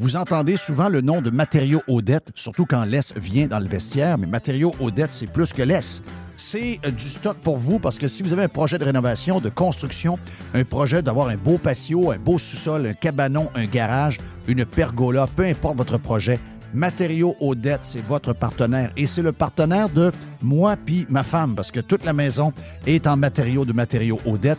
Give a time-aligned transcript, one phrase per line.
[0.00, 4.16] Vous entendez souvent le nom de Matériaux Odette, surtout quand l'Est vient dans le vestiaire,
[4.16, 6.04] mais Matériaux Odette, c'est plus que l'Est.
[6.36, 9.40] C'est euh, du stock pour vous parce que si vous avez un projet de rénovation,
[9.40, 10.16] de construction,
[10.54, 15.26] un projet d'avoir un beau patio, un beau sous-sol, un cabanon, un garage, une pergola,
[15.34, 16.38] peu importe votre projet,
[16.72, 21.72] Matériaux Odette, c'est votre partenaire et c'est le partenaire de moi puis ma femme parce
[21.72, 22.52] que toute la maison
[22.86, 24.58] est en matériaux de Matériaux Odette.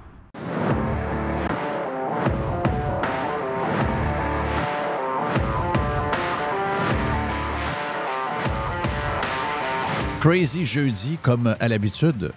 [10.21, 12.31] Crazy jeudi, comme à l'habitude,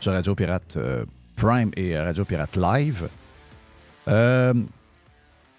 [0.00, 1.04] sur Radio Pirate euh,
[1.36, 3.08] Prime et Radio Pirate Live.
[4.08, 4.52] Euh,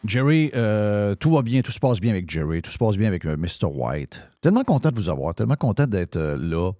[0.04, 3.08] Jerry, euh, tout va bien, tout se passe bien avec Jerry, tout se passe bien
[3.08, 3.68] avec Mr.
[3.74, 4.22] White.
[4.42, 6.74] Tellement content de vous avoir, tellement content d'être là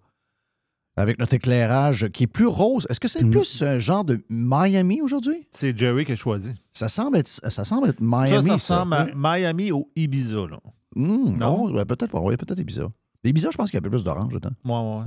[0.98, 2.86] avec notre éclairage qui est plus rose.
[2.90, 3.30] Est-ce que c'est mm.
[3.30, 5.48] plus un genre de Miami aujourd'hui?
[5.52, 6.52] C'est Jerry qui a choisi.
[6.74, 8.28] Ça semble être, ça semble être Miami.
[8.28, 10.48] Ça, ça ressemble à Miami ou Ibiza.
[10.52, 10.60] Là.
[10.98, 12.20] Hmm, non, peut-être pas.
[12.20, 12.90] Oui, peut-être Ibiza.
[13.26, 14.52] Les bizarres, je pense qu'il y a un peu plus d'orange dedans.
[14.64, 15.04] Moi, moi.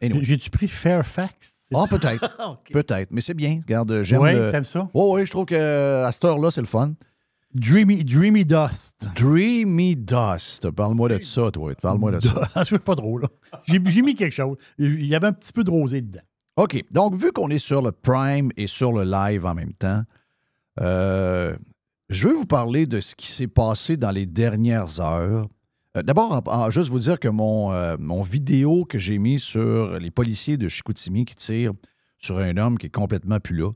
[0.00, 0.22] Anyway.
[0.22, 1.52] J'ai-tu pris Fairfax?
[1.74, 2.60] Ah, oh, peut-être.
[2.72, 3.10] Peut-être.
[3.10, 3.60] Mais c'est bien.
[3.66, 4.20] Regarde, j'aime.
[4.20, 4.88] Oui, t'aimes ça?
[4.94, 6.92] Oui, oui, je trouve qu'à cette heure-là, c'est le fun.
[7.52, 9.08] Dreamy, Dreamy Dust.
[9.16, 10.70] Dreamy Dust.
[10.70, 11.74] Parle-moi de ça, toi.
[11.74, 12.48] Parle-moi de ça.
[12.64, 13.28] C'est pas drôle, là.
[13.64, 14.56] J'ai mis quelque chose.
[14.78, 16.20] Il y avait un petit peu de rosé dedans.
[16.56, 16.84] OK.
[16.92, 20.02] Donc, vu qu'on est sur le Prime et sur le live en même temps,
[20.80, 21.56] euh,
[22.10, 25.55] je veux vous parler de ce qui s'est passé dans les dernières heures euh,
[26.02, 30.56] d'abord, juste vous dire que mon, euh, mon vidéo que j'ai mis sur les policiers
[30.56, 31.72] de Chicoutimi qui tirent
[32.18, 33.70] sur un homme qui est complètement plus là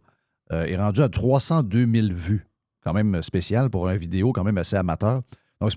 [0.52, 2.46] euh, est rendu à 302 000 vues.
[2.82, 5.22] Quand même spécial pour un vidéo quand même assez amateur.
[5.60, 5.72] Donc,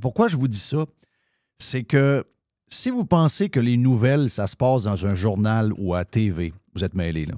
[0.00, 0.86] pourquoi je vous dis ça?
[1.58, 2.24] C'est que
[2.68, 6.52] si vous pensez que les nouvelles, ça se passe dans un journal ou à TV,
[6.74, 7.34] vous êtes mêlés là.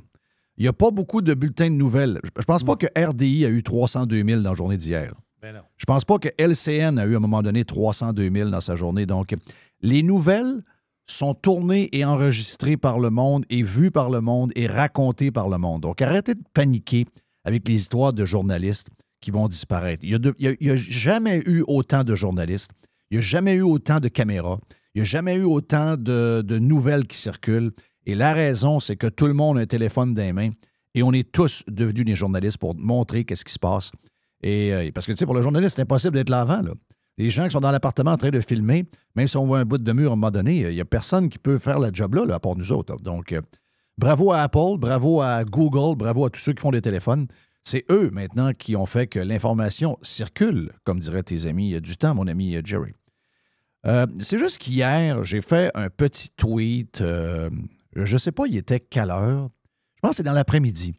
[0.59, 2.19] Il n'y a pas beaucoup de bulletins de nouvelles.
[2.23, 5.13] Je ne pense pas que RDI a eu 302 000 dans la journée d'hier.
[5.53, 8.61] Ben Je pense pas que LCN a eu à un moment donné 302 000 dans
[8.61, 9.07] sa journée.
[9.07, 9.33] Donc,
[9.81, 10.65] les nouvelles
[11.07, 15.49] sont tournés et enregistrés par le monde et vus par le monde et racontés par
[15.49, 15.83] le monde.
[15.83, 17.07] Donc, arrêtez de paniquer
[17.45, 18.89] avec les histoires de journalistes
[19.21, 20.03] qui vont disparaître.
[20.03, 20.19] Il
[20.61, 22.73] n'y a, jamais eu autant de journalistes.
[23.11, 24.59] Il n'y a jamais eu autant de caméras.
[24.95, 27.71] Il n'y a jamais eu autant de, nouvelles qui circulent.
[28.05, 30.51] Et la raison, c'est que tout le monde a un téléphone dans les mains
[30.95, 33.93] et on est tous devenus des journalistes pour montrer qu'est-ce qui se passe.
[34.43, 36.63] Et, euh, parce que, tu sais, pour le journaliste, c'est impossible d'être là avant.
[37.19, 38.85] Les gens qui sont dans l'appartement en train de filmer,
[39.15, 40.85] même si on voit un bout de mur à un moment donné, il n'y a
[40.85, 42.97] personne qui peut faire la job là, à part nous autres.
[42.97, 43.41] Donc, euh,
[43.97, 47.27] bravo à Apple, bravo à Google, bravo à tous ceux qui font des téléphones.
[47.65, 52.15] C'est eux maintenant qui ont fait que l'information circule, comme diraient tes amis du temps,
[52.15, 52.93] mon ami Jerry.
[53.87, 57.01] Euh, c'est juste qu'hier, j'ai fait un petit tweet.
[57.01, 57.51] Euh,
[57.95, 59.49] je ne sais pas, il était quelle heure.
[59.97, 60.95] Je pense que c'est dans l'après-midi.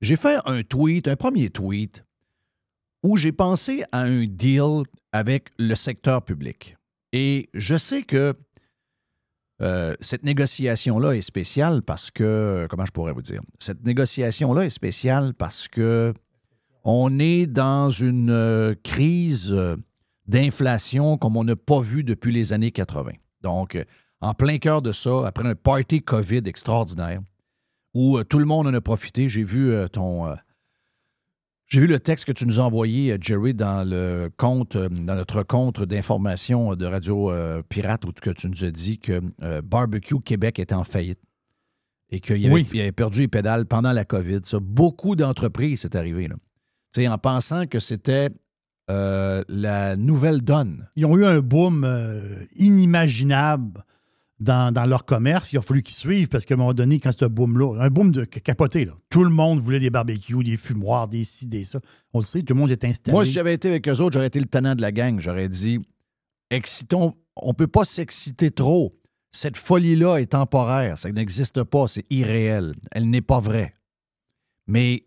[0.00, 2.04] J'ai fait un tweet, un premier tweet,
[3.08, 4.82] où j'ai pensé à un deal
[5.12, 6.76] avec le secteur public.
[7.14, 8.34] Et je sais que
[9.62, 14.70] euh, cette négociation-là est spéciale parce que, comment je pourrais vous dire, cette négociation-là est
[14.70, 16.12] spéciale parce que
[16.84, 19.76] on est dans une euh, crise euh,
[20.26, 23.12] d'inflation comme on n'a pas vu depuis les années 80.
[23.40, 23.82] Donc,
[24.20, 27.20] en plein cœur de ça, après un party COVID extraordinaire,
[27.94, 30.36] où tout le monde en a profité, j'ai vu ton
[31.68, 34.88] j'ai vu le texte que tu nous as envoyé, euh, Jerry, dans le compte, euh,
[34.88, 39.20] dans notre compte d'information de Radio euh, Pirate, où que tu nous as dit que
[39.60, 41.20] Barbecue Québec était en faillite
[42.10, 44.40] et qu'il avait, perdu les pédales pendant la COVID.
[44.44, 46.28] Ça, beaucoup d'entreprises, c'est arrivé.
[46.28, 46.36] Là.
[47.12, 48.30] En pensant que c'était
[48.88, 50.88] la nouvelle donne.
[50.96, 51.86] Ils ont eu un boom
[52.56, 53.84] inimaginable
[54.40, 57.24] dans, leur commerce, il a fallu qu'ils suivent parce qu'à un moment donné, quand c'était
[57.24, 61.08] un boom-là, un boom de capoté, là, tout le monde voulait des barbecues, des fumoirs,
[61.08, 61.80] des ci, des ça.
[62.12, 63.14] On le sait, tout le monde est installé.
[63.14, 65.18] Moi, si j'avais été avec eux autres, j'aurais été le tenant de la gang.
[65.18, 65.80] J'aurais dit
[66.50, 68.94] excitons, on ne peut pas s'exciter trop.
[69.32, 72.74] Cette folie-là est temporaire, ça n'existe pas, c'est irréel.
[72.92, 73.74] Elle n'est pas vraie.
[74.66, 75.04] Mais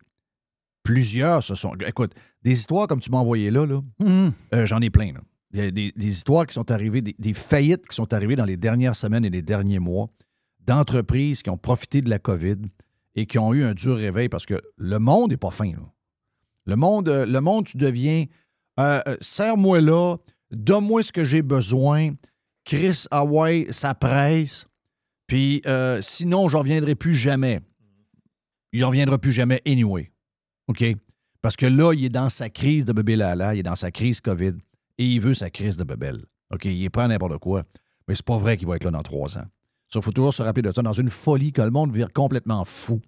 [0.84, 1.74] plusieurs se sont.
[1.86, 2.14] Écoute,
[2.44, 4.32] des histoires comme tu m'as envoyé là, là hum.
[4.54, 5.14] euh, j'en ai plein.
[5.14, 5.22] Là.
[5.54, 9.30] Des, histoires qui sont arrivées, des, faillites qui sont arrivées dans les dernières semaines et
[9.30, 10.08] les derniers mois
[10.66, 12.58] d'entreprises qui ont profité de la COVID
[13.16, 15.72] et qui ont eu un dur réveil parce que le monde n'est pas fin.
[16.66, 18.26] Le monde, euh, le monde, tu deviens
[18.80, 20.18] euh, euh, serre-moi là,
[20.52, 22.12] donne-moi ce que j'ai besoin.
[22.64, 24.68] Chris Hawaii, ça presse.
[25.28, 25.62] Puis
[26.02, 27.62] sinon, je reviendrai plus jamais.
[28.74, 30.12] Il ne reviendra plus jamais anyway.
[30.68, 30.84] OK?
[31.42, 33.92] Parce que là, il est dans sa crise de bébé Lala, il est dans sa
[33.92, 34.54] crise COVID
[35.02, 36.26] et il veut sa crise de bebelle.
[36.54, 37.64] OK, il est n'importe quoi,
[38.08, 39.46] mais c'est pas vrai qu'il va être là dans trois ans.
[39.96, 42.64] Il faut toujours se rappeler de ça, dans une folie que le monde vire complètement
[42.66, 43.02] fou.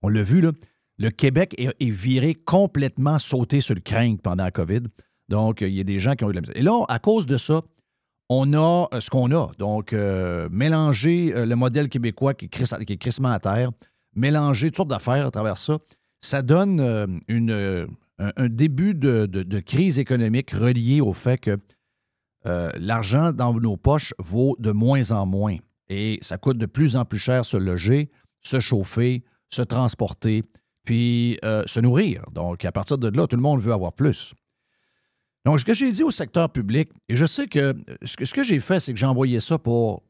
[0.00, 0.52] On l'a vu, là,
[0.96, 4.82] le Québec est, viré complètement sauté sur le crank pendant la COVID.
[5.28, 6.56] Donc, il y a des gens qui ont eu de la misère.
[6.56, 7.60] Et là, à cause de ça,
[8.30, 9.50] on a euh, ce qu'on a.
[9.58, 13.70] Donc, euh, mélanger euh, le modèle québécois qui est, qui est crissement à terre,
[14.14, 15.78] mélanger toutes sortes d'affaires à travers ça,
[16.20, 17.86] ça donne une,
[18.18, 21.58] un, début de, crise économique relié au fait que
[22.46, 25.56] euh, l'argent dans nos poches vaut de moins en moins
[25.88, 30.44] et ça coûte de plus en plus cher se loger, se chauffer, se transporter,
[30.84, 32.24] puis euh, se nourrir.
[32.32, 34.34] Donc, à partir de là, tout le monde veut avoir plus.
[35.44, 38.60] Donc, ce que j'ai dit au secteur public, et je sais que ce que, j'ai
[38.60, 40.02] fait, c'est que j'ai envoyé ça pour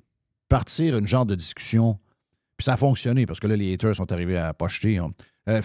[0.49, 1.99] partir une genre de discussion,
[2.57, 4.99] puis ça a fonctionné parce que là, les haters sont arrivés à pocheter.
[4.99, 5.09] Hein.
[5.49, 5.61] Euh,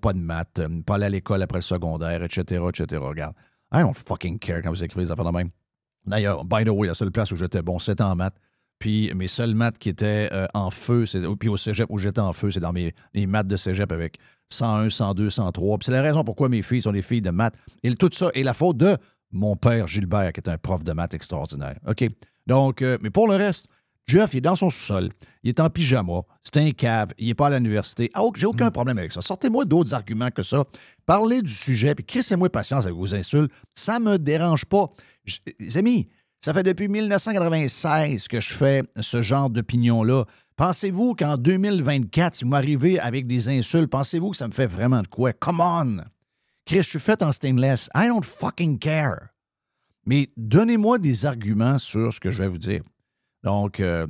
[0.00, 3.00] pas de maths, euh, pas aller à l'école après le secondaire, etc., etc.
[3.00, 3.34] Regarde,
[3.72, 5.50] I don't fucking care quand vous écrivez des affaires de même.
[6.06, 8.36] D'ailleurs, by the way, la seule place où j'étais bon, c'était en maths.
[8.80, 11.04] Puis mes seuls maths qui étaient euh, en feu,
[11.38, 14.18] puis au cégep où j'étais en feu, c'est dans mes les maths de cégep avec
[14.48, 15.78] 101, 102, 103.
[15.78, 17.54] Puis c'est la raison pourquoi mes filles sont des filles de maths.
[17.82, 18.96] Et tout ça est la faute de
[19.30, 21.78] mon père Gilbert, qui est un prof de maths extraordinaire.
[21.86, 22.04] OK?
[22.46, 23.68] Donc, mais pour le reste,
[24.10, 25.10] Jeff, il est dans son sous-sol,
[25.44, 28.10] il est en pyjama, c'est un cave, il n'est pas à l'université.
[28.12, 28.72] Ah, j'ai aucun mm.
[28.72, 29.20] problème avec ça.
[29.20, 30.64] Sortez-moi d'autres arguments que ça.
[31.06, 33.52] Parlez du sujet, puis crissez-moi patience avec vos insultes.
[33.72, 34.88] Ça me dérange pas.
[35.60, 36.08] les amis,
[36.44, 40.24] ça fait depuis 1996 que je fais ce genre d'opinion-là.
[40.56, 45.02] Pensez-vous qu'en 2024, si vous m'arrivez avec des insultes, pensez-vous que ça me fait vraiment
[45.02, 45.32] de quoi?
[45.32, 45.98] Come on!
[46.66, 47.88] Chris, je suis fait en stainless.
[47.94, 49.28] I don't fucking care.
[50.04, 52.82] Mais donnez-moi des arguments sur ce que je vais vous dire.
[53.42, 54.06] Donc, euh,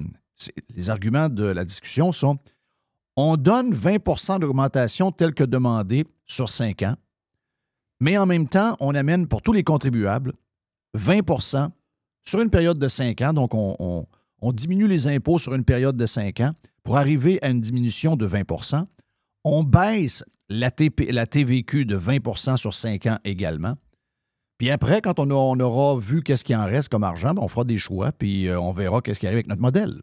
[0.74, 2.36] les arguments de la discussion sont
[3.16, 6.96] on donne 20% d'augmentation telle que demandée sur 5 ans,
[8.00, 10.32] mais en même temps, on amène pour tous les contribuables
[10.96, 11.70] 20%
[12.24, 13.32] sur une période de 5 ans.
[13.32, 14.06] Donc, on,
[14.52, 18.26] diminue les impôts sur une période de 5 ans pour arriver à une diminution de
[18.26, 18.86] 20%
[19.44, 20.70] On baisse la,
[21.08, 23.76] la TVQ de 20% sur 5 ans également.
[24.60, 27.64] Puis après, quand on, aura vu qu'est-ce qui en reste comme argent, ben, on fera
[27.64, 30.02] des choix, puis euh, on verra qu'est-ce qui arrive avec notre modèle.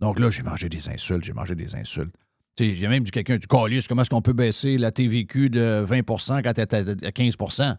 [0.00, 2.14] Donc là, j'ai mangé des insultes, j'ai mangé des insultes.
[2.58, 5.50] Il y a même du quelqu'un du calice, comment est-ce qu'on peut baisser la TVQ
[5.50, 7.76] de 20% quand elle est à 15%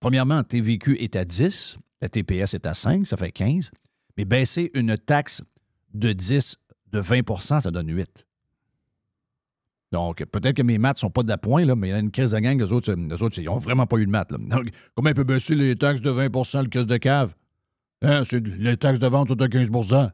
[0.00, 3.70] Premièrement, TVQ est à 10, la TPS est à 5, ça fait 15.
[4.16, 5.40] Mais baisser une taxe
[5.94, 6.56] de 10,
[6.90, 8.26] de 20% ça donne 8.
[9.92, 12.12] Donc, peut-être que mes maths ne sont pas d'appoint, là, mais il y a une
[12.12, 14.30] crise de gang, les autres, eux autres ils n'ont vraiment pas eu de maths.
[14.30, 14.38] Là.
[14.38, 17.34] Donc, comment on peut baisser les taxes de 20% le caisse de cave?
[18.02, 20.10] Hein, c'est les taxes de vente sont à 15%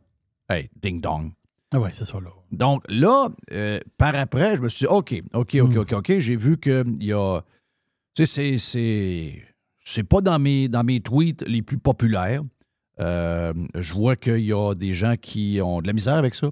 [0.48, 1.32] Hey, ding-dong.
[1.72, 2.30] Ah ouais, c'est ça, là.
[2.52, 6.18] Donc, là, euh, par après, je me suis dit, OK, OK, OK, OK, OK.
[6.18, 7.40] J'ai vu qu'il y a.
[8.14, 9.42] Tu sais, c'est.
[9.84, 12.42] C'est pas dans mes, dans mes tweets les plus populaires.
[12.98, 16.50] Euh, je vois qu'il y a des gens qui ont de la misère avec ça.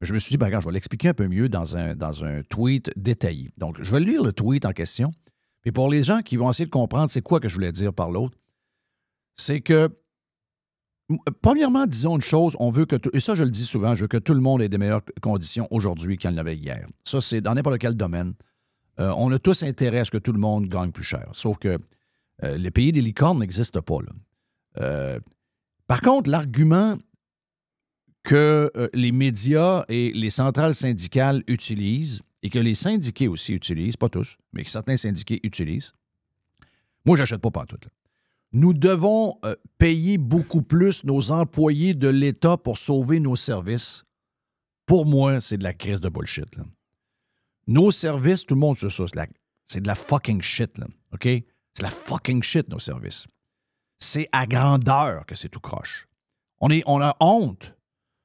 [0.00, 2.42] Je me suis dit, ben, je vais l'expliquer un peu mieux dans un, dans un
[2.42, 3.52] tweet détaillé.
[3.58, 5.10] Donc, je vais lire le tweet en question.
[5.64, 7.92] Et pour les gens qui vont essayer de comprendre c'est quoi que je voulais dire
[7.92, 8.38] par l'autre,
[9.36, 9.90] c'est que,
[11.42, 14.08] premièrement, disons une chose, on veut que, et ça je le dis souvent, je veux
[14.08, 16.86] que tout le monde ait des meilleures conditions aujourd'hui qu'il en avait hier.
[17.04, 18.34] Ça, c'est dans n'importe quel domaine.
[19.00, 21.28] Euh, on a tous intérêt à ce que tout le monde gagne plus cher.
[21.32, 21.78] Sauf que
[22.42, 23.98] euh, les pays des licornes n'existent pas.
[24.00, 24.12] Là.
[24.78, 25.20] Euh,
[25.86, 26.96] par contre, l'argument
[28.22, 33.96] que euh, les médias et les centrales syndicales utilisent et que les syndiqués aussi utilisent,
[33.96, 35.92] pas tous, mais que certains syndiqués utilisent,
[37.04, 37.84] moi, j'achète pas pantoute.
[37.84, 37.90] Là.
[38.52, 44.04] Nous devons euh, payer beaucoup plus nos employés de l'État pour sauver nos services.
[44.86, 46.48] Pour moi, c'est de la crise de bullshit.
[47.68, 49.04] Nos services, tout le monde sait ça,
[49.66, 50.76] c'est de la fucking shit.
[50.78, 51.24] Là, OK?
[51.24, 53.28] C'est la fucking shit, nos services.
[54.00, 56.08] C'est à grandeur que c'est tout croche.
[56.60, 57.74] On, est, on a honte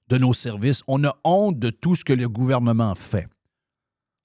[0.10, 0.82] de nos services.
[0.88, 3.28] On a honte de tout ce que le gouvernement fait.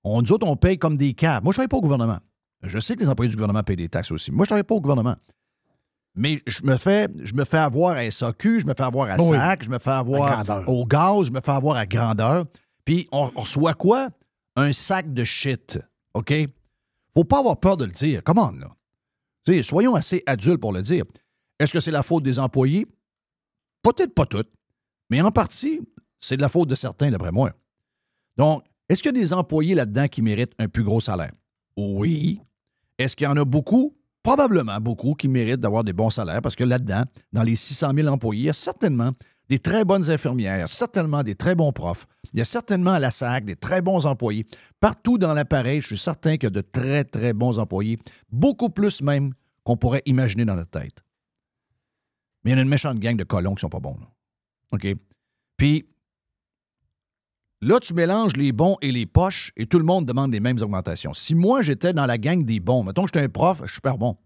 [0.04, 1.42] On, nous autres, on paye comme des caves.
[1.42, 2.18] Moi, je ne travaille pas au gouvernement.
[2.62, 4.30] Je sais que les employés du gouvernement payent des taxes aussi.
[4.30, 5.16] Moi, je ne travaille pas au gouvernement.
[6.14, 9.18] Mais je me fais, je me fais avoir à SAQ, je me fais avoir à
[9.18, 12.44] SAC, je me fais avoir au gaz, je me fais avoir à grandeur.
[12.84, 14.08] Puis on, reçoit quoi?
[14.56, 15.78] Un sac de shit.
[16.14, 16.32] OK?
[17.14, 18.22] Faut pas avoir peur de le dire.
[18.24, 18.68] Comment, là?
[19.46, 21.04] sais, soyons assez adultes pour le dire.
[21.58, 22.86] Est-ce que c'est la faute des employés?
[23.82, 24.50] Peut-être pas toutes.
[25.10, 25.80] Mais en partie,
[26.20, 27.52] c'est de la faute de certains, d'après moi.
[28.36, 31.32] Donc, est-ce qu'il y a des employés là-dedans qui méritent un plus gros salaire?
[31.76, 32.40] Oui.
[32.98, 33.96] Est-ce qu'il y en a beaucoup?
[34.22, 38.08] Probablement beaucoup qui méritent d'avoir des bons salaires parce que là-dedans, dans les 600 000
[38.08, 39.12] employés, il y a certainement
[39.48, 42.06] des très bonnes infirmières, certainement des très bons profs.
[42.32, 44.46] Il y a certainement à la SAC des très bons employés.
[44.78, 47.98] Partout dans l'appareil, je suis certain qu'il y a de très, très bons employés,
[48.30, 49.32] beaucoup plus même
[49.64, 51.02] qu'on pourrait imaginer dans notre tête.
[52.44, 53.96] Mais il y a une méchante gang de colons qui sont pas bons.
[54.72, 54.86] OK?
[55.56, 55.86] Puis,
[57.60, 60.58] là, tu mélanges les bons et les poches et tout le monde demande les mêmes
[60.60, 61.12] augmentations.
[61.12, 63.74] Si moi, j'étais dans la gang des bons, mettons que j'étais un prof, je suis
[63.76, 64.16] super bon.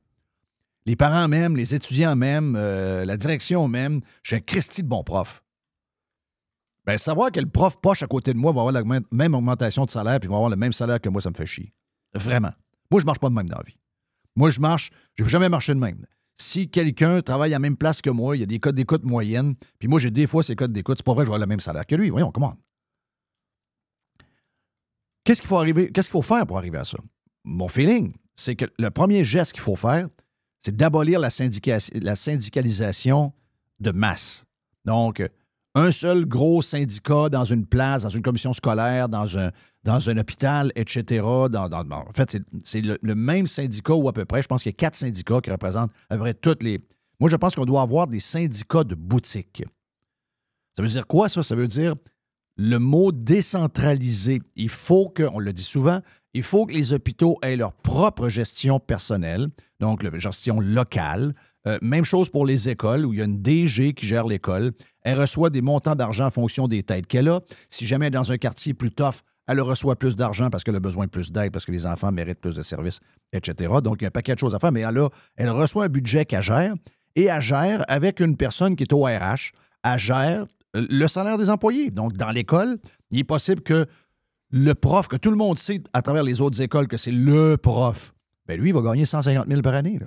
[0.86, 4.88] Les parents même, les étudiants même, euh, la direction même, je suis un Christy de
[4.88, 5.42] bon prof.
[6.86, 9.86] Bien, savoir que le prof poche à côté de moi va avoir la même augmentation
[9.86, 11.72] de salaire puis va avoir le même salaire que moi, ça me fait chier.
[12.14, 12.52] Vraiment.
[12.90, 13.78] Moi, je marche pas de même dans la vie.
[14.36, 16.04] Moi, je marche, je n'ai jamais marché de même
[16.36, 19.04] si quelqu'un travaille à la même place que moi, il y a des codes d'écoute
[19.04, 21.38] moyennes, puis moi, j'ai des fois ces codes d'écoute, c'est pas vrai que je vais
[21.38, 22.10] le même salaire que lui.
[22.10, 22.56] Voyons, comment?
[25.24, 26.98] Qu'est-ce qu'il faut arriver, qu'est-ce qu'il faut faire pour arriver à ça?
[27.44, 30.08] Mon feeling, c'est que le premier geste qu'il faut faire,
[30.60, 31.28] c'est d'abolir la,
[31.94, 33.32] la syndicalisation
[33.80, 34.44] de masse.
[34.84, 35.22] Donc,
[35.74, 39.50] un seul gros syndicat dans une place, dans une commission scolaire, dans un,
[40.16, 41.22] hôpital, etc.
[41.24, 44.42] en fait, c'est le, même syndicat ou à peu près.
[44.42, 46.80] Je pense qu'il y a quatre syndicats qui représentent à peu près toutes les.
[47.20, 49.64] Moi, je pense qu'on doit avoir des syndicats de boutique.
[50.76, 51.42] Ça veut dire quoi, ça?
[51.42, 51.94] Ça veut dire
[52.56, 54.42] le mot décentralisé.
[54.56, 56.00] Il faut que, on le dit souvent,
[56.34, 59.48] il faut que les hôpitaux aient leur propre gestion personnelle,
[59.80, 61.34] donc la gestion locale.
[61.66, 64.72] Euh, même chose pour les écoles, où il y a une DG qui gère l'école.
[65.02, 67.40] Elle reçoit des montants d'argent en fonction des têtes qu'elle a.
[67.70, 71.06] Si jamais dans un quartier plus tough, elle reçoit plus d'argent parce qu'elle a besoin
[71.06, 73.00] de plus d'aide, parce que les enfants méritent plus de services,
[73.32, 73.72] etc.
[73.82, 75.00] Donc, il y a un paquet de choses à faire, mais elle,
[75.36, 76.74] elle reçoit un budget qu'elle gère
[77.16, 79.52] et elle gère avec une personne qui est au RH,
[79.84, 81.90] elle gère le salaire des employés.
[81.90, 82.78] Donc, dans l'école,
[83.10, 83.86] il est possible que
[84.50, 87.56] le prof, que tout le monde sait à travers les autres écoles que c'est le
[87.56, 88.14] prof,
[88.46, 89.98] bien lui, il va gagner 150 000 par année.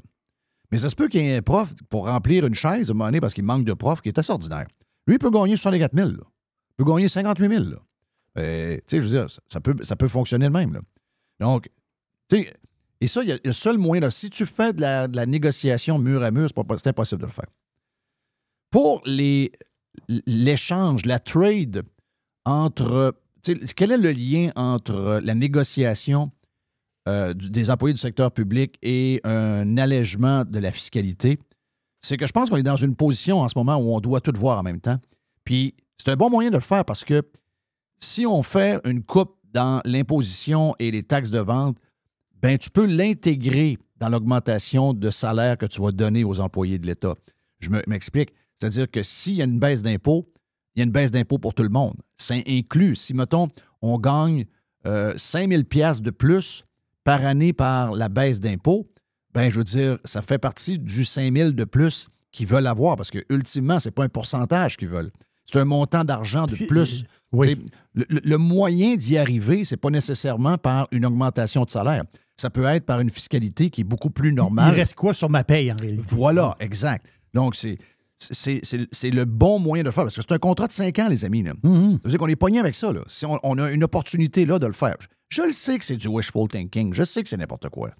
[0.71, 2.93] Mais ça se peut qu'il y ait un prof pour remplir une chaise à un
[2.93, 4.67] moment donné parce qu'il manque de profs qui est assez ordinaire.
[5.05, 6.09] Lui, il peut gagner 64 000.
[6.09, 6.17] Il
[6.77, 7.63] peut gagner 58 000.
[8.35, 10.79] Ben, tu sais, je veux dire, ça peut, ça peut fonctionner de même.
[11.39, 11.69] Donc,
[12.29, 12.53] tu sais,
[12.99, 16.23] et ça, il y a le seul moyen, si tu fais de la, négociation mur
[16.23, 17.47] à mur, c'est impossible de le faire.
[18.69, 19.01] Pour
[20.25, 21.83] l'échange, la trade
[22.45, 23.15] entre.
[23.75, 26.31] Quel est le lien entre la négociation
[27.07, 31.39] euh, des employés du secteur public et un allègement de la fiscalité?
[32.01, 34.21] C'est que je pense qu'on est dans une position en ce moment où on doit
[34.21, 34.99] tout voir en même temps.
[35.43, 37.23] Puis C'est un bon moyen de le faire parce que
[37.99, 41.77] si on fait une coupe dans l'imposition et les taxes de vente,
[42.41, 46.85] ben tu peux l'intégrer dans l'augmentation de salaire que tu vas donner aux employés de
[46.85, 47.15] l'État.
[47.59, 48.33] Je m'explique.
[48.55, 50.29] C'est-à-dire que s'il y a une baisse d'impôt,
[50.75, 51.95] il y a une baisse d'impôt pour tout le monde.
[52.17, 53.47] Ça inclut, si, mettons,
[53.81, 54.45] on gagne
[54.85, 56.63] euh, 5 000 de plus
[57.07, 58.85] par année par la baisse d'impôt,
[59.33, 62.97] ben je veux dire, ça fait partie du 5 000 de plus qu'ils veulent avoir,
[62.97, 65.11] parce que ultimement, ce n'est pas un pourcentage qu'ils veulent.
[65.45, 67.05] C'est un montant d'argent de plus.
[67.31, 67.63] Oui.
[67.93, 72.03] Le, le, moyen d'y arriver, ce n'est pas nécessairement par une augmentation de salaire.
[72.35, 74.73] Ça peut être par une fiscalité qui est beaucoup plus normale.
[74.73, 76.03] Il reste quoi sur ma paye, en réalité?
[76.09, 77.05] Voilà, exact.
[77.33, 77.77] Donc, c'est
[78.17, 80.03] c'est le bon moyen de le faire.
[80.03, 81.43] Parce que c'est un contrat de 5 ans, les amis.
[81.43, 81.53] Là.
[81.63, 81.91] Mm-hmm.
[81.91, 82.91] Ça veut dire qu'on est pogné avec ça.
[82.91, 83.01] Là.
[83.07, 84.97] Si on, a une opportunité là de le faire.
[85.29, 86.93] Je, le sais que c'est du wishful thinking.
[86.93, 87.91] Je sais que c'est n'importe quoi.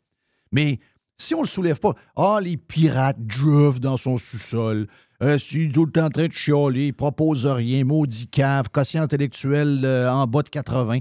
[0.52, 0.80] Mais
[1.18, 4.88] si on ne le soulève pas, ah, les pirates drove dans son sous-sol,
[5.24, 9.02] euh, si tout le temps en train de chialer, il propose rien, maudit cave, quotient
[9.02, 11.00] intellectuel euh, en bas de 80.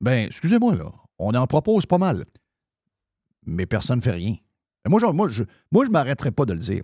[0.00, 0.92] Ben, excusez-moi, là.
[1.18, 2.24] On en propose pas mal.
[3.44, 4.36] Mais personne ne fait rien.
[4.88, 6.82] Moi, moi, je, moi, je m'arrêterai pas de le dire.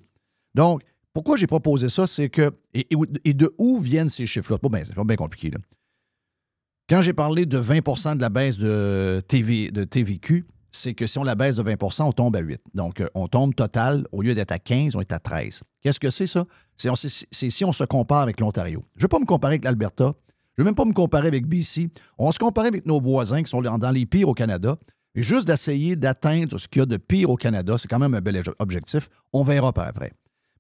[0.55, 0.83] Donc,
[1.15, 2.53] pourquoi j'ai proposé ça, c'est que.
[2.75, 4.59] Et, de où viennent ces chiffres-là?
[4.69, 5.51] Ben, c'est pas bien compliqué.
[5.51, 5.59] Là.
[6.89, 11.19] Quand j'ai parlé de 20% de la baisse de, TV, de TVQ, c'est que si
[11.19, 12.61] on la baisse de 20% on tombe à 8.
[12.75, 15.63] Donc, euh, on tombe total, au lieu d'être à 15, on est à 13.
[15.83, 16.47] Qu'est-ce que c'est ça?
[16.77, 18.85] C'est si on se compare avec l'Ontario.
[18.95, 20.15] Je ne vais pas me comparer avec l'Alberta.
[20.57, 21.89] Je ne vais même pas me comparer avec BC.
[22.19, 24.79] On va se comparer avec nos voisins qui sont dans les pires au Canada.
[25.17, 28.15] Et juste d'essayer d'atteindre ce qu'il y a de pire au Canada, c'est quand même
[28.15, 29.09] un bel objectif.
[29.33, 30.13] On verra par après.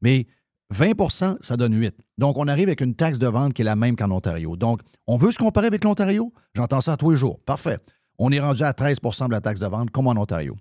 [0.03, 0.27] Mais
[0.75, 1.95] 20% ça donne 8.
[2.19, 4.57] Donc, on arrive avec une taxe de vente qui est la même qu'en Ontario.
[4.57, 6.33] Donc, on veut se comparer avec l'Ontario?
[6.55, 7.41] J'entends ça tous les jours.
[7.45, 7.79] Parfait.
[8.19, 10.57] On est rendu à 13% de la taxe de vente, comme en Ontario.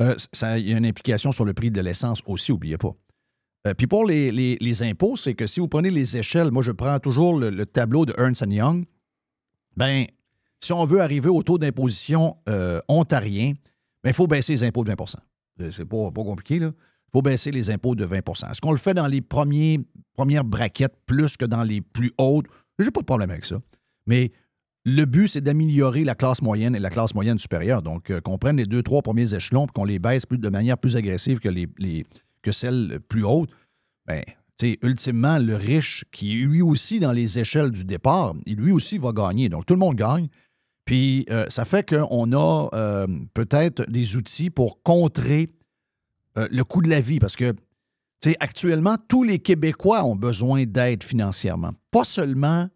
[0.00, 0.16] Euh,
[0.56, 2.94] il y a une implication sur le prix de l'essence aussi, n'oubliez pas.
[3.66, 6.98] Euh, puis pour les, impôts, c'est que si vous prenez les échelles, moi je prends
[6.98, 8.84] toujours le, tableau de Ernst Young,
[9.76, 10.04] ben
[10.60, 13.52] si on veut arriver au taux d'imposition euh, ontarien,
[14.02, 15.14] ben, il faut baisser les impôts de 20%
[15.70, 16.72] C'est pas compliqué, là
[17.14, 21.36] faut baisser les impôts de 20% Est-ce qu'on le fait dans les premières braquettes plus
[21.36, 22.46] que dans les plus hautes?
[22.80, 23.60] J'ai pas de problème avec ça.
[24.08, 24.32] Mais
[24.84, 27.82] le but, c'est d'améliorer la classe moyenne et la classe moyenne supérieure.
[27.82, 30.48] Donc, euh, qu'on prenne les deux, trois premiers échelons et qu'on les baisse plus, de
[30.48, 32.04] manière plus agressive que, les,
[32.42, 33.50] que celles plus hautes.
[34.08, 34.22] Bien,
[34.82, 39.12] ultimement, le riche, qui est lui aussi dans les échelles du départ, lui aussi va
[39.12, 39.48] gagner.
[39.48, 40.26] Donc, tout le monde gagne.
[40.84, 45.48] Puis, euh, ça fait qu'on a euh, peut-être des outils pour contrer
[46.38, 47.54] euh, le coût de la vie, parce que
[48.40, 51.72] actuellement, tous les Québécois ont besoin d'aide financièrement.
[51.90, 52.68] Pas seulement,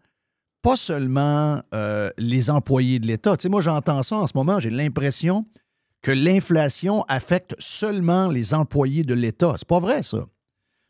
[0.61, 3.35] pas seulement euh, les employés de l'État.
[3.49, 5.45] moi, j'entends ça en ce moment, j'ai l'impression
[6.01, 9.55] que l'inflation affecte seulement les employés de l'État.
[9.57, 10.25] C'est pas vrai, ça.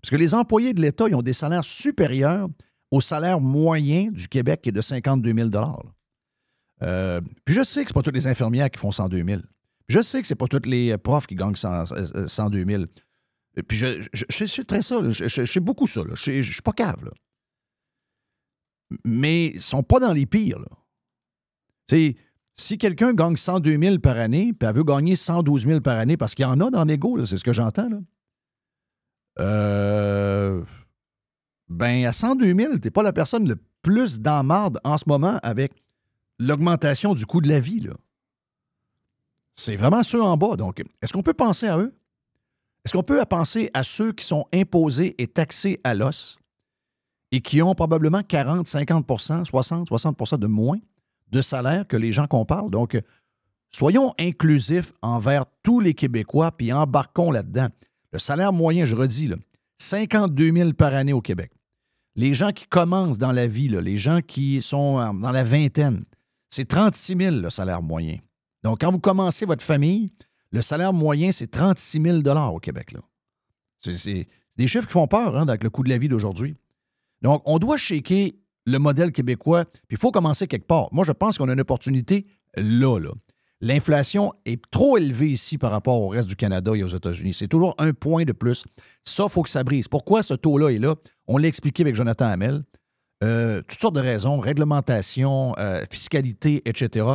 [0.02, 2.48] Parce que les employés de l'État, ils ont des salaires supérieurs
[2.92, 5.50] au salaire moyen du Québec qui est de 52 000
[6.82, 9.42] euh, Puis je sais que ce pas toutes les infirmières qui font 102 000
[9.89, 12.84] je sais que c'est pas tous les profs qui gagnent 102 000.
[13.67, 16.02] Puis je, je, sais très ça, je, sais beaucoup ça.
[16.13, 17.04] Je ne suis pas cave.
[17.04, 17.12] Là.
[19.04, 20.60] Mais ils sont pas dans les pires.
[20.60, 20.67] Là.
[22.56, 26.17] si quelqu'un gagne 102 000 par année, puis elle veut gagner 112 000 par année,
[26.17, 27.89] parce qu'il y en a dans l'ego, c'est ce que j'entends.
[27.89, 27.99] Là.
[29.39, 30.63] Euh,
[31.67, 35.06] ben, à 102 000, tu n'es pas la personne le plus dans marde en ce
[35.08, 35.73] moment avec
[36.38, 37.80] l'augmentation du coût de la vie.
[37.80, 37.93] Là.
[39.60, 40.56] C'est vraiment ceux en bas.
[40.56, 41.93] Donc, est-ce qu'on peut penser à eux?
[42.86, 46.38] Est-ce qu'on peut penser à ceux qui sont imposés et taxés à l'os
[47.34, 50.78] et qui ont probablement 40, 50% 60, 60% de moins
[51.32, 52.72] de salaire que les gens qu'on parle?
[52.72, 52.98] Donc,
[53.69, 57.67] soyons inclusifs envers tous les Québécois puis embarquons là-dedans.
[58.13, 59.36] Le salaire moyen, je redis, là,
[59.80, 61.52] 52 000 par année au Québec.
[62.15, 66.06] Les gens qui commencent dans la vie, les gens qui sont dans la vingtaine,
[66.50, 68.19] c'est 36 000 le salaire moyen.
[68.63, 70.12] Donc, quand vous commencez votre famille,
[70.52, 72.17] le salaire moyen, c'est 36 000
[72.54, 72.93] au Québec.
[73.80, 76.56] C'est des chiffres qui font peur hein, avec le coût de la vie d'aujourd'hui.
[77.22, 78.32] Donc, on doit shaker
[78.65, 80.89] le modèle québécois, puis il faut commencer quelque part.
[80.91, 83.00] Moi, je pense qu'on a une opportunité là.
[83.62, 87.34] L'inflation est trop élevée ici par rapport au reste du Canada et aux États-Unis.
[87.34, 88.63] C'est toujours un point de plus.
[89.04, 89.89] Ça, il faut que ça brise.
[89.89, 90.95] Pourquoi ce taux-là est là?
[91.28, 92.63] On l'a expliqué avec Jonathan Hamel.
[93.22, 97.06] Euh, toutes sortes de raisons, réglementation, euh, fiscalité, etc.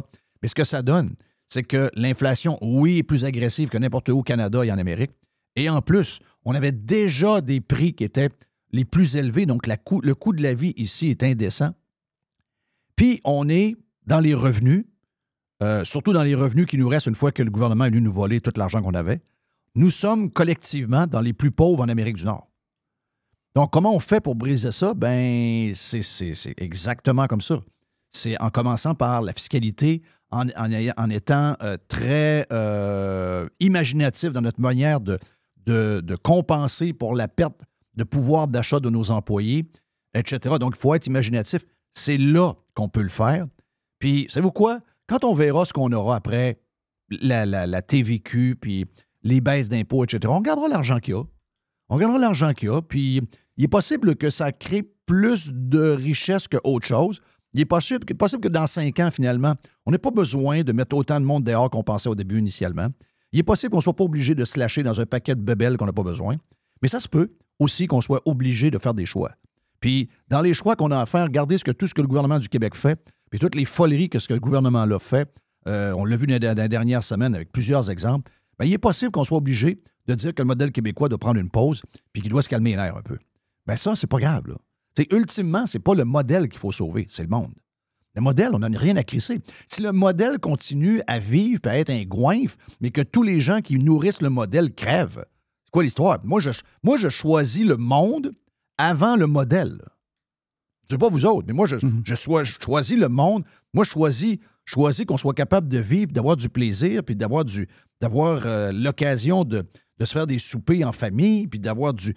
[0.42, 1.14] Mais ce que ça donne,
[1.48, 5.12] c'est que l'inflation, oui, est plus agressive que n'importe où au Canada et en Amérique.
[5.56, 8.30] Et en plus, on avait déjà des prix qui étaient
[8.72, 11.70] les plus élevés, donc le coût de la vie ici est indécent.
[12.96, 13.76] Puis on est
[14.06, 14.84] dans les revenus,
[15.62, 18.00] euh, surtout dans les revenus qui nous restent une fois que le gouvernement est venu
[18.00, 19.20] nous voler tout l'argent qu'on avait.
[19.76, 22.48] Nous sommes collectivement dans les plus pauvres en Amérique du Nord.
[23.54, 24.94] Donc, comment on fait pour briser ça?
[24.94, 27.62] Ben, c'est exactement comme ça.
[28.14, 35.00] C'est en commençant par la fiscalité, en, étant euh, très euh, imaginatif dans notre manière
[35.00, 35.18] de,
[36.22, 37.60] compenser pour la perte
[37.94, 39.66] de pouvoir d'achat de nos employés,
[40.14, 40.56] etc.
[40.58, 41.62] Donc, il faut être imaginatif.
[41.92, 43.46] C'est là qu'on peut le faire.
[44.00, 44.80] Puis, savez-vous quoi?
[45.06, 46.58] Quand on verra ce qu'on aura après
[47.10, 48.86] la, la- la TVQ, puis
[49.22, 51.22] les baisses d'impôts, etc., on gardera l'argent qu'il y a.
[51.88, 53.20] On gardera l'argent qu'il y a, puis
[53.56, 57.20] il est possible que ça crée plus de richesse qu'autre chose.
[57.54, 59.54] Il est possible, que dans cinq ans, finalement,
[59.86, 62.88] on n'ait pas besoin de mettre autant de monde dehors qu'on pensait au début initialement.
[63.32, 65.40] Il est possible qu'on ne soit pas obligé de se lâcher dans un paquet de
[65.40, 66.36] bebelles qu'on n'a pas besoin.
[66.82, 69.32] Mais ça se peut aussi qu'on soit obligé de faire des choix.
[69.78, 72.08] Puis, dans les choix qu'on a à faire, regardez ce que, tout ce que le
[72.08, 72.98] gouvernement du Québec fait,
[73.30, 75.32] puis toutes les foleries que ce que le gouvernement-là fait.
[75.66, 78.30] Euh, on l'a vu dans la dernière semaine avec plusieurs exemples.
[78.58, 81.40] Ben, il est possible qu'on soit obligé de dire que le modèle québécois doit prendre
[81.40, 83.18] une pause puis qu'il doit se calmer les un peu.
[83.66, 84.48] Ben ça, c'est pas grave.
[84.48, 84.56] Là.
[84.94, 87.52] T'sais, ultimement, c'est pas le modèle qu'il faut sauver, c'est le monde.
[88.14, 89.40] Le modèle, on n'en a rien à crisser.
[89.66, 93.40] Si le modèle continue à vivre et à être un goinfre, mais que tous les
[93.40, 95.24] gens qui nourrissent le modèle crèvent,
[95.64, 96.20] c'est quoi l'histoire?
[96.22, 96.50] Moi je,
[96.84, 98.30] moi, je choisis le monde
[98.78, 99.80] avant le modèle.
[100.88, 103.42] Je sais pas vous autres, mais moi, je, je, sois- je choisis le monde.
[103.72, 107.44] Moi, je choisis, choisis qu'on soit capable de vivre, d'avoir du plaisir, puis d'avoir
[108.46, 109.64] euh, l'occasion de,
[109.98, 112.14] de se faire des soupers en famille, puis d'avoir du.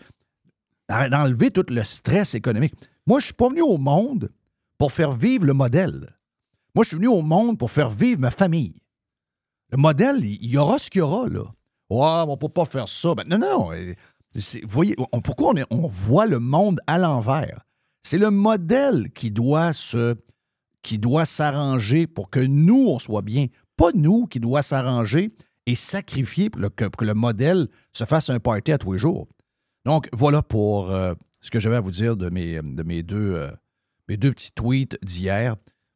[0.89, 2.73] D'enlever tout le stress économique.
[3.05, 4.31] Moi, je suis pas venu au monde
[4.77, 6.15] pour faire vivre le modèle.
[6.75, 8.75] Moi, je suis venu au monde pour faire vivre ma famille.
[9.71, 11.43] Le modèle, il y aura ce qu'il y aura, là.
[11.89, 13.15] Ouais, on peut pas faire ça.
[13.15, 13.71] Ben, non, non.
[13.73, 13.93] euh,
[14.35, 17.65] Vous voyez, pourquoi on, voit le monde à l'envers?
[18.03, 20.15] C'est le modèle qui doit se
[20.83, 23.47] qui doit s'arranger pour que nous, on soit bien.
[23.75, 28.39] Pas nous qui doit s'arranger et sacrifier pour que, que le modèle se fasse un
[28.39, 29.27] party à tous les jours.
[29.87, 33.35] Donc, voilà pour euh, ce que j'avais à vous dire de mes, de mes, deux,
[33.35, 33.49] euh,
[34.09, 35.55] mes deux petits tweets d'hier,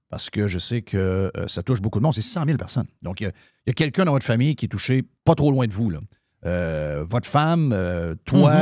[0.09, 2.13] parce que je sais que euh, ça touche beaucoup de monde.
[2.13, 2.87] C'est 600 000 personnes.
[3.01, 5.73] Donc, il y a, quelqu'un dans votre famille qui est touché pas trop loin de
[5.73, 5.89] vous.
[5.89, 5.99] Là.
[7.03, 7.69] Votre femme,
[8.23, 8.53] toi,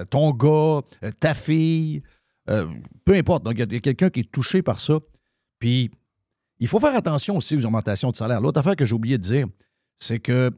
[0.00, 0.06] Mhm.
[0.10, 0.82] ton gars,
[1.20, 2.02] ta fille,
[2.44, 3.44] peu importe.
[3.44, 4.98] Donc, il y a- il y a quelqu'un qui est touché par ça.
[5.58, 5.90] Puis,
[6.60, 8.42] il faut faire attention aussi aux augmentations de salaire.
[8.42, 9.46] L'autre affaire que j'ai oublié de dire,
[9.96, 10.50] c'est que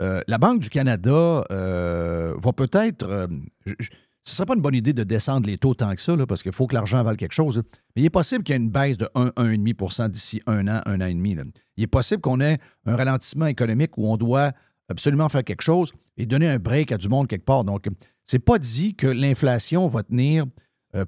[0.00, 3.04] euh, la Banque du Canada euh, va peut-être.
[3.04, 3.26] euh,
[3.66, 6.42] ce ne serait pas une bonne idée de descendre les taux tant que ça, parce
[6.42, 7.62] qu'il faut que l'argent vale quelque chose.
[7.94, 10.80] Mais il est possible qu'il y ait une baisse de 1, 1,5% d'ici un an,
[10.86, 11.36] un an et demi.
[11.76, 14.52] Il est possible qu'on ait un ralentissement économique où on doit
[14.88, 17.64] absolument faire quelque chose et donner un break à du monde quelque part.
[17.64, 17.86] Donc,
[18.24, 20.46] c'est pas dit que l'inflation va tenir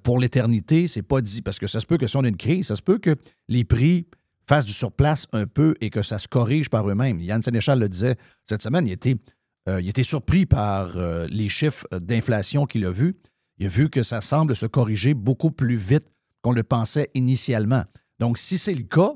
[0.02, 0.86] pour l'éternité.
[0.86, 2.76] C'est pas dit parce que ça se peut que si on a une crise, ça
[2.76, 3.16] se peut que
[3.48, 4.06] les prix
[4.48, 7.20] fassent du surplace un peu et que ça se corrige par eux-mêmes.
[7.20, 9.16] Yann Sénéchal le disait cette semaine, il était,
[9.68, 13.16] euh, il était surpris par euh, les chiffres d'inflation qu'il a vus.
[13.58, 16.06] Il a vu que ça semble se corriger beaucoup plus vite
[16.42, 17.84] qu'on le pensait initialement.
[18.20, 19.12] Donc, si c'est le cas,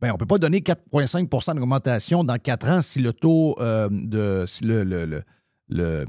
[0.00, 3.88] ben, on ne peut pas donner 4,5% d'augmentation dans 4 ans si le taux euh,
[3.90, 4.44] de.
[4.46, 6.04] si le-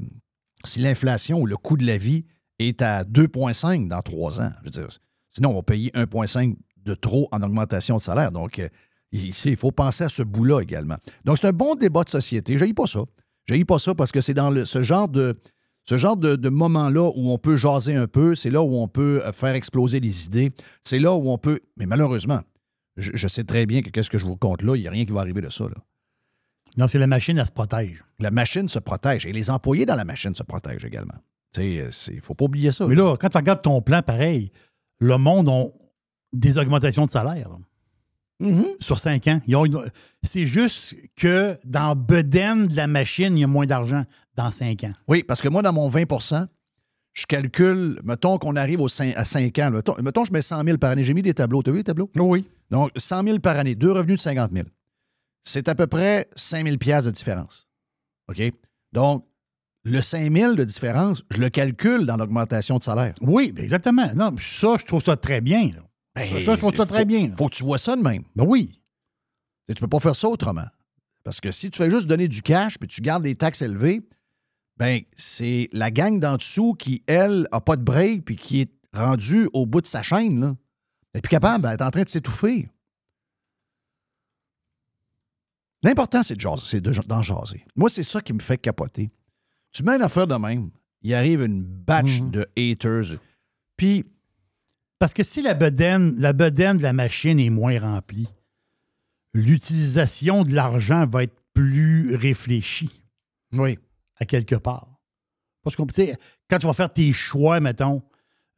[0.64, 2.24] si l'inflation ou le coût de la vie
[2.58, 4.50] est à 2,5 dans 3 ans.
[5.30, 8.32] Sinon, on va payer 1,5 de trop en augmentation de salaire.
[8.32, 8.68] Donc, euh,
[9.12, 10.96] ici, il faut penser à ce bout-là également.
[11.24, 12.56] Donc, c'est un bon débat de société.
[12.56, 13.00] Je pas ça.
[13.46, 15.36] Je pas ça parce que c'est dans le- ce genre de.
[15.88, 18.88] Ce genre de, de moment-là où on peut jaser un peu, c'est là où on
[18.88, 20.50] peut euh, faire exploser les idées,
[20.82, 21.60] c'est là où on peut.
[21.76, 22.40] Mais malheureusement,
[22.96, 24.90] je, je sais très bien que qu'est-ce que je vous compte là, il n'y a
[24.90, 25.62] rien qui va arriver de ça.
[25.62, 25.76] là.
[26.76, 28.04] Non, c'est la machine, elle se protège.
[28.18, 31.14] La machine se protège et les employés dans la machine se protègent également.
[31.56, 32.86] Il ne faut pas oublier ça.
[32.88, 34.50] Mais là, quand tu regardes ton plan, pareil,
[34.98, 35.66] le monde a
[36.38, 37.50] des augmentations de salaire
[38.40, 38.66] Mhm.
[38.80, 39.40] sur cinq ans.
[39.46, 39.90] Une-
[40.22, 44.84] C'est juste que dans Beden de la machine, il y a moins d'argent dans cinq
[44.84, 44.92] ans.
[45.08, 46.46] Oui, parce que moi, dans mon 20%
[47.14, 49.70] je calcule, mettons qu'on arrive au à 5 ans.
[49.70, 49.76] là.
[49.76, 51.02] Mettons, mettons, je mets 100 000 par année.
[51.02, 51.62] J'ai mis des tableaux.
[51.62, 52.10] Tu as vu les tableaux?
[52.18, 52.46] Oui.
[52.70, 54.66] Donc, 100 000 par année, deux revenus de 50 000.
[55.42, 57.66] C'est à peu près 5 000 piastres de différence.
[58.28, 58.42] OK?
[58.92, 59.24] Donc,
[59.84, 63.14] le 5 000 de différence, je le calcule dans l'augmentation de salaire.
[63.22, 64.10] Oui, exactement.
[64.14, 65.70] Non, ça, je trouve ça très bien.
[65.74, 65.82] là.
[66.16, 67.28] Ben, ça, je trouve ça faut- très bien.
[67.28, 67.36] là.
[67.36, 68.24] faut que tu vois ça de même.
[68.34, 68.80] Ben oui.
[69.68, 70.66] Tu ne peux pas faire ça autrement.
[71.24, 74.00] Parce que si tu fais juste donner du cash puis tu gardes les taxes élevées,
[74.76, 78.70] ben c'est la gang d'en dessous qui, elle, a pas de break puis qui est
[78.94, 80.40] rendue au bout de sa chaîne.
[80.40, 80.56] Là.
[81.12, 82.68] Elle est plus capable, elle est en train de s'étouffer.
[85.82, 87.64] L'important, c'est de jaser, de- d'en jaser.
[87.76, 89.10] Moi, c'est ça qui me fait capoter.
[89.72, 90.70] Tu mets une affaire de même,
[91.02, 92.30] il arrive une batch Mhm.
[92.30, 93.18] de haters.
[93.76, 94.04] Puis,
[94.98, 98.28] Parce que si la bedaine, la bedaine de la machine est moins remplie,
[99.34, 103.02] l'utilisation de l'argent va être plus réfléchie
[103.52, 103.78] oui,
[104.16, 105.00] à quelque part.
[105.62, 105.82] Parce que
[106.48, 108.02] quand tu vas faire tes choix, mettons,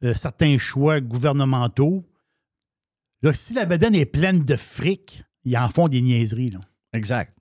[0.03, 2.05] euh, certains choix gouvernementaux,
[3.21, 6.51] là, si la bedaine est pleine de fric, ils en font des niaiseries.
[6.51, 6.59] Là,
[6.93, 7.35] Exact.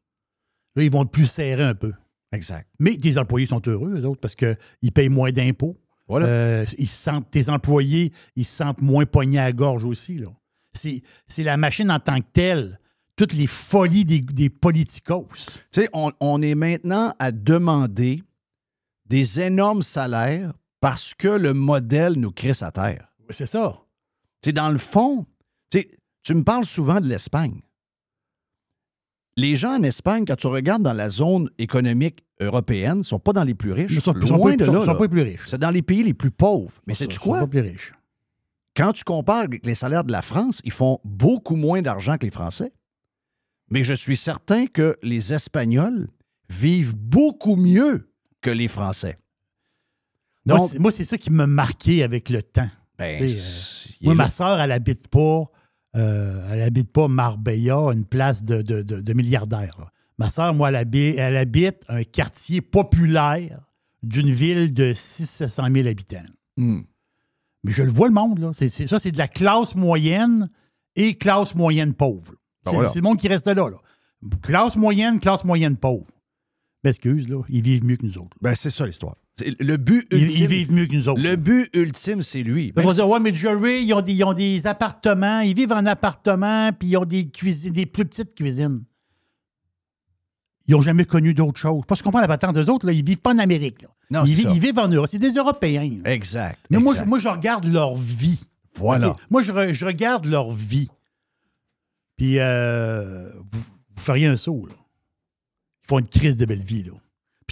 [0.75, 1.93] là ils vont plus serrer un peu.
[2.33, 2.69] Exact.
[2.79, 5.79] Mais tes employés sont heureux, eux autres, parce qu'ils payent moins d'impôts.
[6.09, 6.27] Voilà.
[6.27, 10.21] Euh, ils se sentent, tes employés, ils se sentent moins poignés à la gorge aussi.
[10.73, 12.81] C'est, c'est la machine en tant que telle.
[13.15, 15.29] Toutes les folies des, des politicos.
[15.35, 18.23] Tu sais, on, on est maintenant à demander
[19.07, 23.09] des énormes salaires parce que le modèle nous crisse à terre.
[23.31, 23.81] C'est ça.
[24.45, 25.27] Sais, dans le fond,
[25.71, 27.61] tu me parles souvent de l'Espagne.
[29.39, 33.33] Les gens en Espagne, quand tu regardes dans la zone économique européenne, ne sont pas
[33.33, 33.93] dans les plus riches.
[33.93, 35.43] Ils sont, Loin sont pas, de là, sont pas les plus riches.
[35.47, 36.81] C'est dans les pays les plus pauvres.
[36.89, 37.39] Mais Ils sais-tu sont- quoi?
[37.39, 37.93] sont pas plus riches.
[38.77, 42.27] Quand tu compares avec les salaires de la France, ils font beaucoup moins d'argent que
[42.27, 42.73] les Français.
[43.71, 46.09] Mais je suis certain que les Espagnols
[46.49, 49.19] vivent beaucoup mieux que les Français.
[50.47, 52.69] Moi, Donc- c'est- moi, c'est ça qui m'a marqué avec le temps.
[52.99, 55.45] Ben, c'est- il Moi, ma soeur, elle habite pas,
[55.97, 59.75] euh, elle habite pas Marbella, une place de, de, de- de milliardaire.
[59.79, 59.91] là.
[60.19, 63.61] Ma soeur, moi, elle habite, elle habite un quartier populaire
[64.03, 66.23] d'une ville de 600 000 habitants.
[66.57, 66.81] Hmm.
[67.65, 68.51] Mais je le vois, le monde, là.
[68.53, 70.51] Ça, c'est de la classe moyenne
[70.97, 72.33] et classe moyenne pauvre.
[72.65, 72.91] Ben c'est, voilà.
[72.95, 73.77] le monde qui reste là, là.
[74.43, 76.07] Classe moyenne, classe moyenne pauvre.
[76.85, 77.43] M'excuse, là.
[77.49, 78.37] Ils vivent mieux que nous autres.
[78.41, 79.17] Ben, c'est ça l'histoire.
[79.61, 81.21] Le but Ils, ultime, ils vivent mieux que nous autres.
[81.23, 82.69] le but ultime, c'est lui.
[82.69, 85.55] Ils Même vont dire, ouais, mais Jerry, ils ont, des, ils ont des appartements, ils
[85.55, 88.85] vivent en appartement, puis ils ont des cuisines, des plus petites cuisines.
[90.67, 91.83] Ils n'ont jamais connu d'autre chose.
[91.89, 93.81] Parce qu'on comprend la patente des autres, là, ils vivent pas en Amérique.
[93.83, 93.89] là.
[94.11, 94.51] Non, ils, ça.
[94.55, 95.09] ils vivent en Europe.
[95.11, 95.89] C'est des Européens.
[96.05, 96.13] là.
[96.13, 96.59] Exact.
[96.71, 97.09] Mais moi je, exact.
[97.09, 98.41] moi, je regarde leur vie.
[98.75, 99.17] Voilà.
[99.31, 100.89] Moi, je, re- je regarde leur vie.
[102.17, 104.75] Puis, euh, vous, vous feriez un saut, là.
[105.85, 106.93] Ils font une crise de belle vie, là.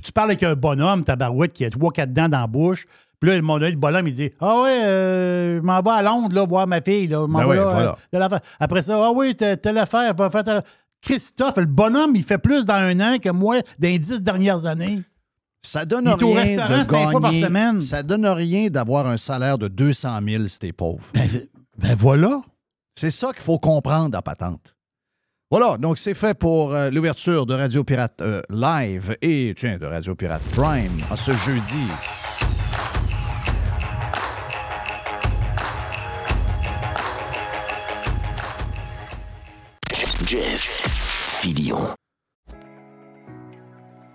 [0.06, 2.86] Tu parles avec un bonhomme, tabarouette, qui a trois, quatre dents dans la bouche.
[3.18, 6.32] Puis là, le, le bonhomme, il dit Ah ouais, euh, je m'en vais à Londres,
[6.32, 7.22] là, voir ma fille, là.
[7.22, 8.26] Je m'en Ben vais ouais, là, voilà.
[8.34, 8.38] euh.
[8.60, 10.62] Après ça, ah oui, telle affaire, va faire telle
[11.02, 14.64] Christophe, le bonhomme, il fait plus dans un an que moi dans les dix dernières
[14.66, 15.02] années.
[15.62, 17.80] Ça donne Il est au rien restaurant de cinq fois par semaine.
[17.80, 21.00] Ça donne rien d'avoir un salaire de 200 000 si t'es pauvre.
[21.14, 21.28] Ben,
[21.78, 22.40] ben voilà.
[22.94, 24.75] C'est ça qu'il faut comprendre en patente.
[25.48, 29.86] Voilà, donc c'est fait pour euh, l'ouverture de Radio Pirate euh, Live et, tiens, de
[29.86, 31.86] Radio Pirate Prime en ce jeudi.
[40.24, 40.82] Jeff
[41.40, 41.94] Filion.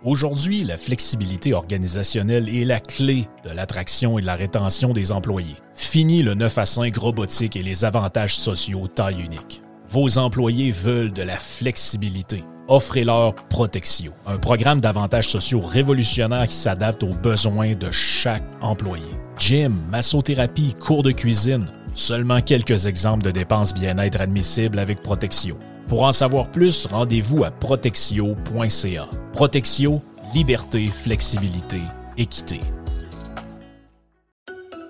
[0.03, 5.55] Aujourd'hui, la flexibilité organisationnelle est la clé de l'attraction et de la rétention des employés.
[5.75, 9.60] Fini le 9 à 5 robotique et les avantages sociaux taille unique.
[9.91, 12.45] Vos employés veulent de la flexibilité.
[12.69, 19.03] Offrez-leur Protexio, un programme d'avantages sociaux révolutionnaire qui s'adapte aux besoins de chaque employé.
[19.37, 25.57] Gym, massothérapie, cours de cuisine, seulement quelques exemples de dépenses bien-être admissibles avec Protexio.
[25.89, 29.09] Pour en savoir plus, rendez-vous à protexio.ca.
[29.33, 30.01] Protexio,
[30.33, 31.81] liberté, flexibilité,
[32.15, 32.61] équité.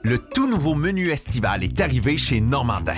[0.03, 2.97] Le tout nouveau menu estival est arrivé chez Normandin.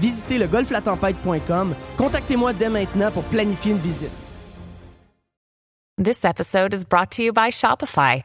[0.00, 1.74] Visitez le golflatempête.com.
[1.96, 4.10] Contactez-moi dès maintenant pour planifier une visite.
[6.02, 8.24] This episode is brought to you by Shopify.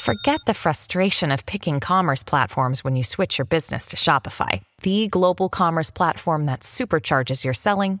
[0.00, 5.08] Forget the frustration of picking commerce platforms when you switch your business to Shopify, the
[5.08, 8.00] global commerce platform that supercharges your selling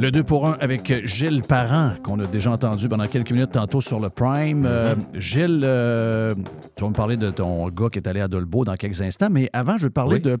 [0.00, 3.82] Le 2 pour 1 avec Gilles Parent, qu'on a déjà entendu pendant quelques minutes tantôt
[3.82, 4.64] sur le Prime.
[4.66, 6.34] Euh, Gilles, euh,
[6.74, 9.28] tu vas me parler de ton gars qui est allé à Dolbeau dans quelques instants,
[9.30, 10.22] mais avant, je veux te parler Oui.
[10.22, 10.38] de.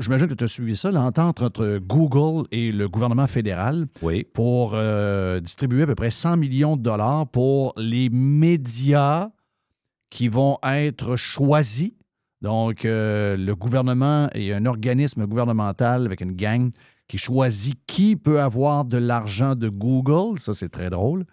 [0.00, 4.24] J'imagine que tu as suivi ça, l'entente entre Google et le gouvernement fédéral Oui.
[4.32, 9.28] pour euh, distribuer à peu près 100 millions de dollars pour les médias
[10.08, 11.90] qui vont être choisis.
[12.40, 16.70] Donc, le gouvernement et un organisme gouvernemental avec une gang
[17.12, 20.38] qui choisit qui peut avoir de l'argent de Google.
[20.38, 21.26] Ça, c'est très drôle.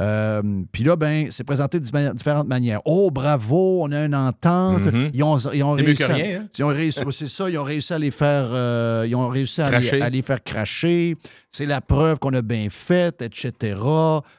[0.00, 2.80] Euh, Puis là, ben, c'est présenté de différentes manières.
[2.86, 4.86] Oh, bravo, on a une entente.
[4.86, 5.10] Mhm.
[5.14, 6.48] Ils ont, ils ont réussi à- rien, hein?
[6.58, 9.60] ils ont réussi, c'est ça, ils ont réussi à les faire, euh, ils ont réussi
[9.62, 10.02] à les, Cracher.
[10.02, 11.16] à les faire cracher.
[11.52, 13.76] C'est la preuve qu'on a bien fait, etc.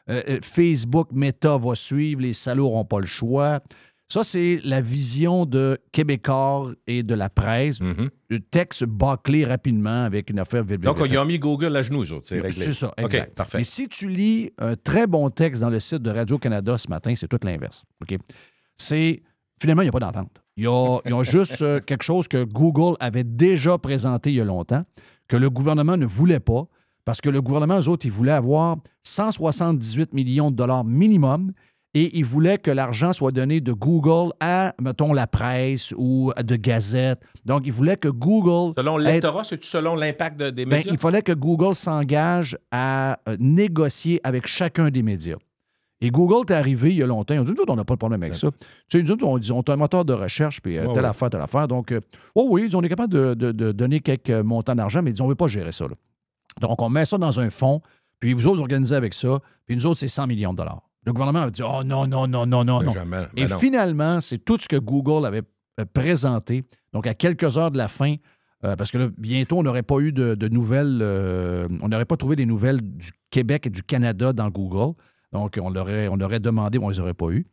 [0.10, 3.62] Euh, Facebook, Meta va suivre, les salauds n'auront pas le choix.
[4.14, 7.82] Ça, c'est la vision de Québécois et de la presse.
[7.82, 8.12] Mhm.
[8.30, 11.82] Le texte bâclé rapidement avec une affaire vite, vite, Donc, ils ont mis Google à
[11.82, 12.28] genoux, eux autres.
[12.28, 12.52] C'est réglé.
[12.52, 13.34] C'est ça, exact.
[13.34, 13.58] parfait.
[13.58, 17.16] Mais si tu lis un très bon texte dans le site de Radio-Canada ce matin,
[17.16, 17.86] c'est tout l'inverse.
[18.04, 18.20] OK?
[18.78, 19.24] C'est.
[19.60, 20.44] Finalement, il n'y a pas d'entente.
[20.58, 24.30] Il y a, il y a juste euh, quelque chose que Google avait déjà présenté
[24.30, 24.84] il y a longtemps,
[25.28, 26.68] que le gouvernement ne voulait pas,
[27.04, 31.52] parce que le gouvernement, eux autres, ils voulaient avoir 178 millions de dollars minimum
[31.96, 36.56] et ils voulaient que l'argent soit donné de Google à, mettons, la presse ou de
[36.56, 37.22] Gazette.
[37.46, 38.74] Donc, ils voulaient que Google.
[38.78, 40.92] Selon l'électorat, c'est-tu selon l'impact de- des ben, médias?
[40.92, 45.36] il fallait que Google s'engage à euh, négocier avec chacun des médias.
[46.02, 47.34] Et Google est arrivé il y a longtemps.
[47.34, 48.50] Ils ont dit, nous on n'a pas de problème avec ça.
[48.90, 51.04] Tu sais, nous autres, on dit, on est un moteur de recherche, puis euh, telle
[51.04, 51.10] ouais.
[51.10, 51.68] affaire, telle affaire.
[51.70, 52.02] Donc, euh,
[52.36, 55.22] oh oui, on est capable de, de- de donner quelques montants d'argent, mais ils disent,
[55.22, 55.86] on ne veut pas gérer ça.
[55.88, 55.96] là.
[56.60, 57.82] Donc, on met ça dans un fonds,
[58.20, 60.82] puis vous autres, vous organisez avec ça, puis nous autres, c'est 100 millions de dollars.
[61.06, 62.92] Le gouvernement avait dit, oh non, non, non, non, non, Ben, non.
[62.92, 63.18] jamais.
[63.18, 63.58] Ben Et non.
[63.60, 65.42] finalement, c'est tout ce que Google avait
[65.80, 66.64] euh, présenté.
[66.94, 68.16] Donc, à quelques heures de la fin,
[68.64, 72.06] euh, parce que là, bientôt, on n'aurait pas eu de, de nouvelles, euh, on n'aurait
[72.06, 74.94] pas trouvé les nouvelles du Québec et du Canada dans Google.
[75.34, 77.46] Donc, on l'aurait, on aurait demandé, mais on ne les aurait pas eu.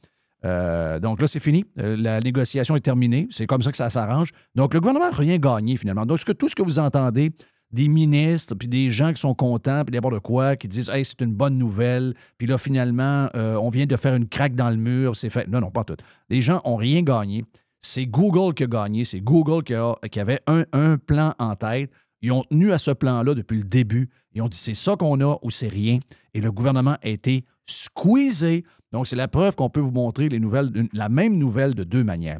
[0.44, 1.64] Euh, donc là, c'est fini.
[1.76, 3.26] La négociation est terminée.
[3.30, 4.30] C'est comme ça que ça s'arrange.
[4.54, 6.06] Donc, le gouvernement n'a rien gagné finalement.
[6.06, 7.30] Donc, ce que, tout ce que vous entendez
[7.72, 11.20] des ministres, puis des gens qui sont contents, puis n'importe quoi, qui disent Hey, c'est
[11.20, 14.76] une bonne nouvelle, puis là, finalement, euh, on vient de faire une craque dans le
[14.76, 15.46] mur, c'est fait.
[15.48, 15.96] Non, non, pas tout.
[16.28, 17.44] Les gens n'ont rien gagné.
[17.80, 19.04] C'est Google qui a gagné.
[19.04, 21.90] C'est Google qui, a- qui avait un, un plan en tête.
[22.22, 24.11] Ils ont tenu à ce plan-là depuis le début.
[24.35, 25.98] Ils ont dit c'est ça qu'on a ou c'est rien.
[26.35, 28.64] Et le gouvernement a été squeezé.
[28.92, 32.04] Donc, c'est la preuve qu'on peut vous montrer les nouvelles, la même nouvelle de deux
[32.04, 32.38] manières.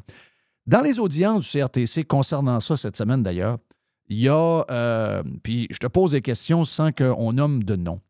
[0.67, 3.59] Dans les audiences du CRTC concernant ça cette semaine d'ailleurs,
[4.11, 4.65] il y a.
[4.71, 8.01] euh, puis je te pose des questions sans qu'on nomme de nom.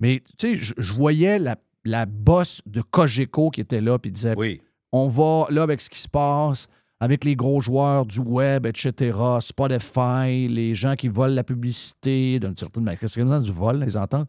[0.00, 4.10] Mais tu sais, je, je voyais la, la bosse de Cogeco qui était là puis
[4.10, 4.60] disait Oui.
[4.92, 6.66] on va, là, avec ce qui se passe,
[7.00, 12.56] avec les gros joueurs du web, etc., Spotify, les gens qui volent la publicité, d'une
[12.56, 14.28] certaine manière, du vol, les ententes.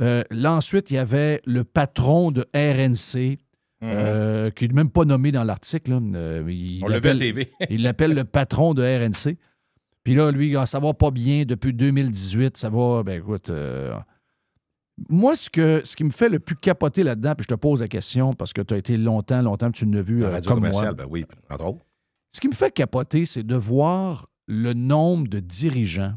[0.00, 3.38] Euh, là, ensuite, il y avait le patron de RNC,
[3.82, 5.92] euh, qui n'est même pas nommé dans l'article.
[6.14, 7.50] Euh, il On l'appelle- TV.
[7.70, 9.36] il l'appelle le patron de RNC.
[10.04, 12.56] Puis là, lui, ça va pas bien depuis 2018.
[12.56, 13.48] Ça va, ben écoute.
[13.50, 13.98] euh,
[15.08, 17.80] moi, ce, que, ce qui me fait le plus capoter là-dedans, puis je te pose
[17.80, 20.50] la question parce que tu as été longtemps, longtemps, tu l'as vu La euh, radio
[20.54, 20.92] comme moi.
[20.92, 21.84] ben oui, entre autres.
[22.32, 26.14] Ce qui me fait capoter, c'est de voir le nombre de dirigeants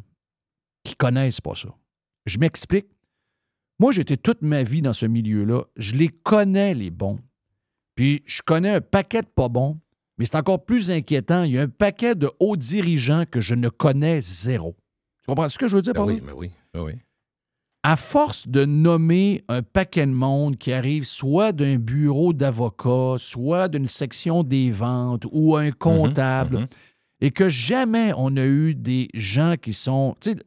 [0.84, 1.70] qui connaissent pas ça.
[2.26, 2.88] Je m'explique.
[3.80, 5.64] Moi, j'étais toute ma vie dans ce milieu-là.
[5.78, 7.20] Je les connais, les bons.
[7.96, 9.80] Puis, je connais un paquet de pas bons,
[10.18, 11.44] mais c'est encore plus inquiétant.
[11.44, 14.76] Il y a un paquet de hauts dirigeants que je ne connais zéro.
[15.22, 16.14] Tu comprends ce que je veux dire Ben par là?
[16.14, 16.94] oui, ben oui, ben oui.
[17.84, 23.68] à force de nommer un paquet de monde qui arrive soit d'un bureau d'avocat, soit
[23.68, 26.68] d'une section des ventes ou un comptable, mhm.
[27.22, 30.16] et que jamais on a eu des gens qui sont.
[30.20, 30.38] Tu sais,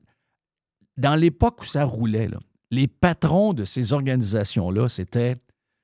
[0.96, 2.38] dans l'époque où ça roulait, là,
[2.70, 5.36] les patrons de ces organisations-là, c'était,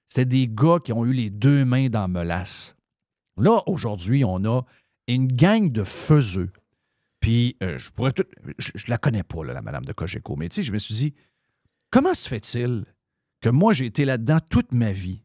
[0.08, 2.75] c'était des gars qui ont eu les deux mains dans melasse.
[3.36, 4.62] Là, aujourd'hui, on a
[5.08, 6.50] une gang de faiseux.
[7.20, 8.24] Puis, euh, je pourrais tout.
[8.58, 10.94] Je, je la connais pas, la madame de Cogeco, mais tu sais, je me suis
[10.94, 11.14] dit,
[11.90, 12.84] comment se fait-il
[13.40, 15.22] que moi, j'ai été là-dedans toute ma vie,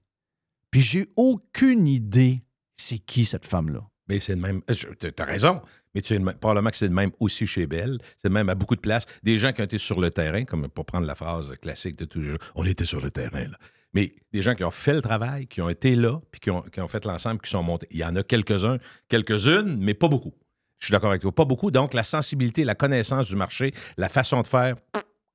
[0.72, 2.43] puis j'ai aucune idée
[2.76, 3.88] c'est qui cette femme-là?
[4.07, 4.62] Mais c'est le même.
[4.68, 5.62] Tu as raison.
[5.93, 7.99] Mais tu es probablement que c'est le même aussi chez Bell.
[8.18, 9.05] C'est le même à beaucoup de places.
[9.24, 12.05] Des gens qui ont été sur le terrain, comme pour prendre la phrase classique de
[12.05, 13.47] toujours, on était sur le terrain.
[13.93, 16.61] Mais des gens qui ont fait le travail, qui ont été là, puis qui ont,
[16.61, 17.87] qui ont fait l'ensemble, qui sont montés.
[17.91, 18.77] Il y en a quelques-uns,
[19.09, 20.33] quelques-unes, mais pas beaucoup.
[20.79, 21.31] Je suis d'accord avec toi.
[21.33, 21.71] Pas beaucoup.
[21.71, 24.75] Donc, la sensibilité, la connaissance du marché, la façon de faire,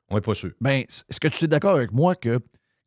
[0.09, 0.51] on n'est pas sûr.
[0.61, 2.41] Ben, est-ce que tu es d'accord avec moi que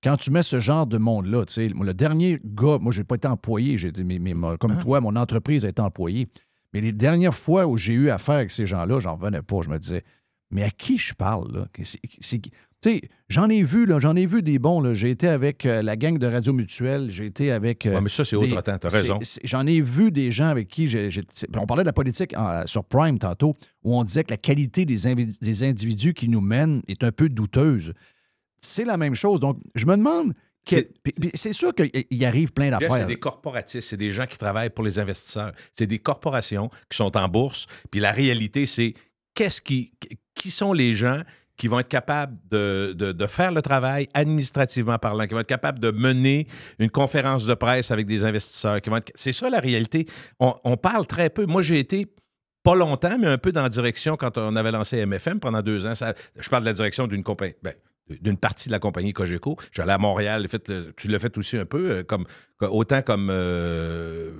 [0.03, 3.15] quand tu mets ce genre de monde-là, tu sais, le dernier gars, moi, j'ai pas
[3.15, 6.27] été employé, j'ai été- mais- mais moi, comme toi, mon entreprise a été employée.
[6.73, 9.61] Mais les dernières fois où j'ai eu affaire avec ces gens-là, j'en revenais pas.
[9.61, 10.03] Je me disais,
[10.51, 11.67] mais à qui je parle, là?
[11.83, 12.41] C'est-
[12.81, 14.79] Tu sais, j'en ai vu, là, j'en ai vu des bons.
[14.79, 14.93] là.
[14.93, 17.85] J'ai été avec euh, la gang de Radio Mutuelle, j'ai été avec.
[17.85, 19.19] euh, Ouais, mais ça, c'est autre temps, t'as raison.
[19.43, 21.09] J'en ai vu des gens avec qui j'ai.
[21.11, 21.23] j'ai-
[21.57, 23.53] On parlait de la politique en- sur Prime tantôt,
[23.83, 27.11] où on disait que la qualité des, invi- des individus qui nous mènent est un
[27.11, 27.93] peu douteuse.
[28.61, 29.39] C'est la même chose.
[29.41, 30.33] Donc, je me demande.
[30.65, 30.91] C'est-
[31.33, 32.89] C'est sûr qu'il arrive plein d'affaires.
[32.99, 35.51] c'est des corporatistes, c'est des gens qui travaillent pour les investisseurs.
[35.73, 37.65] C'est des corporations qui sont en bourse.
[37.91, 38.93] Puis la réalité, c'est
[39.33, 39.91] qu'est-ce qui,
[40.35, 41.21] qui sont les gens
[41.59, 45.79] qui vont être capables de, de- faire le travail administrativement parlant, qui vont être capables
[45.79, 46.47] de mener
[46.79, 48.81] une conférence de presse avec des investisseurs.
[48.81, 50.07] qui vont être- C'est ça la réalité.
[50.39, 51.45] On, parle très peu.
[51.45, 52.07] Moi, j'ai été
[52.63, 55.85] pas longtemps, mais un peu dans la direction quand on avait lancé MFM pendant deux
[55.85, 55.93] ans.
[55.95, 57.53] Je parle de la direction d'une compagnie.
[57.61, 57.73] ben,
[58.21, 59.55] d'une partie de la compagnie Cogeco.
[59.71, 60.47] J'allais à Montréal,
[60.97, 62.25] tu l'as fait aussi un peu, euh, comme,
[62.61, 64.31] autant comme, euh,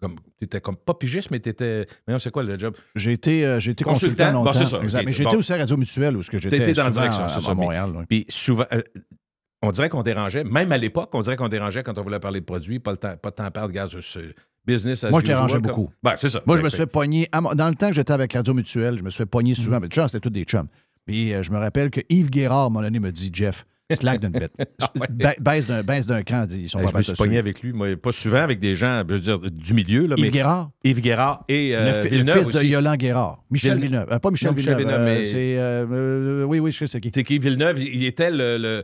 [0.00, 1.86] comme tu étais comme pas pigiste, mais tu étais.
[2.06, 2.74] Mais c'est quoi le job?
[2.94, 4.32] J'ai été, euh, j'ai été Consultant?
[4.32, 4.64] consultant, longtemps.
[4.64, 5.04] ça, exact.
[5.04, 5.36] Mais j'étais Bon.
[5.38, 7.54] aussi à Radio Mutuelle, où ce que j'étais T'étais dans la direction, à, ça.
[7.54, 7.92] Montréal.
[8.08, 8.82] Puis souvent, euh,
[9.62, 12.40] on dirait qu'on dérangeait, même à l'époque, on dirait qu'on dérangeait quand on voulait parler
[12.40, 14.34] de produits, pas, le temps, pas de temps à perdre, regarde, c'est
[14.66, 15.90] business as Moi, je dérangeais comme- beaucoup.
[16.02, 16.42] Ben, c'est ça.
[16.46, 17.28] Moi, je me suis fait pogner.
[17.32, 19.56] Dans le temps que j'étais avec Radio Mutuelle, je me suis fait pogner Mm.
[19.56, 19.80] souvent.
[19.80, 20.66] Mais chums, c'était tous des chums.
[21.06, 23.64] Puis euh, je me rappelle que Yves Guérard, à un moment donné, me dit Jeff,
[23.94, 24.52] slack d'une bête.
[25.10, 26.46] Ba- baisse d'un baisse d'un cran.
[26.50, 28.74] Ils sont Hey, pas je me suis pogné avec lui, moi, pas souvent avec des
[28.74, 30.06] gens, je veux dire, du milieu.
[30.06, 32.62] Là, Yves mais Guérard, Yves Guérard et euh, le, Villeneuve fils de.
[32.66, 33.44] Yolande Guérard.
[33.50, 33.90] Michel Villeneuve.
[33.90, 34.12] Villeneuve.
[34.12, 34.78] Euh, pas Michel Non, Villeneuve.
[34.78, 35.58] Villeneuve, euh, mais- c'est.
[35.58, 37.10] euh, euh, oui, oui, je sais c'est qui.
[37.14, 38.82] C'est qui Villeneuve, il était le,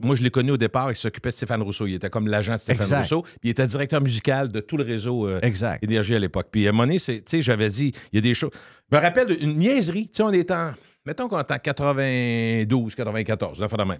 [0.00, 1.86] Moi, je l'ai connu au départ, il s'occupait de Stéphane Rousseau.
[1.86, 2.98] Il était comme l'agent de Stéphane Exact.
[3.00, 3.22] Rousseau.
[3.22, 5.82] Puis il était directeur musical de tout le réseau euh, Exact.
[5.82, 6.48] Énergie à l'époque.
[6.52, 8.50] Puis à un moment donné, c'est- tu sais, j'avais dit, il y a des choses.
[8.92, 10.06] Je me rappelle d'une niaiserie.
[10.06, 10.70] Tu sais, on est en.
[11.04, 13.98] Mettons qu'on est en 92, 94, là, de même.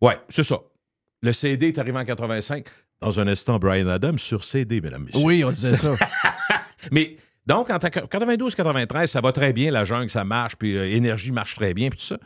[0.00, 0.60] Ouais, c'est ça.
[1.22, 2.66] Le CD est arrivé en 85.
[3.00, 5.24] Dans un instant, Brian Adams sur CD, mesdames, messieurs.
[5.24, 5.94] Oui, on disait ça.
[6.92, 11.32] Mais donc, en 92-93, ça va très bien, la jungle, ça marche, puis euh, énergie
[11.32, 12.18] marche très bien, puis tout ça.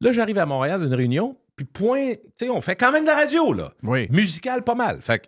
[0.00, 3.08] Là, j'arrive à Montréal d'une réunion, puis point, tu sais, on fait quand même de
[3.08, 3.72] la radio, là.
[3.82, 4.06] Oui.
[4.10, 5.00] Musical, pas mal.
[5.02, 5.26] Fait que,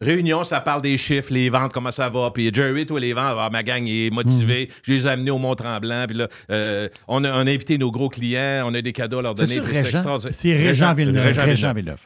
[0.00, 3.36] réunion, ça parle des chiffres, les ventes, comment ça va, puis Jerry, toi, les ventes,
[3.38, 4.74] ah, ma gang est motivée, Mhm.
[4.82, 7.90] je les ai amenés au Mont-Tremblant, puis là, euh, on, a, on a invité nos
[7.90, 9.54] gros clients, on a des cadeaux à leur donner.
[10.32, 12.00] C'est Régent Villeneuve.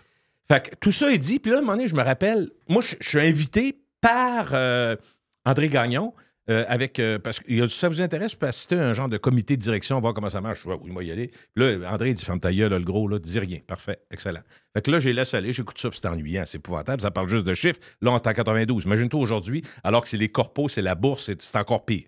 [0.51, 1.39] Fait que tout ça est dit.
[1.39, 4.51] Puis là, à un moment donné, je me rappelle, moi, je, je suis invité par
[4.53, 4.97] euh,
[5.45, 6.13] André Gagnon.
[6.51, 9.57] Euh, avec, euh, parce que ça vous intéresse, parce que c'était un genre de comité
[9.57, 10.67] de direction, voir comment ça marche.
[10.67, 11.29] Oui, moi y aller.
[11.55, 13.61] Puis là, André dit, ferme ta gueule, là, le gros, là, dis rien.
[13.67, 14.41] Parfait, excellent.
[14.75, 17.29] Fait que là, j'ai laissé aller, j'écoute ça, puis c'est ennuyant, c'est épouvantable, ça parle
[17.29, 17.79] juste de chiffres.
[18.01, 18.85] Là, on est en 92.
[18.85, 22.07] Imagine-toi aujourd'hui, alors que c'est les corpos, c'est la bourse, c'est encore pire.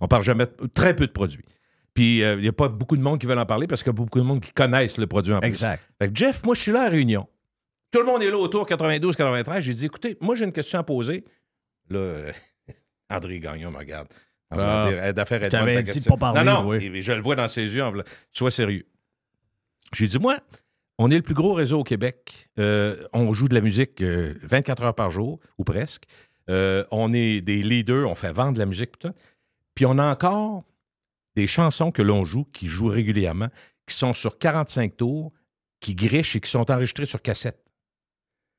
[0.00, 1.44] On parle jamais, très peu de produits.
[1.94, 3.90] Puis euh, il n'y a pas beaucoup de monde qui veulent en parler parce qu'il
[3.90, 5.48] y a beaucoup de monde qui connaissent le produit en plus.
[5.48, 5.82] Exact.
[6.00, 7.28] Fait que Jeff, moi, je suis là à Réunion.
[7.90, 9.60] Tout le monde est là autour, 92-93.
[9.60, 11.24] J'ai dit, écoutez, moi, j'ai une question à poser.
[11.90, 12.32] Là,
[13.12, 14.08] André Gagnon me regarde.
[14.50, 14.86] En Ah.
[14.88, 16.84] dire, aide à faire, aide t'avais bonne, ta dit pas parler, Non, non, oui.
[16.94, 17.82] et je le vois dans ses yeux.
[17.82, 17.92] en
[18.32, 18.86] Sois sérieux.
[19.94, 20.38] J'ai dit, moi,
[20.98, 22.48] on est le plus gros réseau au Québec.
[22.58, 26.04] Euh, on joue de la musique euh, 24 heures par jour, ou presque.
[26.50, 28.92] Euh, on est des leaders, on fait vendre de la musique.
[28.98, 29.14] Puis tout.
[29.74, 30.64] Puis on a encore
[31.34, 33.48] des chansons que l'on joue, qui jouent régulièrement,
[33.86, 35.32] qui sont sur 45 tours,
[35.80, 37.58] qui grichent et qui sont enregistrées sur cassette.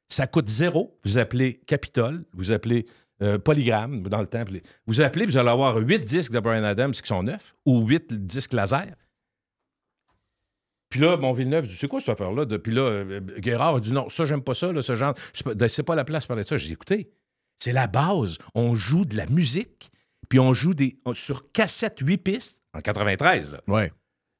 [0.09, 0.99] Ça coûte zéro.
[1.05, 2.85] Vous appelez Capitol, vous appelez
[3.21, 4.43] euh, Polygram dans le temps.
[4.85, 8.25] Vous appelez, vous allez avoir 8 disques de Brian Adams qui sont neufs ou 8
[8.25, 8.95] disques laser.
[10.89, 12.45] Puis là, mon Villeneuve dit C'est quoi cette affaire-là?
[12.45, 15.13] Puis là, euh, Guérard a dit Non, ça, j'aime pas ça, là, ce genre.
[15.33, 16.57] C'est pas, la place pour parler de ça.
[16.57, 17.09] J'ai dit Écoutez,
[17.57, 18.37] c'est la base.
[18.53, 19.91] On joue de la musique,
[20.29, 23.53] puis on joue des, sur cassette 8 pistes en 93.
[23.53, 23.61] Là.
[23.67, 23.83] Oui.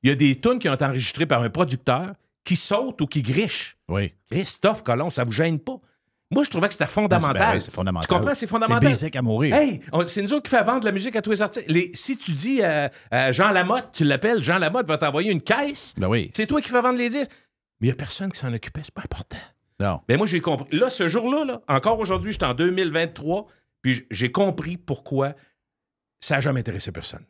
[0.03, 2.13] Il y a des tunes qui ont été enregistrées par un producteur
[2.43, 3.77] qui saute ou qui griche.
[3.87, 4.13] Oui.
[4.29, 5.79] Christophe Colomb, ça vous gêne pas?
[6.33, 7.55] Moi, je trouvais que c'était Ben, fondamental.
[7.55, 8.07] oui, c'est fondamental.
[8.09, 8.35] Tu comprends?
[8.35, 8.81] C'est fondamental.
[8.83, 9.55] C'est basic à mourir.
[9.55, 11.65] Hey, c'est nous autres qui fait vendre la musique à tous les artistes.
[11.69, 15.41] Les- si tu dis à, à Jean Lamotte, tu l'appelles, Jean Lamotte va t'envoyer une
[15.41, 16.31] caisse, Ben oui.
[16.33, 17.31] c'est toi qui fais vendre les disques.
[17.81, 19.37] Mais il n'y a personne qui s'en occupait, c'est pas important.
[19.79, 19.99] Non.
[20.07, 20.77] Ben moi, j'ai compris.
[20.77, 23.47] Là, ce jour-là, là, encore aujourd'hui, j'étais en 2023,
[23.81, 25.33] puis j'ai compris pourquoi
[26.21, 27.25] ça n'a jamais intéressé personne.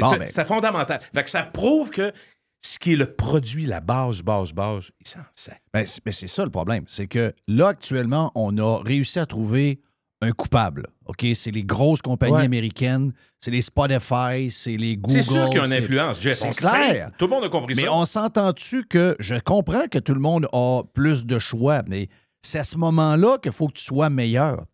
[0.00, 1.00] Bon, ben- c'est fondamental.
[1.14, 2.12] Fait que ça prouve que
[2.60, 5.62] ce qui est le produit, la base, base, base, il s'en sac.
[5.72, 6.84] Ben, c'est ben, c'est ça le problème.
[6.88, 9.80] C'est que là, actuellement, on a réussi à trouver
[10.20, 10.86] un coupable.
[11.06, 11.24] OK?
[11.34, 12.42] C'est les grosses compagnies Ouais.
[12.44, 15.12] américaines, c'est les Spotify, c'est les Google.
[15.22, 16.38] C'est sûr qu'il y a une influence, Jeff.
[16.38, 16.90] c'est clair.
[16.90, 17.06] sait.
[17.16, 17.92] Tout le monde a compris Mais ça.
[17.92, 22.08] on s'entend-tu que je comprends que tout le monde a plus de choix, mais
[22.42, 24.64] c'est à ce moment-là qu'il faut que tu sois meilleur.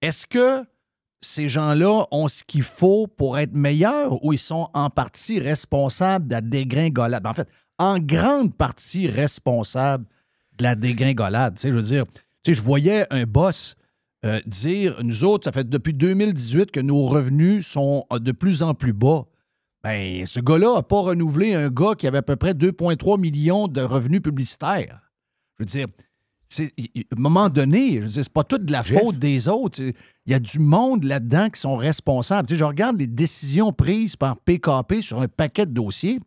[0.00, 0.62] Est-ce que
[1.22, 6.28] ces gens-là ont ce qu'il faut pour être meilleurs ou ils sont en partie responsables
[6.28, 7.26] de la dégringolade?
[7.26, 7.48] En fait,
[7.78, 10.04] en grande partie responsables
[10.58, 11.54] de la dégringolade.
[11.54, 12.04] Tu sais, je veux dire,
[12.44, 13.76] tu je voyais un boss
[14.24, 18.62] euh, dire, nous autres, ça fait depuis 2018 que nos revenus sont euh, de plus
[18.62, 19.26] en plus bas.
[19.82, 23.66] Ben, ce gars-là n'a pas renouvelé un gars qui avait à peu près 2,3 millions
[23.66, 25.00] de revenus publicitaires.
[25.58, 25.86] Je veux dire,
[26.60, 28.98] à un moment donné, je c'est pas toute de la Jeff.
[29.00, 29.80] faute des autres.
[29.80, 32.48] Il y a du monde là-dedans qui sont responsables.
[32.48, 36.20] Tu sais, je regarde les décisions prises par PKP sur un paquet de dossiers.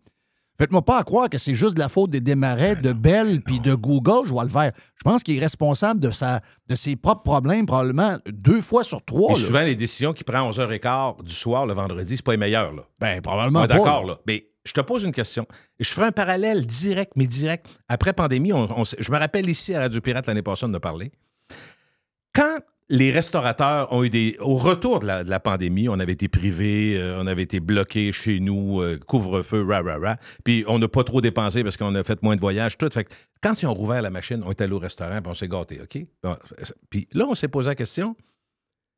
[0.58, 3.60] Faites-moi pas à croire que c'est juste de la faute des démarrais, de Bell puis
[3.60, 4.72] de Google, je vois le faire.
[4.96, 9.04] Je pense qu'il est responsable de, sa, de ses propres problèmes probablement deux fois sur
[9.04, 9.34] trois.
[9.34, 12.38] Et souvent, les décisions qu'il prend à 11h15 du soir le vendredi, c'est pas les
[12.38, 12.72] meilleures.
[12.74, 12.84] Là.
[13.02, 14.18] Ben, On probablement est d'accord, là.
[14.28, 15.48] Mais je te pose une question.
[15.80, 17.68] Je ferai un parallèle direct, mais direct.
[17.88, 21.12] Après pandémie, on- je me rappelle ici à Radio Pirate l'année passée, on a parlé.
[22.34, 22.58] Quand
[22.90, 24.38] les restaurateurs ont eu des.
[24.40, 28.40] Au retour de la, pandémie, on avait été privés, euh, on avait été bloqués chez
[28.40, 30.18] nous, euh, couvre-feu, ra, ra, ra.
[30.44, 32.90] Puis on n'a pas trop dépensé parce qu'on a fait moins de voyages, tout.
[32.92, 33.08] Fait
[33.42, 35.80] quand ils ont rouvert la machine, on est allé au restaurant, puis on s'est gâtés,
[35.82, 36.06] OK?
[36.90, 38.16] Puis là, on s'est posé la question.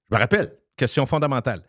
[0.10, 1.64] Je me rappelle, question fondamentale.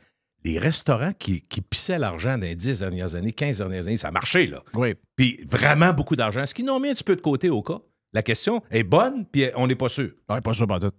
[0.44, 4.08] Les restaurants qui, qui pissaient l'argent dans les 10 dernières années, 15 dernières années, ça
[4.08, 4.62] a marché, là.
[4.74, 4.94] Oui.
[5.16, 6.42] Puis vraiment beaucoup d'argent.
[6.42, 7.80] Est-ce qu'ils n'ont mis un petit peu de côté au cas?
[8.12, 10.10] La question est bonne, puis on n'est pas sûr.
[10.28, 10.92] Ouais, pas sûr, pas tout.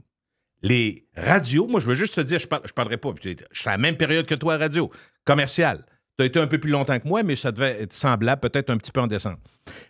[0.62, 3.14] Les radios, moi, je veux juste te dire, je ne parlerai pas.
[3.14, 4.92] puis Je suis à la même période que toi, radio,
[5.24, 5.86] commercial.
[6.18, 8.70] Tu as été un peu plus longtemps que moi, mais ça devait être semblable, peut-être
[8.70, 9.40] un petit peu en descente.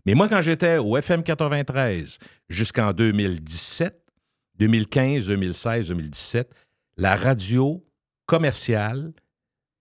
[0.06, 2.20] Mais moi, quand j'étais au FM 93
[2.50, 4.00] jusqu'en 2017,
[4.60, 6.54] 2015, 2016, 2017,
[6.98, 7.84] la radio
[8.28, 9.12] commerciale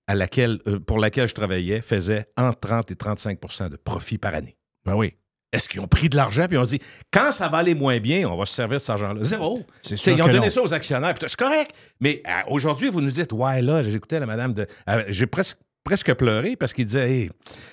[0.08, 3.38] à laquelle, euh, pour laquelle je travaillais faisait entre 30 et 35
[3.70, 4.56] de profit par année.
[4.84, 5.14] Ben oui.
[5.52, 6.78] Est-ce qu'ils ont pris de l'argent puis ont dit
[7.10, 9.22] quand ça va aller moins bien, on va se servir de cet argent-là?
[9.22, 9.64] Zéro.
[9.80, 10.50] C'est sûr Ils ont donné non.
[10.50, 11.14] ça aux actionnaires.
[11.14, 11.70] puis C'est correct.
[12.00, 14.66] Mais euh, aujourd'hui, vous nous dites Ouais, là, j'écoutais la madame de.
[14.90, 17.30] euh, J'ai presque presque pleuré parce qu'il disait Hey,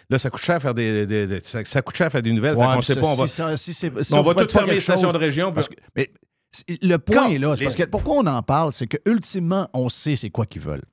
[0.09, 2.55] là, ça coûte cher faire des, des- des- ça, ça coûte cher faire des nouvelles.
[2.55, 4.75] Ouais, sait pas, on va, si ça- si c'est- si on on va tout fermer
[4.75, 5.51] les stations chose- de région.
[5.51, 6.11] Parce puis- que- mais
[6.81, 7.55] le point Quand- est là.
[7.61, 10.86] parce que pourquoi on en parle, c'est que ultimement, on sait c'est quoi qu'ils veulent.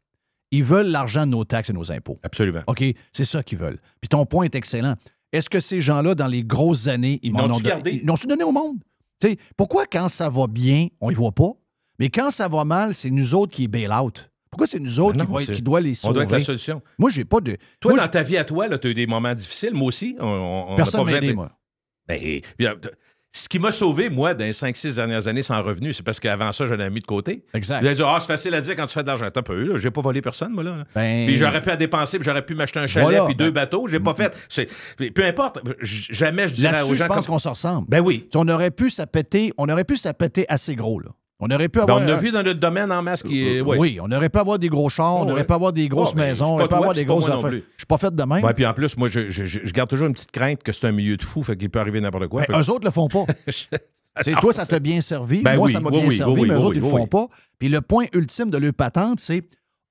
[0.52, 2.18] Ils veulent l'argent de nos taxes et nos impôts.
[2.22, 2.62] Absolument.
[2.68, 2.84] OK?
[3.12, 3.78] C'est ça qu'ils veulent.
[4.00, 4.94] Puis ton point est excellent.
[5.32, 8.00] Est-ce que ces gens-là, dans les grosses années, ils m'en l'ont-tu ont don- gardé?
[8.02, 8.76] Ils l'ont-tu donné au monde?
[9.20, 11.52] Tu sais, pourquoi quand ça va bien, on y voit pas?
[11.98, 14.30] Mais quand ça va mal, c'est nous autres qui bail out.
[14.50, 16.14] Pourquoi c'est nous autres Ben qui, qui doit les On sauver?
[16.14, 16.82] doit être la solution.
[16.98, 17.56] Moi, j'ai pas de.
[17.80, 19.72] Toi, moi, dans ta vie à toi, tu as eu des moments difficiles.
[19.72, 20.14] Moi aussi.
[20.20, 21.50] On, on- on Personne m'a aidé, moi.
[22.06, 22.40] Ben,
[23.34, 26.52] ce qui m'a sauvé, moi, dans les 5-6 dernières années sans revenu, c'est parce qu'avant
[26.52, 27.42] ça, je l'avais mis de côté.
[27.54, 27.80] Exact.
[27.80, 29.26] Vous allez dire, ah, c'est facile à dire quand tu fais de l'argent.
[29.32, 29.78] T'as pas eu, là.
[29.78, 30.84] J'ai pas volé personne, moi, là.
[30.94, 33.24] Ben- Puis j'aurais pu à dépenser, puis j'aurais pu m'acheter un chalet, Voilà.
[33.24, 33.88] puis deux Ben- bateaux.
[33.88, 34.36] J'ai pas fait.
[34.50, 34.68] C'est-
[35.12, 35.60] Peu importe.
[35.80, 37.86] Jamais je dirais aux Là-dessus, je gens pense qu'on se ressemble.
[37.88, 38.28] Ben oui.
[38.34, 41.08] On aurait pu s'appéter, on aurait pu s'appéter assez gros, là.
[41.44, 41.98] On aurait pu Ben, avoir.
[42.00, 43.60] on a un- vu dans notre domaine en masse qui est.
[43.60, 43.76] ouais.
[43.76, 45.44] Oui, on aurait pu avoir des gros chars, on aurait ouais.
[45.44, 47.26] pu avoir des grosses Oh, ben, maisons, on pas aurait pu avoir des pas grosses
[47.26, 47.52] moi non affaires.
[47.52, 48.44] Je suis pas fait de même.
[48.44, 50.70] Ouais, puis en plus, moi, je, je- je- je garde toujours une petite crainte que
[50.70, 52.42] c'est un milieu de fou, fait qu'il peut arriver n'importe quoi.
[52.42, 53.26] Ben, Fait que- eux autres le font pas.
[54.40, 55.42] Toi, ça t'a bien servi.
[55.42, 57.06] Ben Moi, oui, ça m'a oui, bien oui, servi, mais eux autres, ils le font
[57.06, 57.26] pas.
[57.58, 59.42] Puis le point ultime de leur patente, c'est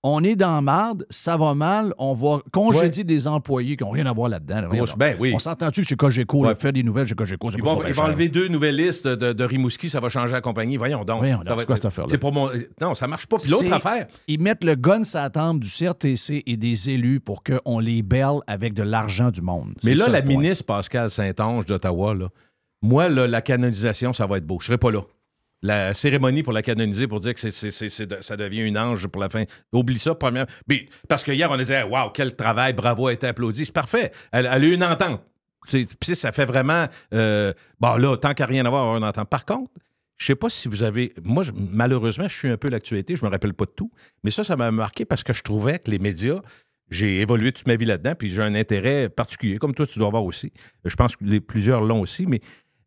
[0.04, 4.06] on est dans marde, ça va mal, on va congédier des employés qui n'ont rien
[4.08, 4.62] à voir là-dedans.
[4.62, 4.70] là.
[4.98, 5.32] Ben oui.
[5.36, 8.30] On s'entend-tu que chez Cogeco, là, faire des nouvelles chez Cogeco, Ils vont, ils enlever
[8.30, 10.78] deux nouvelles listes de, de Rimouski, ça va changer la compagnie.
[10.78, 11.20] Voyons donc.
[11.20, 12.10] Voyons c'est quoi cette affaire-là?
[12.10, 12.50] C'est pour mon.
[12.80, 13.38] Non, ça marche pas.
[13.38, 17.20] Puis l'autre affaire, Ils mettent le gun sur la tempe du CRTC et des élus
[17.20, 19.74] pour qu'on les belle avec de l'argent du monde.
[19.84, 20.36] Mais là, la point.
[20.36, 22.16] ministre Pascal Saint-Onge d'Ottawa,
[22.82, 24.58] moi, là, la canonisation, ça va être beau.
[24.60, 25.02] Je serai pas là.
[25.64, 29.44] La cérémonie pour la canoniser, pour dire que ça devient une ange pour la fin.
[29.72, 30.48] Oublie ça, première.
[31.08, 33.66] Parce que hier, on disait, waouh, quel travail, bravo, a été applaudie.
[33.66, 34.12] C'est parfait.
[34.32, 35.22] Elle, a eu une entente.
[35.68, 36.88] Puis ça fait vraiment.
[37.14, 39.30] euh, bon, là, tant qu'à rien avoir, une entente.
[39.30, 39.70] Par contre,
[40.22, 41.14] je sais pas si vous avez.
[41.24, 43.92] Moi, malheureusement, je suis un peu l'actualité, je me rappelle pas de tout.
[44.24, 46.42] Mais ça, ça m'a marqué parce que je trouvais que les médias.
[46.92, 50.10] J'ai évolué toute ma vie là-dedans, puis j'ai un intérêt particulier, comme toi, tu dois
[50.10, 50.52] avoir aussi.
[50.84, 52.42] Je pense que plusieurs l'ont aussi, mais.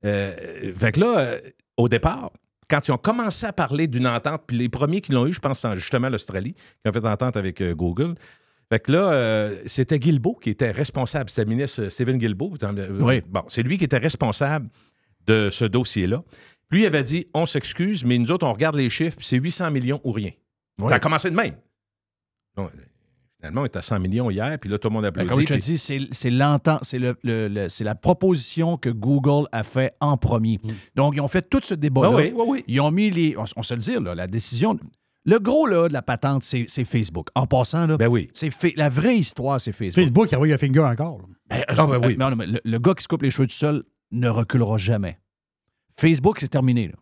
[0.05, 1.41] Euh, là, euh,
[1.77, 2.31] au départ,
[2.69, 5.41] quand ils ont commencé à parler d'une entente, puis les premiers qui l'ont eu, je
[5.41, 8.15] pense, c'est justement l'Australie, qui ont fait entente avec euh, Google.
[8.71, 11.29] Fait que là, euh, c'était Guilbeault qui était responsable.
[11.31, 12.55] C'était le ministre euh, Stephen Guilbeault.
[13.01, 13.23] Oui.
[13.29, 14.69] Bon, c'est lui qui était responsable
[15.27, 16.23] de ce dossier-là.
[16.71, 19.37] Lui il avait dit on s'excuse, mais nous autres, on regarde les chiffres, puis c'est
[19.37, 20.31] 800 millions ou rien.
[20.81, 20.89] Oui.
[20.89, 21.55] Ça a commencé de même.
[23.45, 25.29] Finalement, on est à 100 millions hier, puis là, tout le monde Ben, applaudit.
[25.29, 28.79] comme je te puis- dis, c'est c'est l'entente- c'est le- le- le- c'est la proposition
[28.79, 30.59] que Google a fait en premier.
[30.95, 32.09] Donc, ils ont fait tout ce débat-là.
[32.11, 32.15] Mm.
[32.15, 32.65] Ah oui, oui, oui.
[32.69, 33.37] Ils ont mis les.
[33.37, 34.79] On, on se le dit, là, la décision.
[35.27, 37.29] Le gros là, de la patente, c'est c'est Facebook.
[37.35, 38.31] En passant, là, Ben oui.
[38.33, 40.03] c'est fa- la vraie histoire, c'est Facebook.
[40.03, 41.21] Facebook, il envoie un finger encore.
[41.51, 42.17] Ben, Ah, ben oui.
[42.19, 44.79] non, non, mais le, le gars qui se coupe les cheveux tout seul ne reculera
[44.79, 45.19] jamais.
[45.99, 46.89] Facebook, c'est terminé.
[46.89, 46.95] là.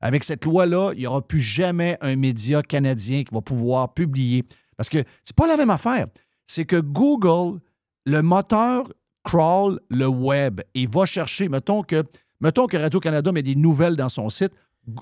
[0.00, 4.44] Avec cette loi-là, il n'y aura plus jamais un média canadien qui va pouvoir publier.
[4.80, 6.06] Parce que c'est pas la même affaire.
[6.46, 7.60] C'est que Google,
[8.06, 8.90] le moteur
[9.24, 12.02] crawl le web et va chercher, mettons que,
[12.40, 14.52] mettons que Radio-Canada met des nouvelles dans son site,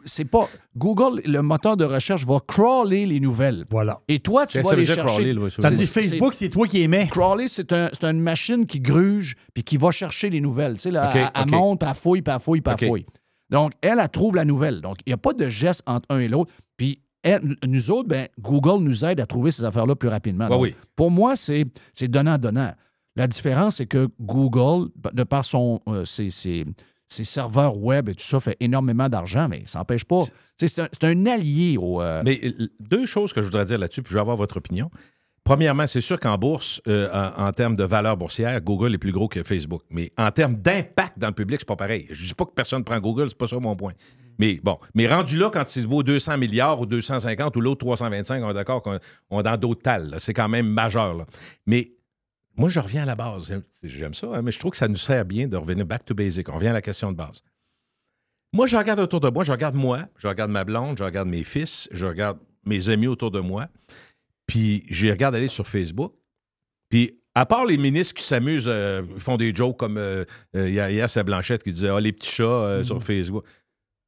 [0.05, 0.49] c'est pas.
[0.76, 3.66] Google, le moteur de recherche, va crawler les nouvelles.
[3.70, 4.01] Voilà.
[4.09, 5.03] Et toi, tu Qu'est-ce vas les chercher.
[5.05, 5.47] crawler, là?
[5.61, 7.07] Tandis Facebook, c'est toi qui aimais.
[7.12, 10.74] Crawler, c'est un, c'est une machine qui gruge puis qui va chercher les nouvelles.
[10.74, 11.51] Tu sais, là, elle, elle OK.
[11.51, 13.07] monte, puis elle fouille, puis elle fouille, puis elle fouille.
[13.49, 14.81] Donc, elle, elle trouve la nouvelle.
[14.81, 16.53] Donc, il n'y a pas de geste entre un et l'autre.
[16.76, 17.07] Puis, elle-
[17.66, 20.44] nous autres, ben, Google nous aide à trouver ces affaires-là plus rapidement.
[20.44, 20.74] Ouais, Donc, oui.
[20.96, 21.64] Pour moi, c'est
[22.02, 22.72] donnant-donnant.
[23.16, 26.64] La différence, c'est que Google, de par son, euh, ses, ses-
[27.08, 30.20] ses serveurs web et tout ça, fait énormément d'argent, mais ça n'empêche pas.
[30.56, 32.00] C'est un, allié au.
[32.00, 32.40] euh, Mais
[32.78, 34.90] deux choses que je voudrais dire là-dessus, puis je vais avoir votre opinion.
[35.42, 37.08] Premièrement, c'est sûr qu'en bourse, euh,
[37.38, 39.80] en, en termes de valeur boursière, Google est plus gros que Facebook.
[39.90, 42.06] Mais en termes d'impact dans le public, c'est pas pareil.
[42.10, 43.94] Je dis pas que personne prend Google, c'est pas ça mon point.
[44.39, 48.43] Mais bon, mais rendu là, quand il vaut 200 milliards ou 250 ou l'autre 325,
[48.45, 48.99] on est d'accord qu'on
[49.30, 50.14] on est dans d'autres tales.
[50.18, 51.14] C'est quand même majeur.
[51.14, 51.26] là.
[51.66, 51.93] Mais
[52.57, 53.53] moi, je reviens à la base.
[53.82, 56.14] J'aime- ça, hein, mais je trouve que ça nous sert bien de revenir back to
[56.14, 56.49] basic.
[56.49, 57.43] On revient à la question de base.
[58.53, 61.28] Moi, je regarde autour de moi, je regarde moi, je regarde ma blonde, je regarde
[61.28, 63.66] mes fils, je regarde mes amis autour de moi,
[64.47, 66.14] puis je regarde aller sur Facebook.
[66.89, 70.24] Puis, à part les ministres qui s'amusent, euh, font des jokes comme euh,
[70.57, 73.45] euh, hier, c'est Blanchette qui disait Ah, les petits chats euh, sur Facebook.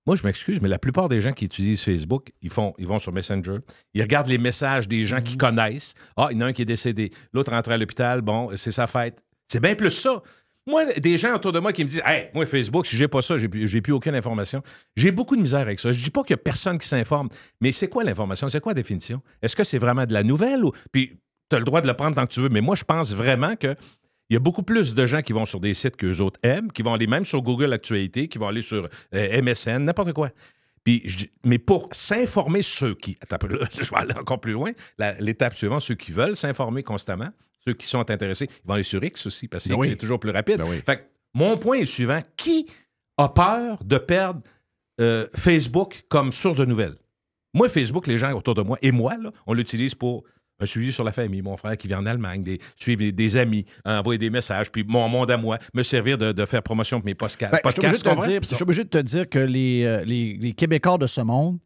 [0.06, 2.98] Moi, je m'excuse, mais la plupart des gens qui utilisent Facebook, ils, font, ils vont
[2.98, 3.58] sur Messenger.
[3.94, 5.94] Ils regardent les messages des gens qu'ils connaissent.
[6.16, 7.10] Ah, il y en a un qui est décédé.
[7.32, 8.22] L'autre rentre à l'hôpital.
[8.22, 9.22] Bon, c'est sa fête.
[9.48, 10.22] C'est bien plus ça.
[10.66, 13.22] Moi, des gens autour de moi qui me disent Hey, moi, Facebook, si j'ai pas
[13.22, 14.62] ça, j'ai plus, j'ai plus aucune information.
[14.96, 15.92] J'ai beaucoup de misère avec ça.
[15.92, 17.28] Je dis pas qu'il y a personne qui s'informe,
[17.60, 18.48] mais c'est quoi l'information?
[18.48, 19.20] C'est quoi la définition?
[19.42, 20.72] Est-ce que c'est vraiment de la nouvelle ou.
[20.92, 22.84] Puis, tu as le droit de le prendre tant que tu veux, mais moi, je
[22.84, 23.74] pense vraiment que.
[24.30, 26.70] Il y a beaucoup plus de gens qui vont sur des sites qu'eux autres aiment,
[26.70, 30.30] qui vont aller même sur Google Actualité, qui vont aller sur euh, MSN, n'importe quoi.
[30.84, 33.18] Puis, je mais pour s'informer ceux qui.
[33.20, 34.70] Attends, là, je vais aller encore plus loin.
[35.18, 37.28] L'étape suivante, ceux qui veulent s'informer constamment,
[37.66, 39.88] ceux qui sont intéressés, ils vont aller sur X aussi, parce que Ben oui.
[39.88, 40.58] c'est toujours plus rapide.
[40.58, 40.80] Ben oui.
[40.86, 41.02] Fait que
[41.34, 42.20] mon point est suivant.
[42.36, 42.66] Qui
[43.18, 44.40] a peur de perdre
[45.00, 46.96] euh, Facebook comme source de nouvelles?
[47.52, 50.22] Moi, Facebook, les gens autour de moi, et moi, là, on l'utilise pour
[50.60, 53.64] un suivi sur la famille, mon frère qui vit en Allemagne, des, suivre des, amis,
[53.84, 57.06] envoyer des messages, puis mon monde à moi, me servir de, de faire promotion pour
[57.06, 57.52] mes podcasts.
[57.52, 59.84] Ben, je suis obligé de te dire- je suis obligé de te dire que les,
[59.84, 61.58] euh, les, les Québécois de ce monde,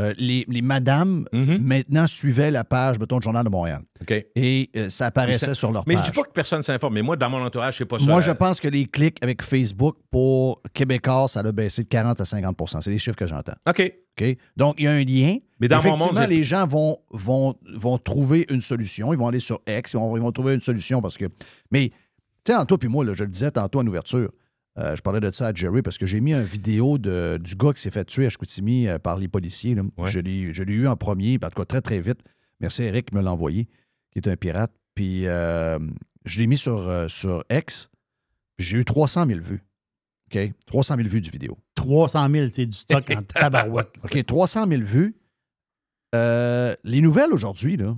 [0.00, 1.58] euh, les, les madames, Mhm.
[1.60, 3.82] maintenant suivaient la page, mettons, du Journal de Montréal.
[4.00, 4.26] OK.
[4.34, 6.10] Et euh, ça apparaissait ça- sur leur Mais je page.
[6.10, 8.06] dis pas que personne s'informe, mais moi, dans mon entourage, c'est pas ça.
[8.06, 11.88] Moi, la- je pense que les clics avec Facebook pour Québécois, ça a baissé de
[11.88, 13.54] 40 à 50% C'est les chiffres que j'entends.
[13.68, 13.92] OK.
[14.20, 14.36] OK?
[14.56, 15.36] Donc, il y a un lien.
[15.60, 19.12] Mais dans mon Effectivement, monde, j'ai- les gens vont, vont, vont trouver une solution.
[19.12, 21.26] Ils vont aller sur X, ils vont, ils vont trouver une solution parce que.
[21.70, 21.90] Mais,
[22.44, 24.30] tu sais, en toi puis moi, là, je le disais tantôt en ouverture,
[24.80, 27.54] euh, je parlais de ça à Jerry parce que j'ai mis une vidéo de, du
[27.54, 29.74] gars qui s'est fait tuer à Chicoutimi euh, par les policiers.
[29.74, 29.82] là.
[29.98, 30.10] Ouais.
[30.10, 32.20] Je l'ai eu en premier, en tout cas très, très vite.
[32.60, 33.68] Merci Eric qui me l'a envoyé,
[34.12, 34.72] qui est un pirate.
[34.94, 35.78] Puis, euh,
[36.24, 37.90] je l'ai mis sur, euh, sur X,
[38.56, 39.62] puis j'ai eu 300 000 vues.
[40.32, 40.52] OK?
[40.66, 41.58] 300 000 vues du vidéo.
[41.74, 43.92] 300 000, c'est du stock en tabarouette.
[44.04, 45.16] OK, 300 000 vues.
[46.14, 47.96] Euh, les nouvelles aujourd'hui, là,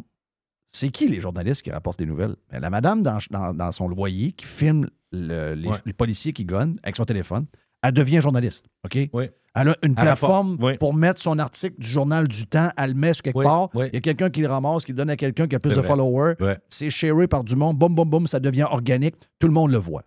[0.72, 2.34] c'est qui les journalistes qui rapportent les nouvelles?
[2.50, 5.76] Ben, la madame dans, dans- dans son loyer qui filme le- les, Ouais.
[5.84, 7.44] les policiers qui gonnent avec son téléphone,
[7.82, 8.66] elle devient journaliste.
[8.84, 8.98] OK?
[9.12, 9.28] Oui.
[9.54, 10.78] Elle a une Elle plateforme oui.
[10.78, 13.68] pour mettre son article du journal du temps, elle le met sur quelque Oui, part.
[13.74, 15.70] Il y a quelqu'un qui le ramasse, qui le donne à quelqu'un qui a plus
[15.74, 15.86] de vrai.
[15.86, 16.34] followers.
[16.70, 17.76] C'est sharé par du monde.
[17.76, 19.16] Boum, boum, boum, ça devient organique.
[19.38, 20.04] Tout le monde le voit.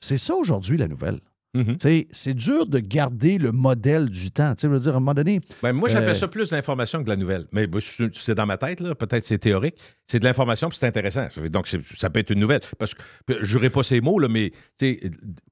[0.00, 1.20] C'est ça aujourd'hui, la nouvelle.
[1.54, 1.76] Mhm.
[2.10, 4.54] C'est dur de garder le modèle du temps.
[4.60, 7.04] Je veux dire, à un moment donné, Ben, moi, j'appelle Euh, ça plus d'information que
[7.04, 7.46] de la nouvelle.
[7.52, 7.80] Mais ben,
[8.12, 8.94] c'est dans ma tête, là.
[8.94, 9.76] peut-être c'est théorique.
[10.06, 11.28] C'est de l'information, puis c'est intéressant.
[11.50, 12.60] Donc, ça peut être une nouvelle.
[12.78, 13.02] Parce que
[13.40, 14.52] je n'aurai pas ces mots, là, mais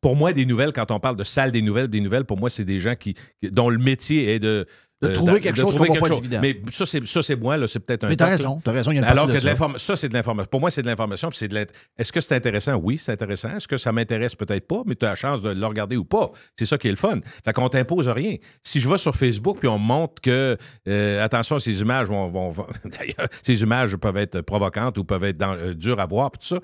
[0.00, 2.50] pour moi, des nouvelles, quand on parle de salle des nouvelles, des nouvelles, pour moi,
[2.50, 4.66] c'est des gens qui, qui- dont le métier est de.
[5.02, 6.16] De euh, trouver quelque chose qu'on pas chose.
[6.22, 6.40] dividende.
[6.42, 8.08] Mais ça, c'est ça, c'est moi, là, c'est peut-être un.
[8.08, 9.48] Mais t'as raison, t'as raison, il y a une Alors que de de ça.
[9.48, 10.48] l'information, ça, c'est de l'information.
[10.50, 11.66] Pour moi, c'est de l'information, puis c'est de
[11.98, 12.76] Est-ce que c'est intéressant?
[12.76, 13.56] Oui, c'est intéressant.
[13.56, 14.36] Est-ce que ça m'intéresse?
[14.36, 16.30] Peut-être pas, mais tu as la chance de le regarder ou pas.
[16.56, 17.18] C'est ça qui est le fun.
[17.44, 18.36] Fait qu'on t'impose rien.
[18.62, 20.56] Si je vais sur Facebook, puis on me montre que,
[20.88, 22.28] euh, attention, ces images vont.
[22.30, 26.06] vont- vont- D'ailleurs, ces images peuvent être provocantes ou peuvent être dans- euh, dures à
[26.06, 26.60] voir, puis tout ça.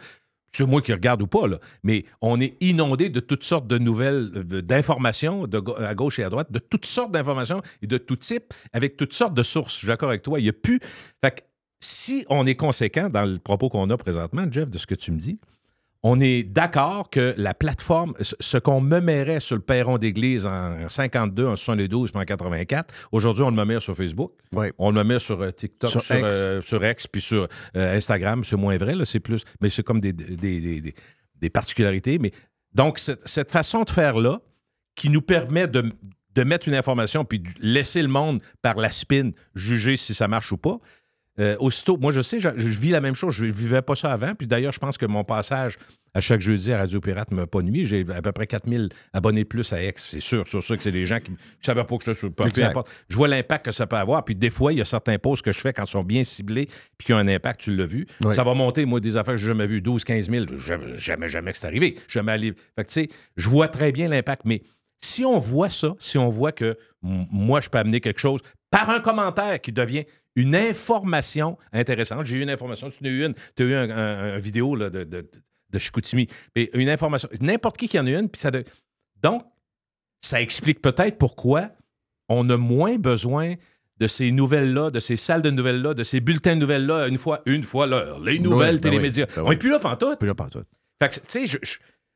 [0.53, 1.59] C'est moi qui regarde ou pas, là.
[1.82, 5.46] Mais on est inondé de toutes sortes de nouvelles, euh, d'informations,
[5.78, 9.12] à gauche et à droite, de toutes sortes d'informations et de tout type, avec toutes
[9.12, 9.74] sortes de sources.
[9.74, 10.40] Je suis d'accord avec toi.
[10.40, 10.80] Il n'y a plus.
[11.22, 11.40] Fait que
[11.80, 15.12] si on est conséquent dans le propos qu'on a présentement, Jeff, de ce que tu
[15.12, 15.38] me dis,
[16.05, 20.88] on est d'accord que la plateforme, ce- qu'on me mettrait sur le perron d'église en
[20.88, 24.32] 52, en 72 puis en 84, aujourd'hui, on le met sur Facebook.
[24.53, 24.68] Oui.
[24.78, 26.26] On le met sur euh, TikTok, Sur sur, X.
[26.30, 28.44] euh, sur X, puis sur euh, Instagram.
[28.44, 29.42] C'est moins vrai, là, c'est plus.
[29.61, 30.94] Mais c'est comme des, des, des- des-
[31.40, 32.18] des particularités.
[32.18, 32.30] Mais
[32.74, 34.40] donc, cette, cette façon de faire-là,
[34.94, 35.92] qui nous permet de,
[36.34, 40.28] de mettre une information puis de laisser le monde par la spin juger si ça
[40.28, 40.78] marche ou pas.
[41.41, 43.34] Euh, aussitôt, moi je sais, je, je vis la même chose.
[43.34, 44.34] Je ne vivais pas ça avant.
[44.34, 45.78] Puis d'ailleurs, je pense que mon passage
[46.14, 47.86] à chaque jeudi à Radio Pirate m'a pas nuit.
[47.86, 50.09] J'ai à peu près 4000 abonnés plus à X.
[50.11, 52.30] C'est sûr, sur ça que c'est des gens qui ne savaient pas que je suis
[52.30, 52.91] peu importe.
[53.09, 54.24] Je vois l'impact que ça peut avoir.
[54.24, 56.24] Puis des fois, il y a certains posts que je fais quand ils sont bien
[56.24, 56.66] ciblés
[56.97, 58.07] puis qui ont un impact, tu l'as vu.
[58.22, 58.34] Oui.
[58.34, 60.47] Ça va monter, moi, des affaires que j'ai jamais vues, 12, 15 000.
[60.66, 61.97] Jamais, jamais, jamais que c'est arrivé.
[62.09, 62.55] Jamais allé.
[62.76, 64.43] Fait que, tu sais, je vois très bien l'impact.
[64.45, 64.62] Mais
[65.01, 68.91] si on voit ça, si on voit que moi, je peux amener quelque chose par
[68.91, 70.05] un commentaire qui devient
[70.41, 72.26] une information intéressante.
[72.26, 74.39] J'ai eu une information, tu en as eu une, tu as eu un, un- un
[74.39, 75.28] vidéo là, de, de,
[75.70, 76.26] de Chicoutimi.
[76.55, 78.64] Mais une information, n'importe qui qui en a une, puis ça de-
[79.22, 79.43] Donc,
[80.20, 81.70] ça explique peut-être pourquoi
[82.28, 83.55] on a moins besoin
[83.99, 87.43] de ces nouvelles-là, de ces salles de nouvelles-là, de ces bulletins de nouvelles-là, une fois,
[87.47, 88.20] une fois l'heure.
[88.20, 89.26] Les nouvelles ben télémédias.
[89.28, 89.51] oui, ben on oui.
[89.55, 90.22] n'est plus là pantoute.
[90.22, 90.62] Là, tout.
[91.03, 91.59] Fait que, tu sais,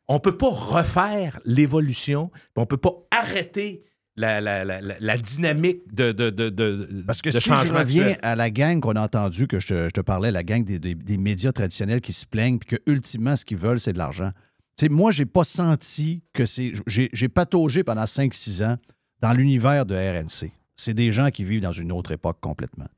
[0.08, 3.82] on ne peut pas refaire l'évolution, on ne peut pas arrêter
[4.16, 7.72] la, la- la- la- la dynamique de, de, de, de- Parce que de si je
[7.72, 8.18] reviens actuel.
[8.22, 10.78] à la gang qu'on a entendue, que je te, je te parlais, la gang des,
[10.78, 13.98] des- des médias traditionnels qui se plaignent, puis que ultimement, ce qu'ils veulent, c'est de
[13.98, 14.30] l'argent.
[14.76, 16.72] Tu sais, moi, j'ai pas senti que c'est.
[16.86, 18.76] J'ai j'ai pataugé pendant 5-6 ans
[19.20, 20.50] dans l'univers de RNC.
[20.76, 22.88] C'est des gens qui vivent dans une autre époque complètement.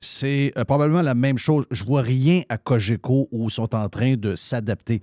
[0.00, 1.66] C'est euh, probablement la même chose.
[1.70, 5.02] Je vois rien à Cogeco où ils sont en train de s'adapter.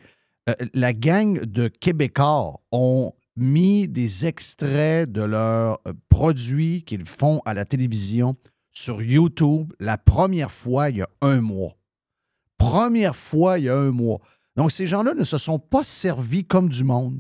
[0.50, 7.42] Euh, la gang de Québécois ont mis des extraits de leurs euh, produits qu'ils font
[7.46, 8.36] à la télévision
[8.72, 11.78] sur YouTube la première fois il y a un mois.
[12.58, 14.20] Première fois il y a un mois.
[14.56, 17.20] Donc, ces gens-là ne se sont pas servis comme du monde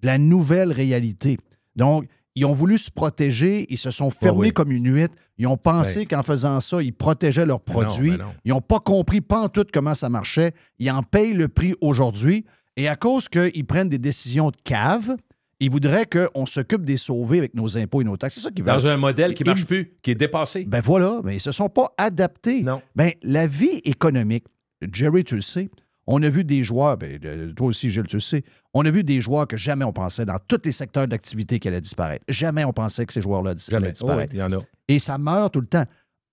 [0.00, 1.36] de la nouvelle réalité.
[1.74, 2.06] Donc,
[2.36, 4.52] ils ont voulu se protéger, ils se sont fermés oui.
[4.52, 5.16] comme une huître.
[5.38, 6.06] Ils ont pensé Ouais.
[6.06, 8.12] qu'en faisant ça, ils protégeaient leurs non, produits.
[8.12, 8.26] non.
[8.44, 10.52] Ils n'ont pas compris pantoute comment ça marchait.
[10.78, 12.44] Ils en payent le prix aujourd'hui.
[12.76, 15.16] Et à cause qu'ils prennent des décisions de cave,
[15.60, 18.36] ils voudraient qu'on s'occupe des sauver avec nos impôts et nos taxes.
[18.36, 18.74] C'est ça qu'ils veulent.
[18.74, 20.64] Dans un modèle qui ne marche plus, qui est dépassé.
[20.64, 22.62] Ben voilà, mais ils ne se sont pas adaptés.
[22.62, 22.80] Non.
[22.94, 24.44] Ben, la vie économique,
[24.92, 25.68] Jerry, tu le sais,
[26.06, 29.02] on a vu des joueurs, ben, toi aussi, Gilles, tu le sais, on a vu
[29.04, 32.24] des joueurs que jamais on pensait dans tous les secteurs d'activité qu'elle allait disparaître.
[32.28, 34.02] Jamais on pensait que ces joueurs-là allaient disparaître.
[34.04, 34.60] Oh, oui, il y en a.
[34.86, 35.84] Et ça meurt tout le temps.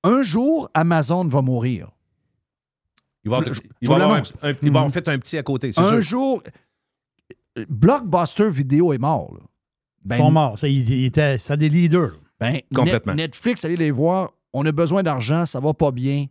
[0.04, 1.90] Un jour, Amazon va mourir.
[3.24, 4.34] Il va, avoir- Je- il je va vous avoir un, l'annonce.
[4.44, 4.92] un- il va avoir Mhm.
[4.92, 6.02] fait un petit à côté, Un sûr.
[6.02, 6.44] jour,
[7.70, 9.34] Blockbuster Vidéo est mort.
[9.34, 9.40] là.
[10.04, 10.60] Ben, Ils sont morts.
[10.60, 12.12] Ça, ils, ils étaient, ça des leaders.
[12.40, 13.14] Ben, Complètement.
[13.14, 14.32] Net- Netflix, allez les voir.
[14.54, 16.26] On a besoin d'argent, ça va pas bien.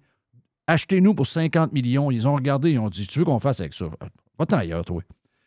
[0.67, 2.11] Achetez-nous pour 50 millions.
[2.11, 3.87] Ils ont regardé, ils ont dit Tu veux qu'on fasse avec ça?
[4.39, 5.03] Va-t'en ailleurs, toi.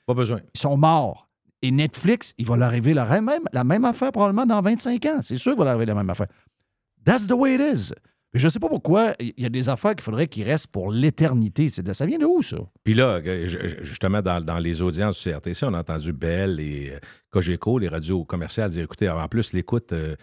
[0.05, 0.41] Pas besoin.
[0.53, 1.27] Ils sont morts.
[1.63, 5.17] Et Netflix, il va leur arriver la même, la même affaire probablement dans 25 ans.
[5.21, 6.27] C'est sûr qu'il va leur arriver la même affaire.
[7.03, 7.93] That's the way it is.
[8.37, 10.67] Mais je ne sais pas pourquoi il y a des affaires qu'il faudrait qu'ils restent
[10.67, 11.69] pour l'éternité.
[11.69, 12.57] C'est de- Ça vient de où, ça?
[12.83, 13.47] Puis là, euh,
[13.81, 16.99] justement, dans, dans les audiences du CRTC, on a entendu Bell et euh,
[17.31, 20.15] Cogeco, les radios commerciales, dire écoutez, en plus, l'écoute, euh,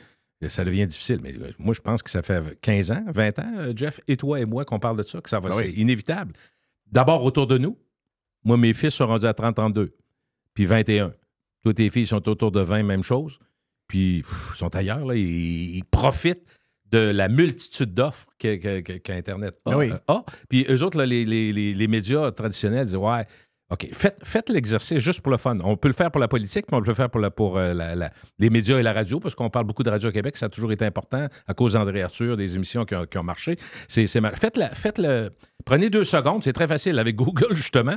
[0.46, 1.18] ça devient difficile.
[1.24, 4.44] Mais moi, je pense que ça fait 15 ans, 20 ans, Jeff, et toi et
[4.44, 5.62] moi, qu'on parle de ça, que ça va, Ah oui.
[5.64, 6.34] c'est inévitable.
[6.92, 7.76] D'abord, autour de nous.
[8.44, 9.92] Moi, mes fils sont rendus à 30, 32,
[10.52, 11.12] puis 21.
[11.62, 13.40] Toi, tes filles sont autour de 20, même chose.
[13.88, 15.16] Puis, pff, ils sont ailleurs, là.
[15.16, 16.44] Ils, ils profitent
[16.95, 19.76] de la multitude d'offres que- que- que- qu'Internet a.
[19.76, 19.90] Oui.
[19.90, 20.24] euh, a.
[20.49, 23.26] Puis, eux autres, là, les, les- les- les médias traditionnels disent Ouais,
[23.70, 25.59] OK, faites, faites l'exercice juste pour le fun.
[25.64, 27.57] On peut le faire pour la politique, mais on peut le faire pour, la- pour
[27.57, 30.36] euh, la- la- les médias et la radio, parce qu'on parle beaucoup de Radio Québec.
[30.36, 33.22] Ça a toujours été important à cause d'André Arthur, des émissions qui ont, qui ont
[33.24, 33.57] marché.
[33.88, 35.30] C'est, faites, la- faites le.
[35.64, 37.97] Prenez deux secondes, c'est très facile avec Google, justement.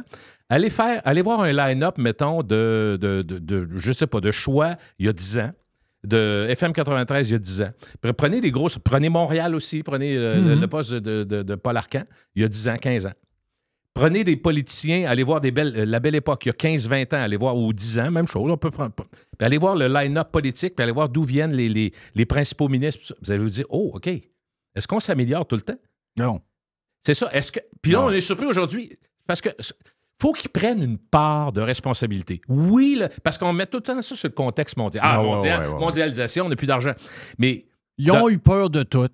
[0.49, 4.31] Allez faire, allez voir un line-up, mettons, de, de, de, de- je sais pas, de
[4.31, 5.51] choix il y a 10 ans.
[6.07, 7.71] De FM 93 il y a 10 ans.
[8.17, 8.77] Prenez les grosses.
[8.79, 9.83] Prenez Montréal aussi.
[9.83, 12.03] Prenez euh, le, le poste de, de- de Paul Arcan
[12.35, 13.13] il y a 10 ans, 15 ans.
[13.93, 17.15] Prenez des politiciens, allez voir des belles, euh, la belle époque, il y a 15-20
[17.15, 18.93] ans, allez voir, ou 10 ans, même chose, on peut prendre.
[18.93, 19.05] Puis
[19.39, 23.15] allez voir le line-up politique, puis allez voir d'où viennent les, les- les principaux ministres.
[23.23, 25.79] Vous allez vous dire, oh, OK, est-ce qu'on s'améliore tout le temps?
[26.15, 26.41] Non.
[27.03, 27.27] C'est ça.
[27.33, 27.59] Est-ce que.
[27.81, 28.05] Puis là, Non.
[28.05, 28.91] on est surpris aujourd'hui
[29.25, 29.49] parce que
[30.21, 32.41] faut qu'ils prennent une part de responsabilité.
[32.47, 35.03] Oui, là, parce qu'on met tout le temps ça sur le contexte mondial.
[35.05, 35.79] Ah, ouais, mondial, ouais, ouais, ouais.
[35.79, 36.93] mondialisation, on n'a plus d'argent.
[37.37, 37.65] Mais
[37.97, 39.07] Ils ont eu peur de tout.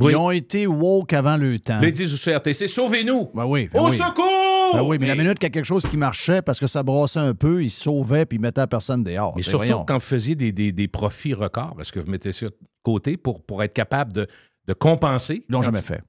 [0.00, 0.12] Oui.
[0.12, 1.80] Ils ont été woke avant le temps.
[1.80, 3.30] les disent au CRTC, sauvez-nous!
[3.34, 3.96] Ben oui, ben Au oui.
[3.96, 4.74] secours!
[4.74, 6.82] Ben oui, mais, la minute qu'il y a quelque chose qui marchait parce que ça
[6.84, 9.32] brassait un peu, ils sauvaient puis ils mettaient la personne dehors.
[9.34, 9.84] Mais Ben surtout voyons.
[9.84, 12.54] quand vous faisiez des, des- des profits records, est-ce que vous mettez ça de
[12.84, 14.26] côté pour, pour être capable de,
[14.68, 15.44] de compenser?
[15.48, 16.00] Ils l'ont jamais fait.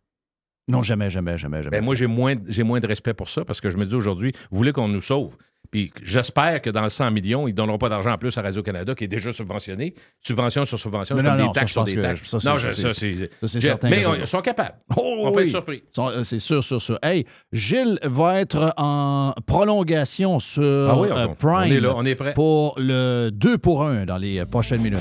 [0.69, 1.77] Non, jamais, jamais, jamais, jamais.
[1.79, 3.95] Ben, moi, j'ai moins, j'ai moins de respect pour ça parce que je me dis
[3.95, 5.35] aujourd'hui, vous voulez qu'on nous sauve?
[5.71, 8.41] Puis j'espère que dans le 100 millions, ils ne donneront pas d'argent en plus à
[8.41, 9.93] Radio-Canada qui est déjà subventionné.
[10.25, 12.23] Subvention sur subvention, c'est non, comme non, des taxes sur des taxes.
[12.23, 14.77] ça, non, ça, je- c'est- ça, certain Mais ils sont capables.
[14.97, 15.43] Oh, on peut oui.
[15.43, 15.83] être surpris.
[15.99, 16.97] Euh, C'est sûr, sûr, sûr.
[17.03, 21.93] Hey, Gilles va être en prolongation sur Ah oui, on- euh, on Prime est là,
[21.95, 22.33] on est prêt.
[22.33, 24.99] pour le 2 pour 1 dans les euh, prochaines minutes.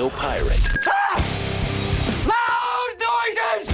[0.00, 0.78] Radio Pirate.
[0.86, 1.20] Ah!
[2.24, 3.68] Loud noises!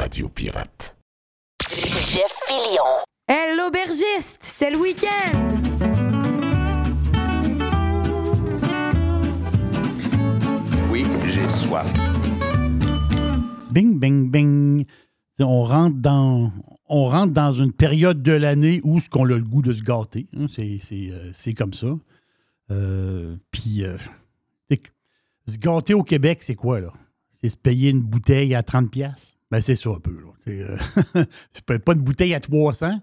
[0.00, 0.96] Radio Pirate.
[1.70, 3.04] Jeff Fillion.
[3.28, 5.38] Hey, l'aubergiste, c'est le week-end!
[10.90, 11.92] Oui, j'ai soif.
[13.70, 14.86] Bing, bing, bing.
[15.38, 16.50] On rentre dans,
[16.88, 19.84] on rentre dans une période de l'année où ce qu'on a le goût de se
[19.84, 20.26] gâter.
[20.36, 20.46] Hein.
[20.58, 21.96] Euh, c'est comme ça.
[22.72, 23.96] Euh, Puis, euh,
[25.46, 26.92] se gâter au Québec, c'est quoi, là?
[27.32, 28.88] C'est se payer une bouteille à 30$.
[28.88, 29.36] piastres?
[29.50, 30.26] Ben, c'est ça un peu, là.
[30.48, 31.24] Euh,
[31.84, 33.00] pas une bouteille à 300.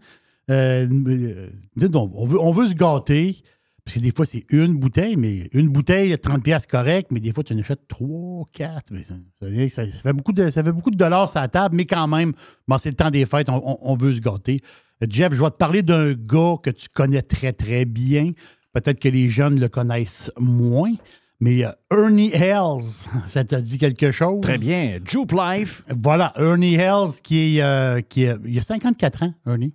[0.50, 1.50] Euh, euh,
[1.94, 3.42] on, veut, se gâter.
[3.84, 7.20] Parce que des fois, c'est une bouteille, mais une bouteille à 30$ piastres, correct, mais
[7.22, 8.92] des fois, tu en achètes 3, 4.
[8.92, 12.08] Mais ça, fait beaucoup de, ça fait beaucoup de dollars sur la table, mais quand
[12.08, 12.34] même,
[12.80, 14.62] c'est le temps des fêtes, on, on- on veut se gâter.
[15.04, 18.32] Euh, Jeff, je vais te parler d'un gars que tu connais très, très bien.
[18.74, 20.94] Peut-être que les jeunes le connaissent moins,
[21.40, 22.82] mais Ernie Hells,
[23.28, 24.42] ça te dit quelque chose?
[24.42, 25.00] Très bien.
[25.06, 25.84] Jupe Life.
[25.90, 29.74] Voilà, Ernie Hells, qui est, euh, qui est- il a 54 ans, Ernie.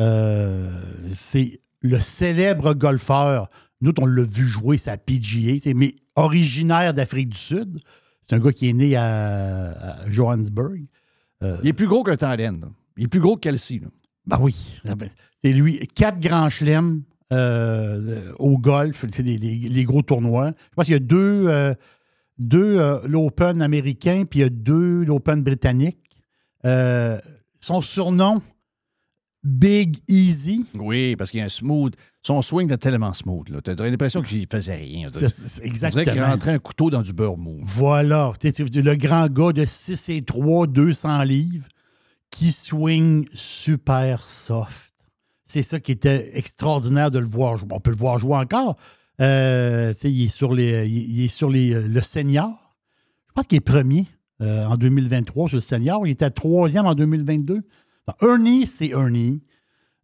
[0.00, 0.80] Euh,
[1.12, 3.48] c'est le célèbre golfeur.
[3.80, 7.80] Nous, on l'a vu jouer sa PGA, c'est- mais originaire d'Afrique du Sud.
[8.24, 9.70] C'est un gars qui est né à,
[10.02, 10.80] à Johannesburg.
[11.42, 12.60] Euh, Il est plus gros qu'un Tanden.
[12.60, 12.68] là.
[12.96, 13.78] Il est plus gros que Kelsey.
[13.78, 13.88] là.
[14.26, 14.80] ben oui.
[15.40, 15.78] C'est lui.
[15.94, 19.04] Quatre grands chelems euh, au golf.
[19.10, 20.52] C'est les, les gros tournois.
[20.70, 21.74] Je pense qu'il y a deux, euh,
[22.38, 25.98] deux euh, l'Open américain, puis il y a deux l'Open britannique.
[27.60, 28.40] Son surnom,
[29.44, 30.66] Big Easy.
[30.74, 31.94] Oui, parce qu'il y a un smooth.
[32.22, 33.46] Son swing est tellement smooth.
[33.62, 35.08] Tu as l'impression qu'il faisait rien.
[35.14, 36.04] C'est- exactement.
[36.04, 37.58] qu'il rentrait un couteau dans du beurre mou.
[37.62, 38.32] Voilà.
[38.42, 41.68] Le grand gars de 6 et 3, 200 livres,
[42.30, 44.87] qui swing super soft.
[45.48, 47.68] C'est ça qui était extraordinaire de le voir jouer.
[47.72, 48.76] On peut le voir jouer encore.
[49.20, 52.76] Euh, il est sur, les, il il est sur les, euh, le senior.
[53.28, 54.06] Je pense qu'il est premier
[54.42, 56.06] euh, en 2023 sur le senior.
[56.06, 57.54] Il était troisième en 2022.
[57.56, 59.40] Donc, Ernie, c'est Ernie.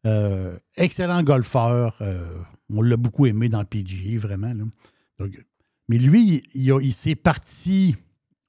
[0.07, 1.97] Euh, excellent golfeur.
[2.01, 2.27] Euh,
[2.71, 4.53] on l'a beaucoup aimé dans le PGA, vraiment.
[4.53, 5.27] là.
[5.89, 7.97] Mais lui, il, il il s'est parti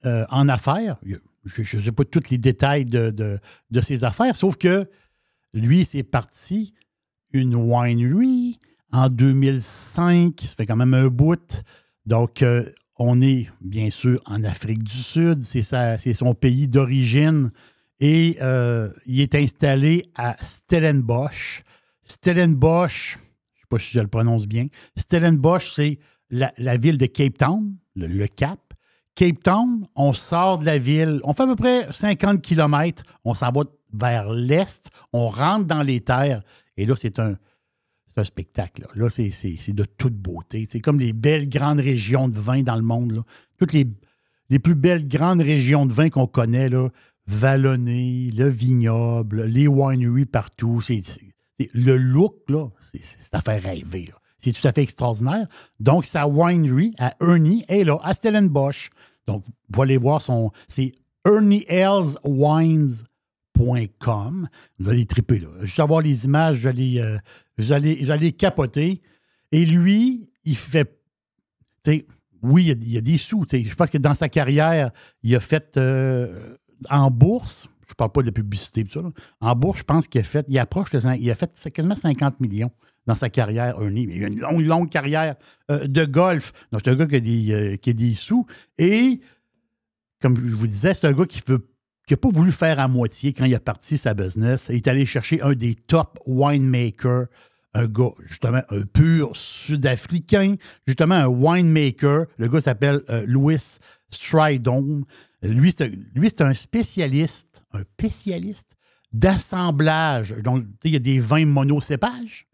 [0.06, 0.96] euh, en affaires.
[1.04, 4.88] Il Je ne sais pas tous les détails de, de- ses affaires, sauf que
[5.54, 6.74] lui, c'est parti
[7.40, 8.58] une winery
[8.92, 10.40] en 2005.
[10.40, 11.62] Ça fait quand même un bout.
[12.04, 12.64] Donc, euh,
[12.98, 15.44] on est bien sûr en Afrique du Sud.
[15.44, 17.50] C'est son pays d'origine.
[18.00, 21.62] Et euh, il est installé à Stellenbosch.
[22.04, 23.18] Stellenbosch,
[23.54, 24.66] je ne sais pas si je le prononce bien.
[24.96, 25.98] Stellenbosch, c'est
[26.30, 28.60] la, la ville de Cape Town, le, le Cap.
[29.14, 33.32] Cape Town, on sort de la ville, on fait à peu près 50 km, on
[33.32, 33.62] s'en va
[33.94, 36.42] vers l'est, on rentre dans les terres,
[36.76, 37.36] et là, c'est un,
[38.24, 38.86] spectacle.
[38.94, 39.28] Là, c'est,
[39.74, 40.66] de toute beauté.
[40.68, 43.12] C'est comme les belles grandes régions de vin dans le monde.
[43.12, 43.22] là.
[43.58, 43.84] Toutes les,
[44.58, 46.88] plus belles grandes régions de vin qu'on connaît, là,
[47.28, 50.80] Vallonné, le vignoble, les wineries partout.
[51.74, 54.08] Le look, là, c'est, à faire rêver.
[54.38, 55.48] C'est tout à fait extraordinaire.
[55.80, 58.90] Donc, sa winery à Ernie est là, à Stellenbosch.
[59.26, 60.52] Donc, vous allez voir son.
[60.68, 60.92] C'est
[61.26, 63.06] ernieellswines.com.
[64.78, 65.48] Vous allez triper, là.
[65.62, 69.02] Juste avoir les images, vous allez, euh, capoter.
[69.52, 70.92] Et lui, il fait.
[72.42, 73.44] Oui, il y a- il y, a des sous.
[73.50, 74.90] Je pense que dans sa carrière,
[75.22, 76.56] il a fait euh,
[76.90, 77.68] en bourse.
[77.86, 79.12] Je ne parle pas de la publicité, tout ça.
[79.40, 80.44] En bourse, je pense qu'il a fait.
[80.48, 82.70] Il approche de Il a fait quasiment 50 millions
[83.06, 83.78] dans sa carrière.
[83.78, 85.36] Mais il a une longue, longue carrière
[85.70, 86.52] euh, de golf.
[86.72, 88.44] Donc, c'est un gars qui a, des, euh, qui a des sous.
[88.78, 89.20] Et,
[90.20, 91.66] comme je vous disais, c'est un gars qui veut
[92.06, 94.68] qui n'a pas voulu faire à moitié quand il a parti sa business.
[94.70, 97.26] Il est allé chercher un des top winemakers,
[97.74, 100.54] un gars, justement, un pur sud-africain,
[100.86, 102.26] justement, un winemaker.
[102.38, 103.58] Le gars s'appelle euh, Louis
[104.08, 105.04] Stridome.
[105.42, 108.76] Lui, c'est un, spécialiste, un spécialiste
[109.12, 110.34] d'assemblage.
[110.42, 112.46] Donc, il y a des vins monocépages.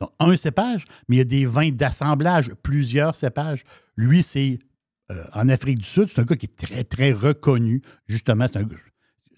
[0.00, 3.64] Donc, un cépage, mais il y a des vins d'assemblage, plusieurs cépages.
[3.96, 4.58] Lui, c'est
[5.10, 7.82] euh, en Afrique du Sud, c'est un gars qui est très, très reconnu.
[8.06, 8.64] Justement, c'est un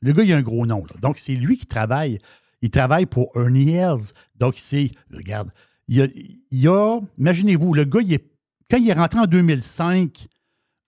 [0.04, 0.84] Le gars, il a un gros nom.
[1.00, 2.18] Donc, c'est lui qui travaille.
[2.60, 4.12] Il travaille pour Ernie Hells.
[4.38, 4.90] Donc, c'est.
[5.10, 5.50] Regarde,
[5.88, 7.00] il a.
[7.18, 8.30] Imaginez-vous, le gars, il est,
[8.70, 10.26] quand il est rentré en 2005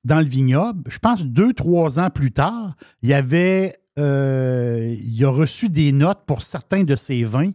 [0.05, 3.77] dans le vignoble, je pense deux, trois ans plus tard, il avait.
[3.99, 7.53] euh, il a reçu des notes pour certains de ses vins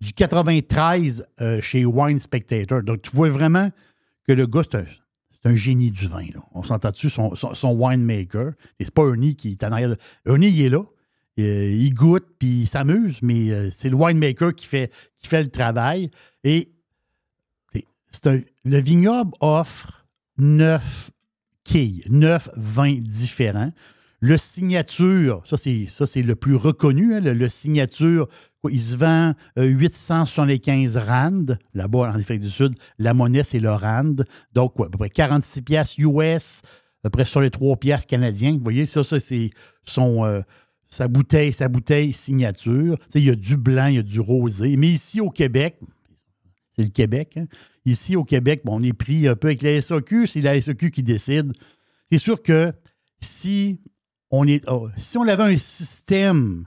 [0.00, 2.82] du 93 euh, chez Wine Spectator.
[2.82, 3.70] Donc, tu vois vraiment
[4.26, 4.84] que le gars, c'est
[5.44, 6.24] un, génie du vin.
[6.52, 8.52] On s'entend dessus, son, son, son winemaker.
[8.78, 9.94] Et c'est pas Ernie qui est en arrière.
[10.26, 10.82] Ernie, il est là.
[11.38, 15.42] Euh, il goûte, puis il s'amuse, mais euh, c'est le winemaker qui fait, qui fait
[15.42, 16.10] le travail.
[16.44, 16.70] Et
[18.24, 20.06] un- le vignoble offre
[20.38, 21.10] neuf
[21.64, 23.72] quilles, neuf vins différents.
[24.20, 28.28] Le signature, ça c'est, le plus reconnu, hein, le, signature
[28.70, 31.44] il se vend euh, 875 rand.
[31.74, 34.16] Là-bas, en Afrique du Sud, la monnaie, c'est le rand.
[34.52, 36.62] Donc, à peu près 46 piastres US,
[37.02, 38.52] à peu près sur les 3 piastres canadiens.
[38.52, 39.50] Vous voyez, ça, ça c'est
[39.84, 40.40] son, euh,
[40.94, 42.98] sa bouteille, sa bouteille signature.
[42.98, 44.76] Tu sais, il y a du blanc, il y a du rosé.
[44.76, 45.78] Mais ici, au Québec,
[46.70, 47.46] c'est le Québec, hein?
[47.86, 51.02] Ici, au Québec, on est pris un peu avec la SAQ, c'est la SAQ qui
[51.02, 51.52] décide.
[52.10, 52.72] C'est sûr que
[53.20, 53.78] si
[54.30, 54.88] on, oh,
[55.28, 56.66] avait un système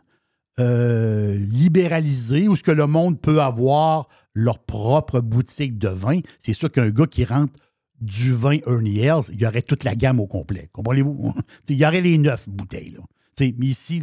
[0.60, 6.54] euh, libéralisé où ce que le monde peut avoir leur propre boutique de vin, c'est
[6.54, 7.54] sûr qu'un gars qui rentre
[8.00, 10.70] du vin Ernie Hells, il y aurait toute la gamme au complet.
[10.72, 11.34] Comprenez-vous?
[11.68, 12.98] Il y aurait les neuf bouteilles.
[13.40, 14.02] Mais ici,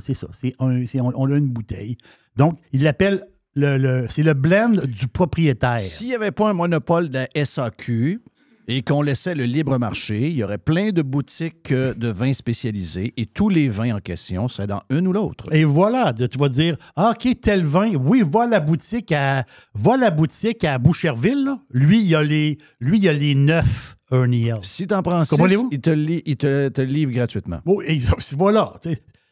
[0.00, 0.28] c'est ça.
[0.32, 1.96] C'est un, on, a une bouteille.
[2.36, 5.80] Donc, il l'appelle le, c'est le blend du propriétaire.
[5.80, 8.22] S'il n'y avait pas un monopole de SAQ
[8.68, 12.32] et qu'on laissait le libre marché, il y aurait plein de boutiques euh, de vins
[12.32, 15.52] spécialisés et tous les vins en question seraient dans une ou l'autre.
[15.52, 19.44] Et voilà, tu vas dire, ah, OK, tel vin, oui, va à la boutique à,
[19.74, 21.44] va à, la boutique à Boucherville.
[21.44, 21.58] là.
[21.72, 24.58] Lui, il y a les, lui, il y a les neuf Ernie Hells.
[24.64, 25.36] Si tu en prends six,
[25.70, 27.60] il te, li- il te- te le livre gratuitement.
[27.64, 27.98] Bon, et
[28.36, 28.74] voilà.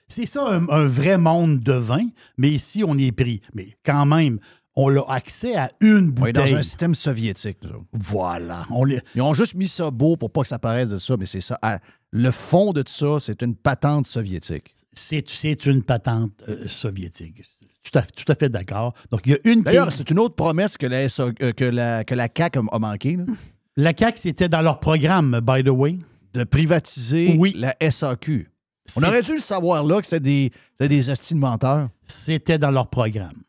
[0.08, 2.04] C'est ça un, un vrai monde de vin,
[2.36, 3.42] mais ici, on est pris.
[3.54, 4.38] Mais quand même,
[4.76, 6.52] on a accès à une On est bouteille.
[6.52, 7.58] dans un système soviétique.
[7.62, 7.84] nous.
[7.92, 8.66] Voilà.
[8.70, 11.16] On les- Ils ont juste mis ça beau pour pas que ça paraisse de ça,
[11.18, 11.58] mais c'est ça.
[11.62, 11.78] Ah,
[12.12, 14.74] Le fond de ça, c'est une patente soviétique.
[14.92, 17.42] c'est, une patente euh, soviétique.
[17.82, 18.94] Tout à, tout à fait d'accord.
[19.10, 21.52] Donc, il y a une D'ailleurs, est- c'est une autre promesse que la, SA euh,
[21.52, 23.24] que la, que la CAQ a, a manqué, là,
[23.76, 25.98] La CAQ, c'était dans leur programme, by the way.
[26.34, 27.54] de privatiser Oui.
[27.56, 28.50] la SAQ.
[28.96, 31.88] On aurait dû le savoir là que c'était des, des menteurs.
[32.06, 33.42] C'était dans leur programme.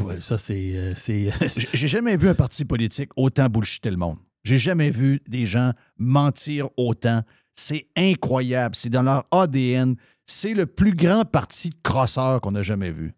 [0.00, 0.72] Ouais, ça, c'est.
[0.74, 0.92] euh,
[1.72, 4.18] J'ai jamais vu un parti politique autant bullshiter le monde.
[4.44, 7.22] J'ai jamais vu des gens mentir autant.
[7.52, 8.74] C'est incroyable.
[8.76, 9.96] C'est dans leur ADN.
[10.26, 13.14] C'est le plus grand parti de crosseurs qu'on a jamais vu.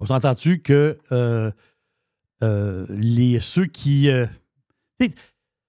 [0.00, 1.50] On s'entend-tu que euh,
[2.42, 4.10] euh, les, ceux qui.
[4.10, 4.26] euh,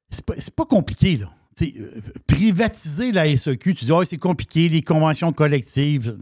[0.09, 1.31] c'est pas, pas compliqué, là.
[2.27, 6.17] Privatiser la SEQ, tu dis, Ah, c'est compliqué, les conventions collectives.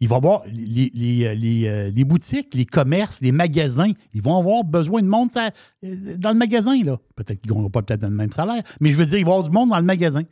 [0.00, 1.34] Il va avoir les, les, euh,
[1.68, 6.30] euh, les boutiques, les commerces, les magasins, ils vont avoir besoin de monde euh, dans
[6.30, 6.82] le magasin.
[6.82, 6.98] là.
[7.16, 9.34] Peut-être qu'ils n'auront pas peut-être le même salaire, mais je veux dire, il va y
[9.34, 10.22] avoir du monde dans le magasin.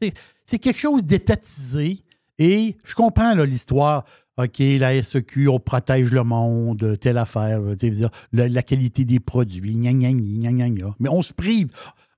[0.00, 1.98] C'est- quelque chose d'étatisé
[2.38, 4.04] et je comprends l'histoire.
[4.38, 9.92] OK, la SEQ, on protège le monde, telle affaire, dire, la, qualité des produits, gna,
[9.92, 11.70] gna, gna, mais on se prive.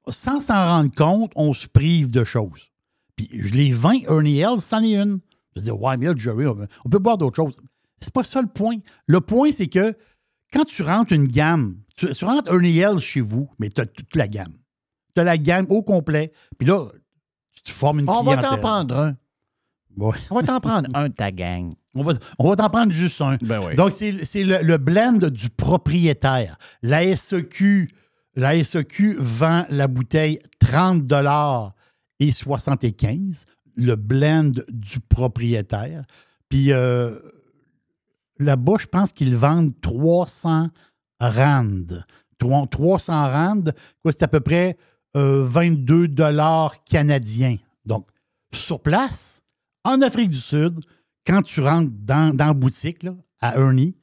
[0.09, 2.71] Sans s'en rendre compte, on se prive de choses.
[3.17, 5.21] Puis je les vins Ernie Hells, c'en est une.
[5.59, 7.59] Je veux dire, ouais, mais là, Jerry, on peut- on peut boire d'autres choses.
[8.01, 8.77] C'est pas ça le point.
[9.07, 9.95] Le point, c'est que
[10.53, 13.87] quand tu rentres une gamme, tu, tu rentres Ernie Hells chez vous, mais tu as
[13.87, 14.55] toute la gamme.
[15.15, 16.33] Tu as la gamme au complet.
[16.59, 16.89] Puis là,
[17.55, 18.51] tu, tu formes une On va clientèle.
[18.51, 19.17] t'en prendre un.
[19.97, 20.17] Ouais.
[20.31, 21.75] On va t'en prendre un de ta gang.
[21.95, 23.37] On va, on va t'en prendre juste un.
[23.41, 23.75] Ben oui.
[23.75, 26.57] Donc, c'est c'est le, le blend du propriétaire.
[26.83, 27.91] La SEQ,
[28.37, 31.03] la SEQ vend la bouteille 30
[32.21, 33.47] et 75,
[33.79, 36.05] le blend du propriétaire.
[36.49, 37.19] Puis euh,
[38.39, 40.69] là-bas, je pense qu'ils vendent 300
[41.21, 41.87] rand.
[42.39, 43.65] Trois- 300 rand,
[44.05, 44.77] c'est à peu près
[45.17, 47.57] euh, 22 dollars canadiens.
[47.85, 48.07] Donc,
[48.53, 49.43] sur place,
[49.85, 50.81] en Afrique du Sud,
[51.27, 53.95] quand tu rentres dans, dans la boutique, là, à Ernie,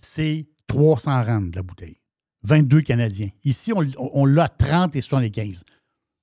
[0.00, 2.00] c'est 300 rand la bouteille.
[2.44, 3.30] 22 Canadiens.
[3.44, 5.64] Ici, on, on l'a à 30 et 75.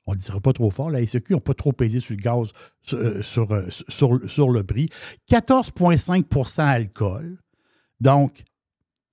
[0.07, 0.91] On ne dira pas trop fort.
[0.91, 2.51] La SEQ n'a pas trop pesé sur le gaz,
[2.83, 4.89] sur, euh, sur, euh, sur- sur le prix.
[5.29, 7.39] 14,5% alcool.
[7.99, 8.43] Donc,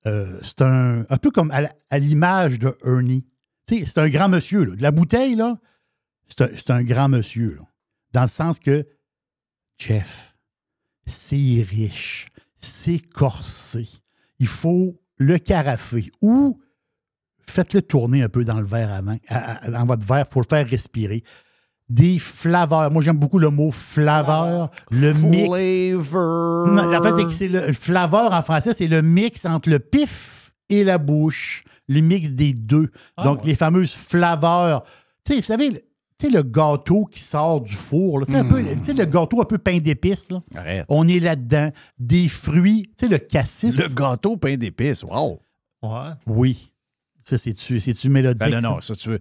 [0.07, 3.24] euh, c'est un, un peu comme à, l'image de Ernie.
[3.66, 4.64] C'est un grand monsieur.
[4.78, 5.59] la bouteille, là,
[6.28, 7.61] c'est un, grand monsieur.
[8.12, 8.86] Dans le sens que,
[9.78, 10.36] Jeff,
[11.07, 12.28] c'est riche,
[12.61, 13.88] c'est corsé.
[14.40, 16.61] Il faut le carafer ou
[17.47, 20.47] faites-le tourner un peu dans le verre avant, à- à- dans votre verre pour le
[20.49, 21.22] faire respirer.
[21.88, 22.90] Des flaveurs.
[22.90, 24.70] Moi, j'aime beaucoup le mot flaveur.
[24.90, 25.49] Le mix.
[25.49, 26.68] Flavor.
[26.68, 29.78] Non, la fait, c'est que c'est le flaveur en français, c'est le mix entre le
[29.78, 31.64] pif et la bouche.
[31.88, 32.90] Le mix des deux.
[33.16, 34.84] Ah, Donc, les fameuses flaveurs.
[35.24, 35.80] Tu sais, vous savez, le-
[36.18, 38.93] tu sais, le gâteau qui sort du four, là, tu sais, un peu- tu sais,
[38.95, 40.30] le gâteau un peu pain d'épices.
[40.30, 40.61] Hmm.
[40.88, 41.70] On est là-dedans.
[41.99, 43.76] Des fruits, tu sais, le cassis.
[43.76, 45.03] Le gâteau pain d'épices.
[45.03, 45.40] Wow.
[45.82, 46.11] Ouais.
[46.26, 46.72] Oui.
[47.23, 48.41] Ça, c'est-tu, c'est-tu mélodique?
[48.51, 49.20] Ben non, non, ça, tu veux.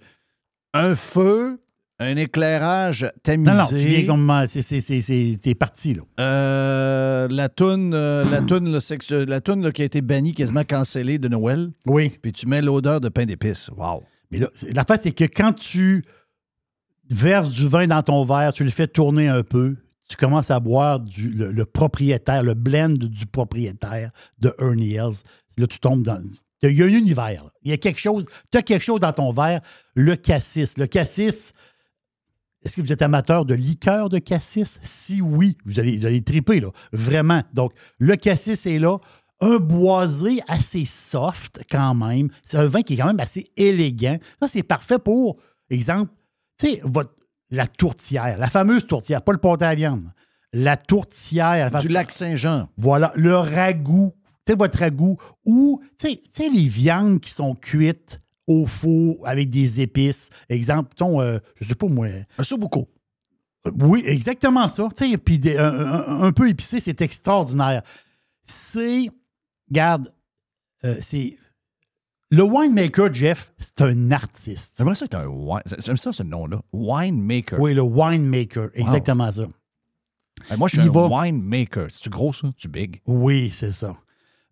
[0.74, 1.60] Un feu,
[2.00, 3.52] un éclairage tamisé.
[3.52, 4.44] Non, non, tu viens comme.
[4.48, 6.02] c'est- c'est- c'est- c'est- T'es parti, là.
[6.20, 8.80] Euh, la toune, euh, la toune,
[9.28, 11.70] la toune là, qui a été bannie, quasiment cancellée de Noël.
[11.86, 12.18] Oui.
[12.22, 13.70] Puis tu mets l'odeur de pain d'épices.
[13.76, 14.04] Wow.
[14.32, 16.04] Mais là, c'est- l'affaire, c'est que quand tu
[17.10, 19.76] verses du vin dans ton verre, tu le fais tourner un peu,
[20.08, 25.22] tu commences à boire du, le, le propriétaire, le blend du propriétaire de Ernie Hells.
[25.58, 26.22] Là, tu tombes dans.
[26.64, 27.44] Il y a un univers.
[27.46, 27.52] là.
[27.64, 28.26] Il y a quelque chose.
[28.52, 29.62] Tu as quelque chose dans ton verre.
[29.96, 30.78] Le cassis.
[30.78, 31.54] Le cassis.
[32.64, 34.78] Est-ce que vous êtes amateur de liqueur de cassis?
[34.84, 36.70] Si oui, vous allez, vous allez triper, là.
[36.94, 37.42] Vraiment.
[37.54, 38.98] Donc, le cassis est là.
[39.40, 42.30] Un boisé assez soft, quand même.
[42.44, 44.18] C'est un vin qui est quand même assez élégant.
[44.40, 45.38] Ça, c'est parfait pour,
[45.72, 46.12] exemple,
[46.60, 47.16] tu sais, votre-
[47.50, 50.12] la tourtière, la fameuse tourtière, pas le pâté à viande.
[50.54, 51.72] La tourtière.
[51.82, 52.70] Du lac Saint-Jean.
[52.78, 54.14] Voilà, le ragoût.
[54.46, 55.18] Tu sais, votre ragoût.
[55.46, 60.30] Ou, tu sais- les viandes qui sont cuites au four avec des épices.
[60.50, 62.08] Exemple, ton, euh, je sais pas moi.
[62.38, 62.88] Un soubouco.
[63.80, 64.90] Oui, exactement ça.
[64.96, 67.84] Tu sais, puis des- un, un- un peu épicé, c'est extraordinaire.
[68.46, 69.10] C'est,
[69.70, 70.12] regarde,
[70.84, 71.38] euh, c'est.
[72.32, 74.76] Le winemaker, Jeff, c'est un artiste.
[74.78, 75.62] J'aimerais ça être un wine.
[75.80, 76.62] J'aime ça, ce nom-là.
[76.72, 77.60] Winemaker.
[77.60, 79.42] Oui, le winemaker, exactement ça.
[79.44, 81.92] Euh, Moi, je suis Il un va- winemaker.
[81.92, 82.52] C'est-tu gros, ça?
[82.58, 83.02] Tu big?
[83.06, 83.96] Oui, c'est ça.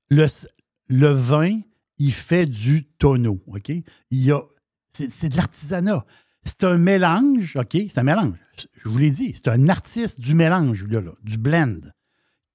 [0.10, 1.60] Le, vin,
[1.98, 3.70] il fait du tonneau, OK?
[3.70, 4.42] Il y a,
[4.90, 6.06] c'est, de l'artisanat.
[6.44, 7.78] C'est un mélange, OK?
[7.90, 8.38] C'est un mélange.
[8.84, 11.80] Je vous l'ai dit, c'est un artiste du mélange, là, là, du blend.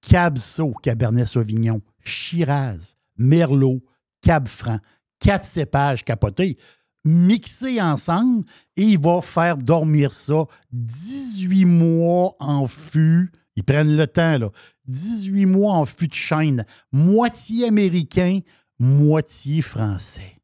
[0.00, 3.82] Cab-Saut, Cabernet Sauvignon, Shiraz, Merlot,
[4.20, 4.80] Cab Franc,
[5.18, 6.58] quatre cépages capotés,
[7.04, 8.44] mixés ensemble,
[8.76, 13.30] et il va faire dormir ça 18 mois en fût.
[13.56, 14.50] Ils prennent le temps, là.
[14.86, 18.40] 18 mois en fût de chêne, moitié américain,
[18.78, 20.40] moitié français.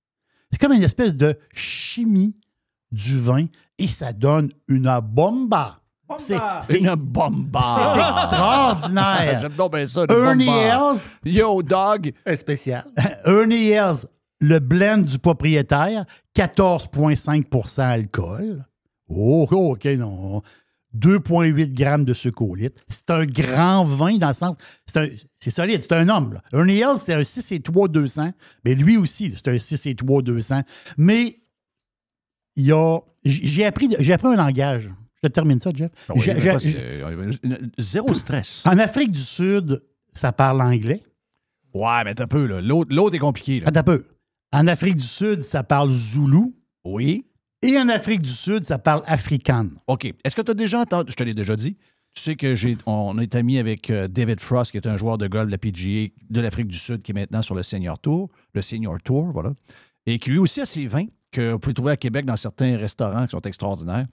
[0.50, 2.36] C'est comme une espèce de chimie
[2.90, 3.46] du vin
[3.78, 5.80] et ça donne une bomba.
[6.18, 6.36] C'est
[6.78, 7.60] Une bomba.
[7.94, 9.40] c'est extraordinaire.
[9.42, 10.92] J'aime donc bien ça, une Ernie bomba.
[10.94, 12.12] Hells, Yo, dog.
[12.26, 12.84] Un spécial.
[13.24, 14.06] Ernie Hells,
[14.40, 16.04] le blend du propriétaire,
[16.36, 18.64] 14,5% alcool.
[19.08, 20.42] Oh, oh, OK, non.
[20.96, 22.82] 2,8 grammes de sucre au litre.
[22.88, 24.56] C'est un grand vin dans le sens.
[24.86, 26.34] C'est un- c'est solide, c'est un homme.
[26.34, 26.42] Là.
[26.52, 28.32] Ernie c'est un 6 et 3 200.
[28.64, 30.62] Mais lui aussi, c'est un 6 et 3 200.
[30.98, 31.38] Mais
[32.56, 32.98] il y a.
[33.24, 34.90] J'ai appris, j'ai appris un langage.
[35.22, 35.90] Je te termine ça, Jeff.
[36.08, 36.22] Ah oui,
[37.78, 38.64] Zéro stress.
[38.66, 39.82] en Afrique du Sud,
[40.14, 41.02] ça parle anglais.
[41.74, 42.60] Ouais, mais t'as un peu, là.
[42.60, 43.70] L'autre l'autre est compliqué, là.
[43.74, 44.04] Un peu.
[44.52, 46.56] En Afrique du Sud, ça parle zoulou.
[46.84, 47.26] Oui.
[47.62, 49.68] Et en Afrique du Sud, ça parle africain.
[49.86, 50.06] OK.
[50.24, 51.76] Est-ce que tu as déjà entendu, je te l'ai déjà dit,
[52.14, 55.18] tu sais que j'ai, on est ami avec euh, David Frost, qui est un joueur
[55.18, 57.98] de golf de la PGA de l'Afrique du Sud, qui est maintenant sur le Senior
[57.98, 59.52] Tour, le Senior Tour, voilà,
[60.06, 62.76] et qui lui aussi a ses vins que vous pouvez trouver à Québec dans certains
[62.76, 64.06] restaurants qui sont extraordinaires.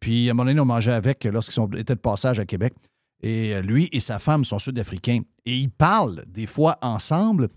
[0.00, 2.74] Puis à un moment donné, on mangeait avec lorsqu'ils étaient de passage à Québec.
[3.22, 5.20] Et euh, lui et sa femme sont sud-africains.
[5.44, 7.48] Et ils parlent des fois ensemble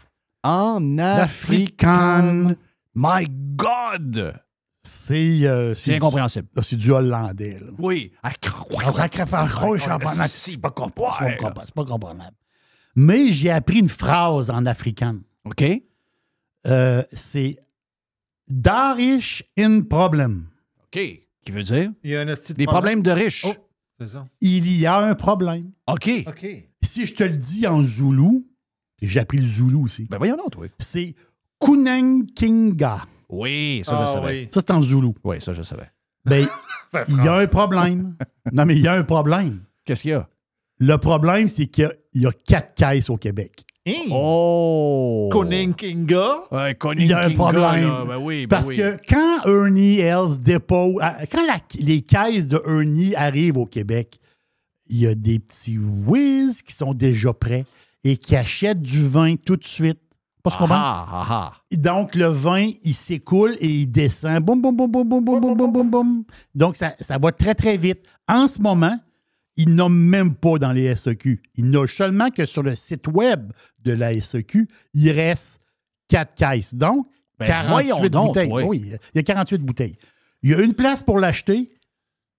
[0.44, 2.56] en africain.
[2.96, 4.34] My God!
[4.88, 6.48] C'est euh, C'est incompréhensible.
[6.56, 7.60] Ah, C'est du hollandais.
[7.60, 7.68] là.
[7.78, 8.12] Oui.
[10.28, 11.62] C'est pas comprenable.
[11.66, 12.36] C'est pas comprenable.
[12.96, 15.20] Mais j'ai appris une phrase en africain.
[15.46, 15.64] OK?
[16.66, 17.58] Euh, c'est
[18.48, 20.48] Darish in problem.
[20.86, 21.00] OK.
[21.46, 21.92] Qui veut dire?
[22.04, 22.26] Il y a un
[22.56, 23.46] Des problèmes de riches.
[23.48, 23.54] Oh,
[24.00, 24.26] c'est ça.
[24.42, 25.72] Il y a un problème.
[25.88, 26.10] OK.
[26.28, 26.48] OK.
[26.82, 28.48] Si je te le dis en zoulou,
[29.02, 30.68] j'ai appris le zoulou aussi, Ben voyons donc, oui.
[30.80, 31.16] c'est
[31.60, 33.06] Kuneng Kinga.
[33.30, 34.28] Oui, ça, je Ah, savais.
[34.44, 34.50] oui.
[34.54, 35.14] Ça, c'est en zoulou.
[35.24, 35.90] Oui, ça, je savais.
[36.26, 36.48] Ben,
[37.10, 38.16] il y a un problème.
[38.52, 39.62] Non, mais il y a un problème.
[39.86, 40.28] Qu'est-ce qu'il y a?
[40.80, 43.64] Le problème, c'est qu'il y a- il y a quatre caisses au Québec.
[44.12, 45.30] Oh!
[45.32, 46.40] Koning Kinga.
[46.52, 47.88] Ouais, Koning Il y a un problème.
[47.88, 48.06] là.
[48.06, 48.76] Ben oui, ben Parce oui.
[48.78, 54.20] que quand Ernie Hells dépose, à- quand la- les caisses de Ernie arrivent au Québec,
[54.88, 57.66] il y a des petits whiz qui sont déjà prêts
[58.04, 59.99] et qui achètent du vin tout de suite.
[60.43, 61.53] Pas ce qu'on Ah, ah, ah.
[61.72, 64.39] Donc, le vin, il s'écoule et il descend.
[64.43, 66.23] Boum, boum, boum, boum, boum, boum, boum, boum, boum, boum.
[66.55, 67.99] Donc, ça, ça va très, très vite.
[68.27, 68.97] En ce moment,
[69.55, 71.41] il n'a même pas dans les SEQ.
[71.55, 73.51] Il n'a seulement que sur le site web
[73.84, 75.59] de la SEQ, il reste
[76.07, 76.76] quatre caisses.
[76.76, 77.07] Donc,
[77.39, 78.51] Ben, 48 voyons donc, bouteilles.
[78.51, 78.64] oui.
[78.64, 78.81] Oui,
[79.14, 79.97] il y a 48 bouteilles.
[80.43, 81.72] Il y a une place pour l'acheter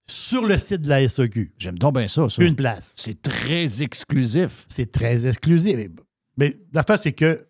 [0.05, 1.53] sur le site de la SEQ.
[1.57, 2.41] J'aime donc bien ça, ça.
[2.43, 2.95] Une place.
[2.97, 4.65] C'est très exclusif.
[4.69, 5.77] C'est très exclusif.
[6.37, 7.45] Mais l'affaire, c'est que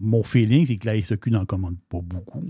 [0.00, 2.42] mon feeling, c'est que la SEQ n'en commande pas beaucoup.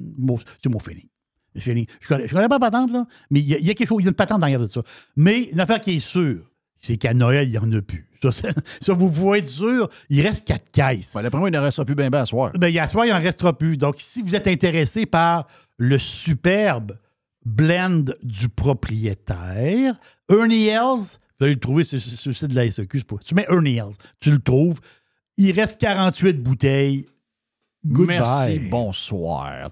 [0.63, 1.09] C'est mon feeling.
[1.55, 1.87] Le feeling.
[2.01, 3.75] Je connais, je connais pas la patente, là, mais il y, a- il y a
[3.75, 4.83] quelque chose, il y a une patente derrière de ça.
[5.17, 6.51] Mais une affaire qui est sûre,
[6.81, 8.05] c'est qu'à Noël, il n'y en a plus.
[8.81, 11.15] Ça, vous pouvez être sûr, il reste quatre caisses.
[11.15, 12.51] Ouais, D'après moi, il ne restera plus bien ben à soir.
[12.59, 13.77] Ben, a soir, il n'en restera plus.
[13.77, 15.47] Donc, si vous êtes intéressé par
[15.77, 16.99] le superbe
[17.45, 19.99] blend du propriétaire,
[20.29, 23.01] Ernie Hells, vous allez le trouver sur, sur le site de la SEQ.
[23.05, 24.81] pas- Tu mets Ernie Hells, tu le trouves.
[25.37, 27.07] Il reste 48 bouteilles.
[27.89, 28.19] Goodbye.
[28.19, 29.71] Merci, bonsoir.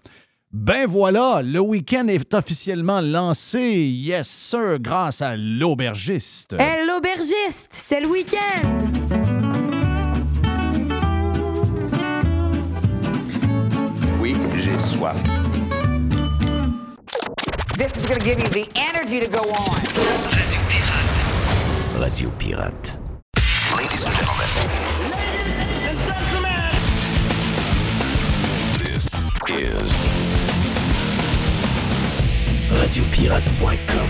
[0.52, 3.60] Ben voilà, le week-end est officiellement lancé.
[3.60, 6.56] Yes, sir, grâce à l'aubergiste.
[6.58, 8.62] Hey, l'aubergiste, c'est le week-end!
[14.18, 15.22] Oui, j'ai soif.
[17.76, 19.76] This is going to give you the energy to go on.
[20.32, 22.00] Radio Pirate.
[22.00, 22.96] Radio Pirate.
[23.76, 25.35] Ladies and gentlemen.
[29.48, 29.92] Is
[32.70, 34.08] radiopirate.com.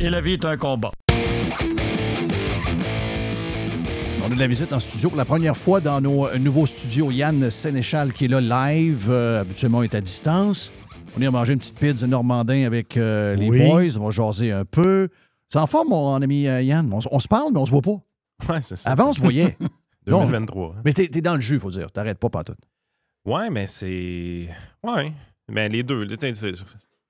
[0.00, 0.90] Et la vie est un combat.
[4.22, 6.66] On a de la visite en studio pour la première fois dans nos euh, nouveaux
[6.66, 7.10] studios.
[7.10, 10.72] Yann Sénéchal qui est là live, euh, habituellement est à distance.
[11.16, 13.58] On est à manger une petite pizza normandin avec euh, les Oui.
[13.68, 13.98] boys.
[14.00, 15.08] On va jaser un peu.
[15.48, 16.92] C'est en forme, mon ami euh, Yann.
[16.92, 18.00] On, se parle, mais on se voit pas.
[18.52, 18.90] Ouais, c'est ça.
[18.90, 19.56] Avant, on se voyait.
[20.06, 20.20] Non.
[20.26, 20.66] 2023.
[20.76, 20.80] hein.
[20.84, 21.90] Mais t'es es dans le jeu, faut dire.
[21.92, 22.58] T'arrêtes pas pantoute.
[23.26, 24.48] Ouais, mais c'est.
[24.82, 25.12] Ouais.
[25.48, 26.06] Mais les deux.
[26.16, 26.62] tu Je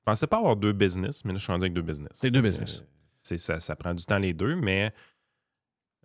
[0.04, 2.10] pensais pas avoir deux business, mais là, je suis rendu avec deux business.
[2.14, 2.80] C'est deux business.
[2.80, 2.84] euh,
[3.18, 4.92] c'est ça, ça prend du temps les deux, mais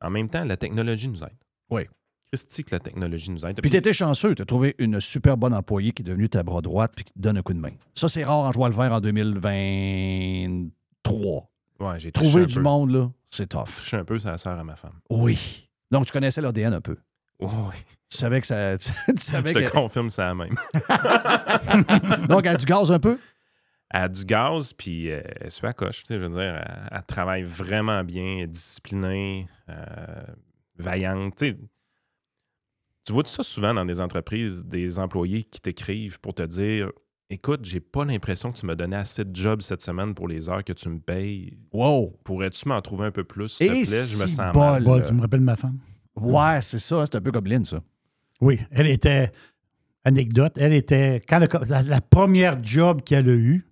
[0.01, 1.38] en même temps, la technologie nous aide.
[1.69, 1.83] Oui.
[2.31, 3.59] Christy, que la technologie nous aide.
[3.61, 4.33] Puis t'étais chanceux.
[4.35, 7.19] T'as trouvé une super bonne employée qui est devenue ta bras droite puis qui te
[7.19, 7.71] donne un coup de main.
[7.93, 11.51] Ça, c'est rare en jouant le vert en 2023.
[11.79, 12.61] Ouais, j'ai Trouver du peu.
[12.61, 13.65] monde, là, c'est tough.
[13.75, 14.99] triché un peu, ça sert à ma femme.
[15.09, 15.67] Oui.
[15.91, 16.97] Donc, tu connaissais l'ADN un peu.
[17.39, 17.75] Oui.
[18.11, 18.77] Tu savais que ça.
[18.77, 20.55] Tu, tu savais Je te que- confirme ça la même.
[22.27, 23.17] Donc, elle a du gaz un peu?
[23.93, 26.03] Elle a du gaz, puis euh, elle à coche.
[26.03, 29.75] tu sais, Je veux dire, elle, elle travaille vraiment bien, elle est disciplinée, euh,
[30.77, 31.38] vaillante.
[31.38, 36.91] Tu vois tout ça souvent dans des entreprises, des employés qui t'écrivent pour te dire
[37.29, 40.49] Écoute, j'ai pas l'impression que tu m'as donné assez de jobs cette semaine pour les
[40.49, 41.57] heures que tu me payes.
[41.71, 42.19] Wow.
[42.25, 44.03] Pourrais-tu m'en trouver un peu plus, s'il te plaît?
[44.05, 44.83] Je me sens bol.
[44.83, 45.07] mal.
[45.07, 45.79] Tu me rappelles ma femme?
[46.17, 47.05] Ouais, c'est ça.
[47.05, 47.81] C'est un peu comme Lynn, ça.
[48.41, 49.31] Oui, elle était.
[50.03, 51.22] Anecdote, elle était.
[51.27, 53.68] Quand le- la, la première job qu'elle a eue,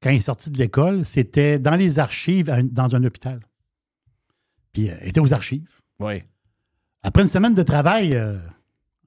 [0.00, 3.40] quand elle est sortie de l'école, c'était dans les archives un- dans un hôpital.
[4.72, 5.68] Puis euh, elle était aux archives.
[5.98, 6.22] Oui.
[7.02, 8.38] Après une semaine de travail, euh,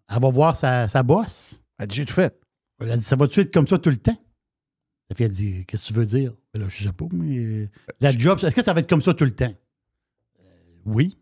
[0.09, 1.63] elle va voir sa, sa boss.
[1.79, 2.37] Elle dit J'ai tout fait.
[2.81, 4.17] Elle a dit Ça va-tu être comme ça tout le temps?
[5.09, 6.33] La fille a dit Qu'est-ce que tu veux dire?
[6.53, 7.37] Ben là, je sais pas, mais.
[7.37, 7.69] euh,
[8.01, 9.53] La job, est-ce que ça va être comme ça tout le temps?
[10.41, 10.43] Euh,
[10.85, 11.17] oui.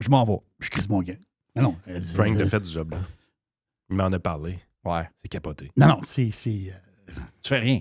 [0.00, 0.38] Je m'en vais.
[0.60, 1.14] Je crise mon gars.
[1.58, 1.76] Mais non.
[1.86, 2.98] elle dit- Frank de fait du job, là.
[3.90, 4.58] Il m'en a parlé.
[4.84, 5.08] Ouais.
[5.16, 5.70] C'est capoté.
[5.76, 6.30] Non, non, c'est.
[6.30, 7.12] c'est, euh,
[7.42, 7.80] Tu fais rien.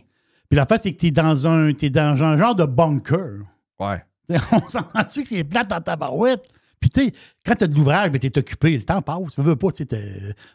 [0.50, 1.74] Puis la face, c'est que t'es dans un.
[1.74, 3.40] T'es dans un genre de bunker.
[3.80, 4.04] Ouais.
[4.52, 6.48] On s'en rend dessus que c'est plate dans ta barouette.
[6.80, 7.12] Puis tu sais,
[7.46, 9.36] quand t'as de l'ouvrage, ben, t'es occupé, le temps passe.
[9.36, 9.86] Tu veux pas, tu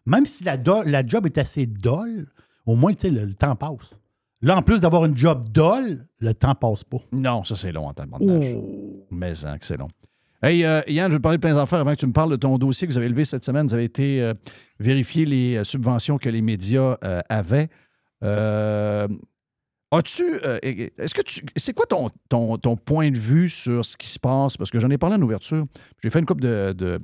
[0.06, 2.28] même si la, do- la job est assez dolle,
[2.64, 3.98] au moins, tu sais, le, le temps passe.
[4.40, 6.98] Là, en plus d'avoir une job dolle, le temps passe pas.
[7.12, 8.54] Non, ça, c'est long en temps de montage.
[8.56, 9.06] Oh.
[9.10, 9.88] Mais hein, que c'est long.
[10.44, 12.36] Hey, euh, Yann, je vais parler de plein d'affaires avant que tu me parles de
[12.36, 13.69] ton dossier que vous avez levé cette semaine.
[13.69, 14.35] Vous avez été euh,
[14.81, 16.97] vérifier les euh, subventions que les médias
[17.28, 17.69] avaient.
[19.93, 20.24] As-tu.
[20.62, 21.44] Est-ce que tu.
[21.56, 24.56] C'est quoi ton, ton, ton point de vue sur ce qui se passe?
[24.56, 25.64] Parce que j'en ai parlé en ouverture.
[26.02, 26.73] J'ai fait une coupe de.
[26.73, 26.98] de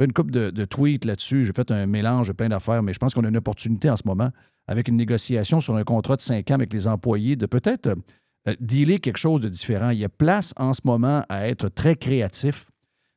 [0.00, 1.44] j'ai fait une de, de tweets là-dessus.
[1.44, 3.96] J'ai fait un mélange de plein d'affaires, mais je pense qu'on a une opportunité en
[3.96, 4.30] ce moment,
[4.66, 7.96] avec une négociation sur un contrat de cinq ans avec les employés, de peut-être
[8.60, 9.90] dealer quelque chose de différent.
[9.90, 12.70] Il y a place en ce moment à être très créatif,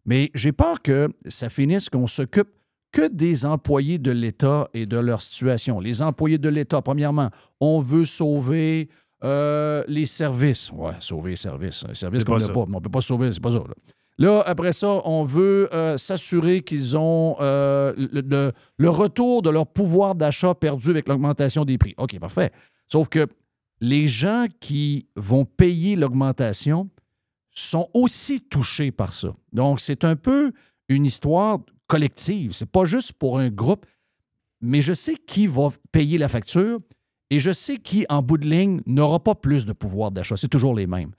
[0.06, 2.50] mais j'ai peur que ça finisse qu'on s'occupe
[2.92, 5.80] que des employés de l'État et de leur situation.
[5.80, 7.30] Les employés de l'État, premièrement,
[7.62, 8.90] on veut sauver
[9.24, 10.72] euh, les services.
[10.74, 11.86] Ouais, sauver les services.
[11.88, 12.66] Les services qu'on n'a pas.
[12.68, 13.60] mais On ne peut pas sauver, c'est pas ça.
[13.60, 13.74] Là.
[14.18, 19.50] Là, après ça, on veut euh, s'assurer qu'ils ont euh, le, le- le retour de
[19.50, 21.96] leur pouvoir d'achat perdu avec l'augmentation des prix.
[21.98, 22.52] OK, parfait.
[22.92, 23.26] Sauf que
[23.80, 26.90] les gens qui vont payer l'augmentation
[27.54, 29.36] sont aussi touchés par ça.
[29.54, 30.52] Donc, c'est un peu
[30.90, 32.54] une histoire collective.
[32.54, 33.86] C'est pas juste pour un groupe,
[34.62, 36.80] mais je sais qui va payer la facture
[37.30, 40.38] et je sais qui, en bout de ligne, n'aura pas plus de pouvoir d'achat.
[40.38, 41.12] C'est toujours les mêmes.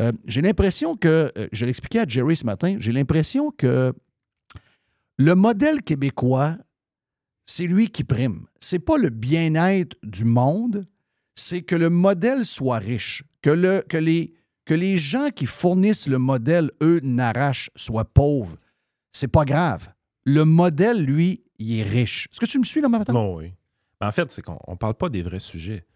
[0.00, 3.94] Euh, j'ai l'impression que, euh, je l'expliquais à Jerry ce matin, j'ai l'impression que
[5.18, 6.56] le modèle québécois,
[7.46, 8.46] c'est lui qui prime.
[8.58, 10.86] C'est pas le bien-être du monde,
[11.36, 14.34] c'est que le modèle soit riche, que, le, que, les,
[14.64, 18.56] que les gens qui fournissent le modèle, eux, n'arrachent, soient pauvres.
[19.12, 19.92] C'est pas grave.
[20.24, 22.28] Le modèle, lui, il est riche.
[22.32, 23.12] Est-ce que tu me suis là, ma matin?
[23.12, 23.52] Non, oui.
[24.00, 25.86] Mais en fait, c'est qu'on ne parle pas des vrais sujets.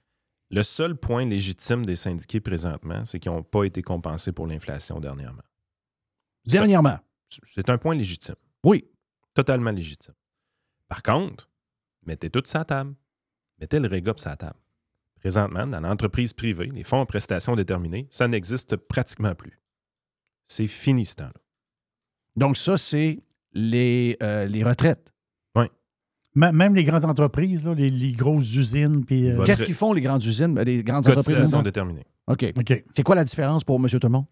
[0.50, 5.00] Le seul point légitime des syndiqués présentement, c'est qu'ils n'ont pas été compensés pour l'inflation
[5.00, 5.42] dernièrement.
[6.46, 6.98] Dernièrement.
[7.28, 8.36] C'est un point légitime.
[8.64, 8.84] Oui.
[9.34, 10.14] Totalement légitime.
[10.88, 11.50] Par contre,
[12.06, 12.94] mettez tout ça à table.
[13.60, 14.58] Mettez le régop la table.
[15.20, 19.60] Présentement, dans l'entreprise privée, les fonds en prestations déterminées, ça n'existe pratiquement plus.
[20.46, 21.32] C'est fini ce temps-là.
[22.36, 23.20] Donc, ça, c'est
[23.52, 25.12] les, euh, les retraites.
[25.56, 25.66] Oui.
[26.36, 29.04] M- même les grandes entreprises, là, les, les grosses usines.
[29.04, 31.24] puis, euh, Qu'est-ce qu'ils font, les grandes usines, les grandes entreprises?
[31.24, 31.62] Cotisation là-dedans?
[31.68, 32.06] déterminée.
[32.28, 32.46] OK.
[32.56, 32.84] OK.
[32.96, 33.88] C'est quoi la différence pour M.
[33.88, 34.26] Tout-le-Monde?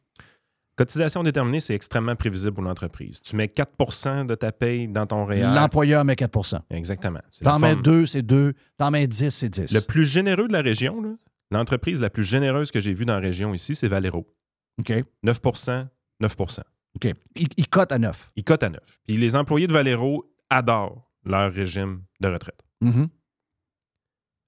[0.76, 3.20] Cotisation déterminée, c'est extrêmement prévisible pour l'entreprise.
[3.22, 5.40] Tu mets 4% de ta paye dans ton REER.
[5.54, 7.20] L'employeur met 4% Exactement.
[7.42, 8.52] T'en mets forme- 2, c'est 2.
[8.76, 9.72] T'en mets 10, c'est 10.
[9.72, 11.18] Le plus généreux de la région,
[11.50, 14.26] l'entreprise la plus généreuse que j'ai vue dans la région ici, c'est Valero.
[14.78, 14.92] OK.
[15.24, 15.88] 9%
[16.22, 16.60] 9%
[16.96, 17.12] OK.
[17.36, 18.32] Ils, ils cotent à 9.
[18.36, 18.80] Ils cotent à 9.
[19.06, 22.60] Puis les employés de Valero adorent leur régime de retraite.
[22.82, 23.08] Mhm.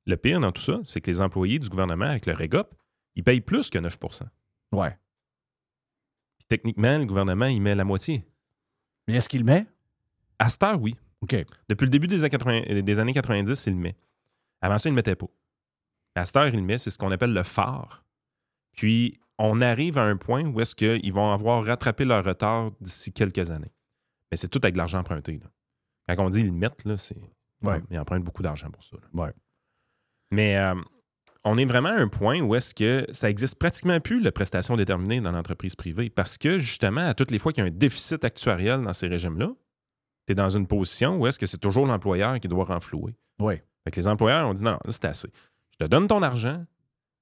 [0.06, 2.74] Le pire dans tout ça, c'est que les employés du gouvernement avec le REGOP,
[3.16, 4.24] ils payent plus que 9%
[4.72, 4.96] Ouais.
[6.48, 8.24] Techniquement, le gouvernement, il met la moitié.
[9.06, 9.66] Mais est-ce qu'il le met?
[10.38, 10.96] À cette heure, oui.
[11.20, 11.34] OK.
[11.68, 13.96] Depuis le début des années 80 euh, des années 90, il le met.
[14.60, 15.26] Avant ça, il ne le mettait pas.
[16.14, 18.04] À cette heure, il le met, c'est ce qu'on appelle le phare.
[18.72, 23.12] Puis, on arrive à un point où est-ce qu'ils vont avoir rattrapé leur retard d'ici
[23.12, 23.72] quelques années.
[24.30, 25.38] Mais c'est tout avec de l'argent emprunté.
[25.38, 26.16] là.
[26.16, 27.16] Quand on dit ils le mettent, là, c'est.
[27.62, 27.80] Ouais.
[27.90, 28.96] Ils empruntent beaucoup d'argent pour ça.
[28.96, 29.08] là.
[29.24, 29.32] Ouais.
[30.30, 30.74] Mais euh,
[31.44, 34.77] on est vraiment à un point où est-ce que ça existe pratiquement plus, la prestation
[34.77, 36.10] déterminée dans l'entreprise privée.
[36.10, 39.06] Parce que, justement, à toutes les fois qu'il y a un déficit actuariel dans ces
[39.06, 39.51] régimes-là,
[40.27, 43.15] tu es dans une position où est-ce que c'est toujours l'employeur qui doit renflouer.
[43.40, 43.55] Oui.
[43.85, 45.28] Fait que les employeurs ont dit non, c'est assez.
[45.73, 46.65] Je te donne ton argent,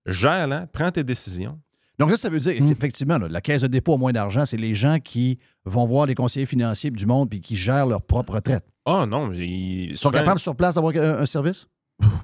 [0.07, 1.61] gère-la, prends tes décisions.
[1.99, 4.59] Donc, ça, ça veut dire, effectivement, là, la caisse de dépôt a moins d'argent, c'est
[4.59, 8.35] les gens qui vont voir les conseillers financiers du monde puis qui gèrent leur propre
[8.35, 8.67] retraite.
[8.85, 11.67] Ah non, ils Ils sont capables sur place d'avoir un, un service?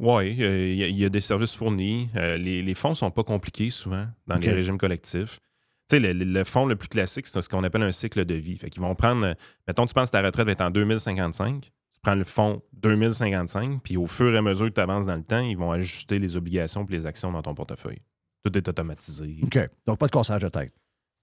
[0.01, 2.09] Oui, il y, a- il y a des services fournis.
[2.17, 5.41] Euh, les, les fonds ne sont pas compliqués souvent dans les régimes collectifs.
[5.89, 8.57] Tu sais, le, fonds le plus classique, c'est ce qu'on appelle un cycle de vie.
[8.57, 9.35] Fait qu'ils vont prendre, euh,
[9.67, 11.71] mettons, tu penses que ta retraite va être en 2055, tu
[12.03, 15.23] prends le fonds 2055, puis au fur et à mesure que tu avances dans le
[15.25, 18.01] temps, ils vont ajuster les obligations et les actions dans ton portefeuille.
[18.45, 19.37] Tout est automatisé.
[19.43, 19.59] OK.
[19.87, 20.75] Donc, pas de cassage de tête.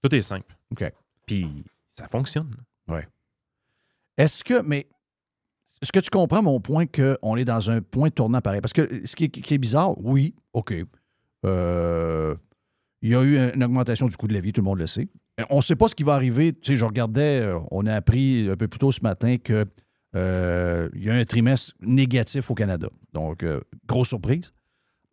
[0.02, 0.56] Tout est simple.
[0.72, 0.84] OK.
[1.26, 1.46] Puis
[1.88, 2.54] ça fonctionne.
[2.88, 3.00] Oui.
[4.16, 4.86] Est-ce que, mais,
[5.82, 8.60] est-ce que tu comprends mon point qu'on est dans un point tournant pareil?
[8.60, 10.74] Parce que ce qui est, qui est bizarre, oui, OK.
[11.46, 12.34] Euh,
[13.02, 14.86] il y a eu une augmentation du coût de la vie, tout le monde le
[14.86, 15.08] sait.
[15.40, 16.52] Euh, On ne sait pas ce qui va arriver.
[16.52, 19.64] Tu sais, je regardais, euh, on a appris un peu plus tôt ce matin que
[20.16, 22.88] euh, il y a un trimestre négatif au Canada.
[23.14, 24.52] Donc, euh, grosse surprise.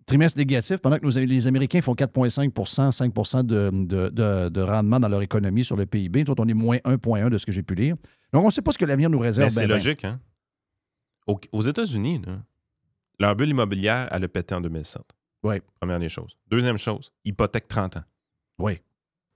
[0.06, 5.10] Trimestre négatif, pendant que les Américains font 4,5% 5 de, de- de- de rendement dans
[5.10, 6.24] leur économie sur le PIB.
[6.30, 7.96] Autres, on est moins 1,1 de ce que j'ai pu lire.
[8.34, 9.50] Donc, on ne sait pas ce que l'avenir nous réserve.
[9.50, 9.74] C'est ben, ben.
[9.74, 10.20] logique, hein?
[11.28, 12.22] Au- aux États-Unis,
[13.20, 15.02] leur bulle immobilière, elle a pété en 2007.
[15.44, 15.62] Oui.
[15.80, 16.38] Première des choses.
[16.48, 18.04] Deuxième chose, hypothèque 30 ans.
[18.60, 18.80] Oui.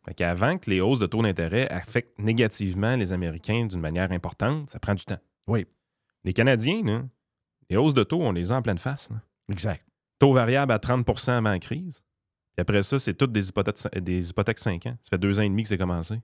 [0.05, 4.69] Fait qu'avant que les hausses de taux d'intérêt affectent négativement les Américains d'une manière importante,
[4.69, 5.19] ça prend du temps.
[5.47, 5.67] Oui.
[6.23, 7.03] Les Canadiens, là,
[7.69, 9.09] les hausses de taux, on les a en pleine face.
[9.11, 9.17] là.
[9.49, 9.85] Exact.
[10.17, 12.03] Taux variable à 30% avant la crise.
[12.55, 14.97] Puis après ça, c'est toutes des hypothèques, des hypothèques 5 ans.
[15.01, 16.19] Ça fait deux ans et demi que c'est commencé.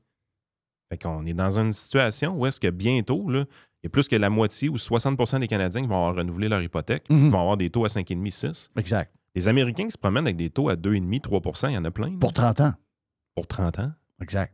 [0.90, 3.46] Fait qu'on est dans une situation où est-ce que bientôt, là,
[3.88, 6.62] y a plus que la moitié ou 60% des Canadiens qui vont avoir renouvelé leur
[6.62, 7.26] hypothèque, Mhm.
[7.26, 8.70] qui vont avoir des taux à 5,5, 6.
[8.78, 9.14] Exact.
[9.36, 11.92] Les Américains qui se promènent avec des taux à 2,5, 3% il y en a
[11.92, 12.18] plein.
[12.18, 12.74] Pour 30 ans.
[13.36, 13.92] Pour 30 ans.
[14.22, 14.54] Exact.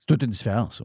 [0.00, 0.84] C'est toute une différence, ça.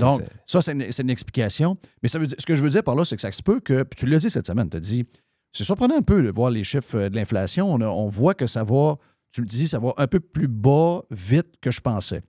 [0.00, 1.76] Donc, ça, c'est une, explication.
[2.02, 3.42] Mais ça veut dire, ce que je veux dire par là, c'est que ça se
[3.42, 5.04] peut que, puis tu l'as dit cette semaine, tu as dit,
[5.52, 7.72] c'est surprenant un peu de voir les chiffres euh, de l'inflation.
[7.72, 8.96] On, voit que ça va,
[9.32, 12.22] tu le dis, ça va un peu plus bas vite que je pensais.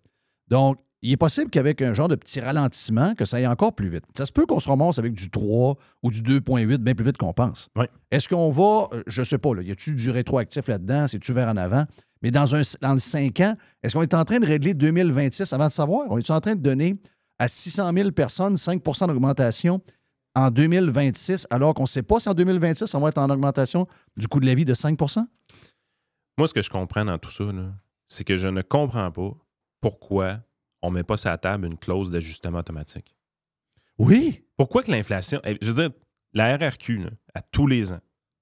[0.48, 3.90] Donc, il est possible qu'avec un genre de petit ralentissement, que ça aille encore plus
[3.90, 4.03] vite.
[4.15, 7.18] Ça se peut qu'on se remonte avec du 3 ou du 2,8 bien plus vite
[7.18, 7.69] qu'on pense.
[7.76, 7.86] Oui.
[8.11, 11.07] Est-ce qu'on va, euh, je sais pas, là, y a-tu du rétroactif là-dedans?
[11.07, 11.86] C'est-tu vers en avant?
[12.24, 15.53] Mais dans, un, dans le 5 ans, est-ce qu'on est en train de régler 2026
[15.53, 16.07] avant de savoir?
[16.10, 16.95] On est en train de donner
[17.38, 19.82] à 600 000 personnes 5% d'augmentation
[20.34, 23.88] en 2026, alors qu'on ne sait pas si en 2026, on va être en augmentation
[24.15, 25.26] du coût de la vie de 5%
[26.38, 27.45] Moi, ce que je comprends dans tout ça,
[28.07, 29.32] c'est que je ne comprends pas
[29.82, 30.40] pourquoi
[30.82, 33.16] on ne met pas sur la table une clause d'ajustement automatique.
[33.98, 34.44] Oui.
[34.58, 35.40] Pourquoi que l'inflation.
[35.44, 35.98] eh, Je veux dire,
[36.34, 37.99] la RRQ, là, à tous les ans,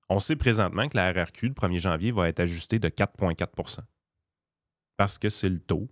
[0.09, 3.79] on sait présentement que la RRQ, le 1er janvier, va être ajustée de 4,4%
[4.97, 5.87] Parce que c'est le taux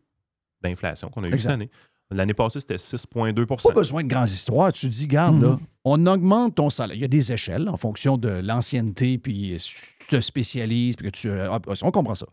[0.62, 1.42] d'inflation qu'on a eu Exact.
[1.42, 1.70] cette année.
[2.12, 4.72] L'année passée, c'était 6,2% Pas besoin de grandes histoires.
[4.72, 6.96] Tu dis, garde, là, on augmente ton salaire.
[6.96, 11.08] Il y a des échelles en fonction de l'ancienneté, puis si tu te spécialises, puis
[11.08, 11.32] que tu.
[11.32, 12.28] ah, on comprend ça.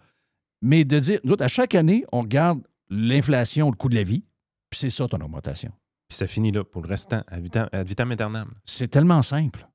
[0.61, 2.61] Mais de dire, nous autres, à chaque année, on regarde
[2.91, 4.25] l'inflation, le coût de la vie,
[4.69, 5.73] puis c'est ça ton augmentation.
[6.09, 8.53] Puis ça finit là pour le restant, ad vitam, ad vitam aeternam.
[8.65, 9.67] C'est tellement simple.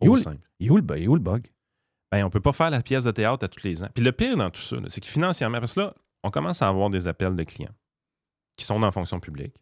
[0.00, 0.48] Trop où le- simple.
[0.60, 1.50] Il est où le, bug?
[2.12, 3.88] Ben, on peut pas faire la pièce de théâtre à tous les ans.
[3.94, 6.68] Puis le pire dans tout ça, c'est que financièrement, parce que là, on commence à
[6.68, 7.74] avoir des appels de clients
[8.56, 9.54] qui sont dans la fonction publique,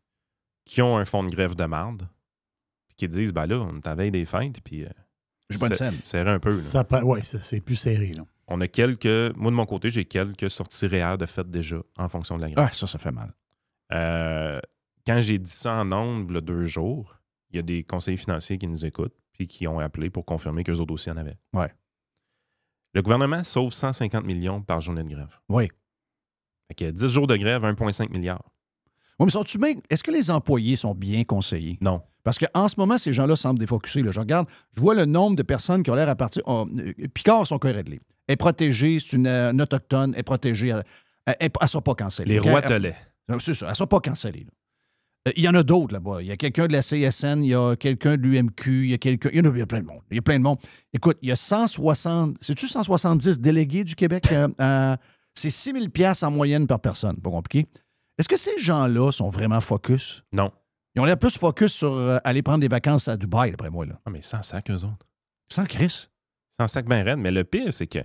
[0.66, 2.08] qui ont un fonds de grève de marde,
[2.88, 4.84] puis qui disent, ben là, on est à la veille des fêtes, puis...
[4.84, 4.88] euh,
[5.48, 6.00] J'ai pas de c'est- scène.
[6.02, 6.50] Serrer un peu.
[6.50, 6.56] là.
[6.56, 8.12] Ça ouais, c'est c'est plus serré.
[8.12, 8.24] Là.
[8.50, 9.06] On a quelques...
[9.36, 12.50] Moi, de mon côté, j'ai quelques sorties réelles de fête déjà en fonction de la
[12.50, 12.66] grève.
[12.68, 13.32] Ah, ça, ça fait mal.
[13.92, 14.60] Euh,
[15.06, 17.16] quand j'ai dit ça en a deux jours,
[17.50, 20.64] il y a des conseillers financiers qui nous écoutent, puis qui ont appelé pour confirmer
[20.64, 21.38] qu'eux autres aussi en avaient.
[21.52, 21.72] Ouais.
[22.92, 25.38] Le gouvernement sauve 150 millions par journée de grève.
[25.48, 25.68] Oui.
[26.68, 28.42] Fait que 10 jours de grève, 1,5 milliard.
[29.18, 29.74] Oui, mais sont-tu bien.
[29.88, 31.78] Est-ce que les employés sont bien conseillés?
[31.80, 32.02] Non.
[32.24, 34.02] Parce qu'en ce moment, ces gens-là semblent défocusés.
[34.02, 34.10] là.
[34.10, 36.42] Je regarde, je vois le nombre de personnes qui ont l'air à partir.
[36.46, 38.00] oh, euh, Picard, son cœur réglé.
[38.30, 40.72] Est protégée, c'est une, euh, une autochtone, est protégée.
[41.26, 42.34] Elle ne sera pas cancellée.
[42.34, 42.96] Les rois Elle- telets.
[43.28, 44.46] Non, C'est ça, elle ne sera pas cancellée.
[45.28, 46.22] Euh, Il y en a d'autres là-bas.
[46.22, 48.94] Il y a quelqu'un de la CSN, il y a quelqu'un de l'UMQ, il y
[48.94, 49.28] a quelqu'un.
[49.32, 50.00] Il y, a, il y a plein de monde.
[50.10, 50.58] Il y a plein de monde.
[50.92, 52.36] Écoute, il y a 160.
[52.40, 54.30] C'est-tu 170 délégués du Québec?
[54.32, 54.96] euh, euh,
[55.34, 57.16] c'est 6 000 piastres en moyenne par personne.
[57.20, 57.66] Pas compliqué.
[58.18, 60.22] Est-ce que ces gens-là sont vraiment focus?
[60.32, 60.50] Non.
[60.94, 63.86] Ils ont l'air plus focus sur euh, aller prendre des vacances à Dubaï, d'après moi.
[63.86, 64.00] Là.
[64.06, 65.06] Ah, mais sans sac, eux autres.
[65.52, 66.08] Sans Chris?
[66.60, 67.18] Sans sac bien raide.
[67.18, 68.00] Mais le pire, c'est que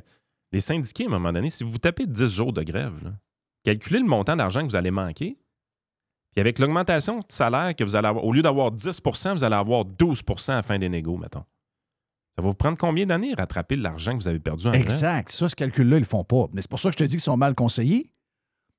[0.53, 3.13] les syndiqués, à un moment donné, si vous tapez 10 jours de grève,
[3.65, 5.37] calculez le montant d'argent que vous allez manquer.
[6.31, 9.55] Puis avec l'augmentation de salaire que vous allez avoir, au lieu d'avoir 10% vous allez
[9.55, 11.43] avoir 12% à fin des négos, mettons.
[12.37, 14.83] Ça va vous prendre combien d'années rattraper l'argent que vous avez perdu en grève?
[14.83, 15.31] Exact.
[15.31, 16.47] Ça, ce calcul-là, ils le font pas.
[16.53, 18.09] Mais c'est pour ça que je te dis qu'ils sont mal conseillés.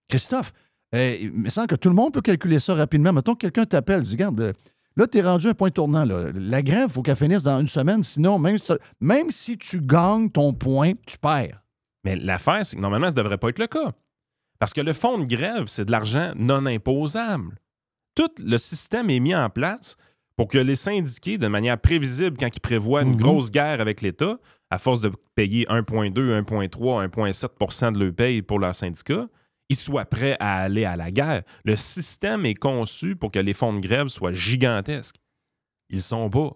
[0.09, 0.55] Christophe,
[0.95, 3.13] euh, il semble que tout le monde peut calculer ça rapidement.
[3.13, 4.53] Mettons que quelqu'un t'appelle, dit Regarde, euh,
[4.97, 6.05] là, tu es rendu à un point tournant.
[6.05, 6.31] là.
[6.35, 8.03] La grève, il faut qu'elle finisse dans une semaine.
[8.03, 11.63] Sinon, même, si- même si tu gagnes ton point, tu perds.
[12.05, 13.93] Mais l'affaire, c'est que normalement, ça ne devrait pas être le cas.
[14.59, 17.57] Parce que le fonds de grève, c'est de l'argent non imposable.
[18.15, 19.97] Tout le système est mis en place
[20.37, 23.17] pour que les syndiqués, de manière prévisible, quand ils prévoient une Mhm.
[23.17, 24.39] grosse guerre avec l'État,
[24.71, 29.27] à force de payer 1,2, 1,3, 1,7% de leur paye pour leur syndicat,
[29.69, 31.43] ils soient prêts à aller à la guerre.
[31.65, 35.17] Le système est conçu pour que les fonds de grève soient gigantesques.
[35.91, 36.51] Ils sont pas.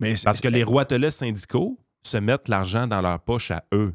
[0.00, 3.94] Mais Parce que les roitelets syndicaux se mettent l'argent dans leur poche à eux.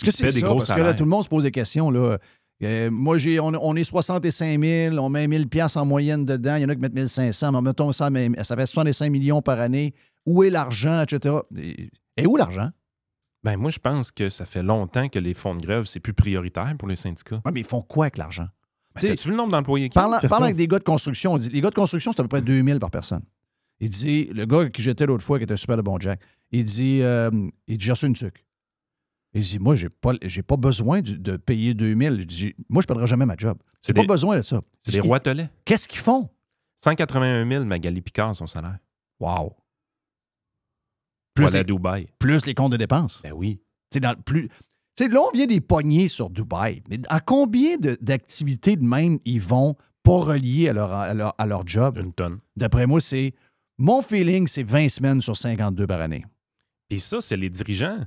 [0.00, 0.48] Est-ce que c'est des ça?
[0.48, 1.90] Parce que là, tout le monde se pose des questions.
[1.90, 2.18] Là.
[2.62, 6.56] Euh, moi, j'ai, on, on est 65 000, on met 1000 pièces en moyenne dedans.
[6.56, 7.52] Il y en a qui mettent 1500.
[7.52, 9.94] Mais mettons ça, mais ça fait 65 millions par année.
[10.26, 11.36] Où est l'argent, etc.
[11.56, 12.70] Et, et où l'argent?
[13.48, 16.12] Ben moi, je pense que ça fait longtemps que les fonds de grève, c'est plus
[16.12, 17.40] prioritaire pour les syndicats.
[17.46, 18.46] Ouais, mais ils font quoi avec l'argent?
[18.94, 21.32] Ben, Tu T'as-tu le nombre d'employés qui Parlant, C'est parlant avec des gars de construction,
[21.32, 23.22] on dit, les gars de construction, c'est à peu près 2000 par personne.
[23.80, 26.20] Il dit, le gars qui j'étais l'autre fois, qui était super de bon Jack,
[26.52, 27.30] il dit, euh,
[27.66, 28.44] il dit, j'ai reçu une tuque.
[29.32, 32.16] Il dit, moi, j'ai pas, j'ai pas besoin de payer 2000.
[32.18, 33.56] Il dit, moi, je ne perdrai jamais ma job.
[33.82, 34.60] J'ai pas besoin de ça.
[34.82, 35.48] C'est des roitelets.
[35.64, 36.28] Qu'est-ce qu'ils font?
[36.84, 38.76] 181 000 Magali Picard, son salaire.
[39.18, 39.56] Wow.
[41.46, 42.08] Plus les- Dubaï.
[42.18, 43.20] Plus les comptes de dépenses.
[43.22, 43.60] Ben oui.
[43.92, 44.48] C'est dans plus.
[45.00, 46.82] Là, on vient des poignées sur Dubaï.
[46.90, 51.46] Mais à combien d'activités de même ils vont pas reliées à leur, à leur, à
[51.46, 51.98] leur job?
[52.02, 52.38] Une tonne.
[52.56, 53.34] D'après moi, c'est.
[53.78, 56.24] Mon feeling, c'est 20 semaines sur 52 par année.
[56.88, 57.98] Puis ça, c'est les dirigeants.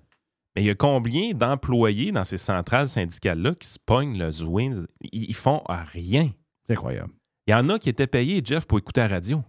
[0.55, 4.85] Mais il y a combien d'employés dans ces centrales syndicales-là qui se pognent le zwin?
[5.13, 6.29] Ils, ils font rien.
[6.67, 7.13] C'est incroyable.
[7.47, 9.41] Il y en a qui étaient payés, Jeff, pour écouter la radio.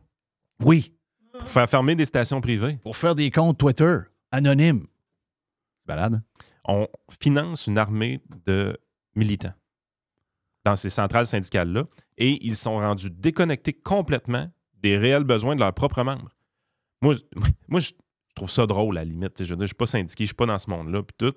[0.64, 0.94] Oui.
[1.32, 2.78] Pour faire fermer des stations privées.
[2.82, 3.96] Pour faire des comptes Twitter
[4.30, 4.86] anonymes.
[5.86, 6.14] C'est malade.
[6.14, 6.22] hein?
[6.64, 6.86] On
[7.20, 8.78] finance une armée de
[9.16, 9.54] militants
[10.64, 11.84] dans ces centrales syndicales-là
[12.18, 16.30] et ils sont rendus déconnectés complètement des réels besoins de leurs propres membres.
[17.00, 17.90] Moi, je- moi je
[18.34, 19.42] trouve ça drôle, à la limite.
[19.42, 21.02] Je veux dire, je ne suis pas syndiqué, je ne suis pas dans ce monde-là,
[21.02, 21.34] puis tout.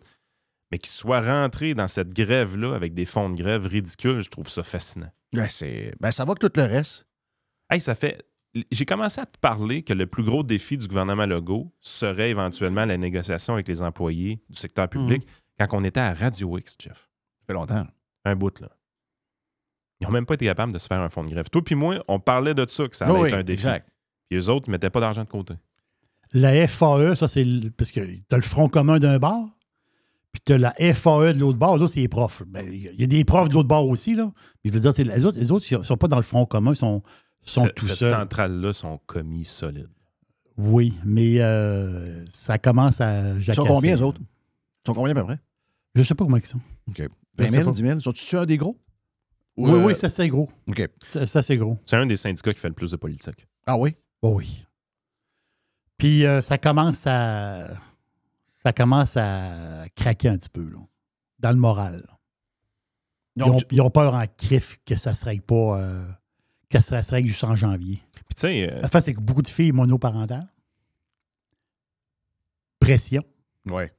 [0.71, 4.49] Mais qu'ils soient rentrés dans cette grève-là avec des fonds de grève ridicules, je trouve
[4.49, 5.11] ça fascinant.
[5.35, 5.47] Ouais,
[5.99, 7.05] ben, ça va que tout le reste.
[7.69, 8.23] Hey, ça fait.
[8.71, 12.85] J'ai commencé à te parler que le plus gros défi du gouvernement Legault serait éventuellement
[12.85, 15.27] la négociation avec les employés du secteur public
[15.59, 16.93] quand on était à Radio X, Jeff.
[17.39, 17.85] Ça fait longtemps.
[18.23, 18.69] Un bout, là.
[19.99, 21.49] Ils n'ont même pas été capables de se faire un fonds de grève.
[21.49, 23.61] Toi puis moi, on parlait de ça, que ça allait Oui, être un défi.
[23.65, 23.89] exact.
[24.29, 25.53] Puis eux autres, ils ne mettaient pas d'argent de côté.
[26.33, 27.45] La FAE, ça, c'est.
[27.77, 29.45] Parce que tu as le front commun d'un bar,
[30.33, 31.77] puis tu as la FAE de l'autre bord.
[31.77, 32.43] Là, c'est les profs.
[32.47, 34.31] Ben, Il y a des profs de l'autre bord aussi, là.
[34.63, 36.45] Mais je veux dire, c'est- les autres, les autres, ils sont pas dans le front
[36.45, 37.03] commun, ils sont,
[37.45, 38.11] sont Cette- tout cette seuls.
[38.11, 39.89] centrale-là sont commis solides.
[40.57, 44.21] Oui, mais euh, ça commence à Ils sont combien, les autres?
[44.21, 45.39] Ils sont combien à peu près?
[45.95, 46.59] Je sais pas comment ils sont.
[46.87, 46.97] OK.
[46.97, 47.03] Je
[47.37, 47.71] 20 sais 000, pas.
[47.71, 47.99] 10 000?
[47.99, 48.77] Sont-tu un des gros?
[49.57, 50.49] Ou, Oui, euh, oui, ça c'est gros.
[50.67, 50.81] OK.
[51.07, 51.77] Ça, ça, c'est gros.
[51.85, 53.47] C'est un des syndicats qui fait le plus de politique.
[53.65, 53.95] Ah oui?
[54.21, 54.65] Oh oui.
[55.97, 57.67] Puis euh, ça commence à.
[58.63, 60.79] Ça commence à craquer un petit peu, là,
[61.39, 61.97] dans le moral.
[62.07, 62.17] là.
[63.37, 65.77] Ils, ont, tu- ils ont peur en crif que ça ne se règle pas.
[66.65, 68.01] Euh, que ça se règle juste en janvier.
[68.13, 70.47] Puis tu sais, euh, La face, c'est que beaucoup de filles monoparentales.
[72.79, 73.23] Pression.
[73.65, 73.91] Ouais.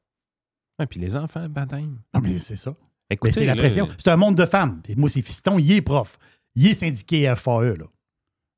[0.78, 2.00] ah, puis les enfants, baptême.
[2.14, 2.70] Non, mais c'est ça.
[3.10, 3.88] Mais Écoutez, c'est la là, pression.
[3.98, 4.80] C'est un monde de femmes.
[4.82, 6.18] Puis moi, c'est fiston, il est prof.
[6.54, 7.84] Il est syndiqué à FAE, là.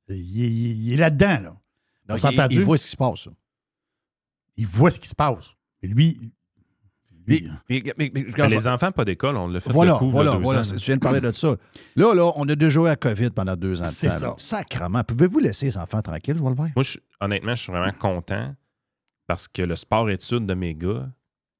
[0.09, 1.57] Il est, il est- il est là-dedans, là.
[2.07, 3.21] Donc, il, il voit ce qui se passe.
[3.25, 3.31] ça.
[4.57, 5.53] Il voit ce qui se passe.
[5.83, 6.35] Et lui,
[7.29, 10.61] mais- les enfants pas d'école, on l'a fait Voilà, le coup voilà, deux voilà.
[10.61, 10.65] ans.
[10.65, 11.57] Tu viens de parler de ça.
[11.97, 13.85] Là, là, on a déjà joué à COVID pendant deux ans.
[13.87, 14.35] de C'est temps, ça.
[14.39, 15.03] Sacrement.
[15.05, 16.69] Pouvez-vous laisser les enfants tranquilles, je vois le voir?
[16.75, 18.55] Moi, je- honnêtement, je suis vraiment content
[19.27, 21.09] parce que le sport-études de mes gars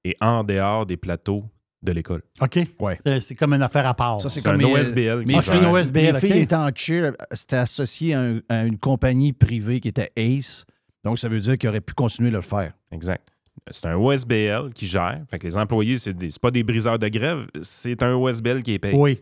[0.05, 1.45] est en dehors des plateaux
[1.83, 2.23] de l'école.
[2.41, 2.59] OK.
[2.81, 2.99] Ouais.
[3.21, 4.21] C'est- comme une affaire à part.
[4.21, 5.25] Ça, c'est comme un mes- OSBL.
[5.27, 9.33] Mes filles, OSBL, mes filles étant en chill, c'était associé à, un- à une compagnie
[9.33, 10.65] privée qui était Ace.
[11.05, 12.73] Donc, ça veut dire qu'ils auraient pu continuer de le faire.
[12.91, 13.29] Exact.
[13.71, 15.25] C'est un OSBL qui gère.
[15.31, 18.63] Fait que les employés, c'est des- c'est pas des briseurs de grève, c'est un OSBL
[18.63, 18.97] qui est payé.
[18.97, 19.21] Oui.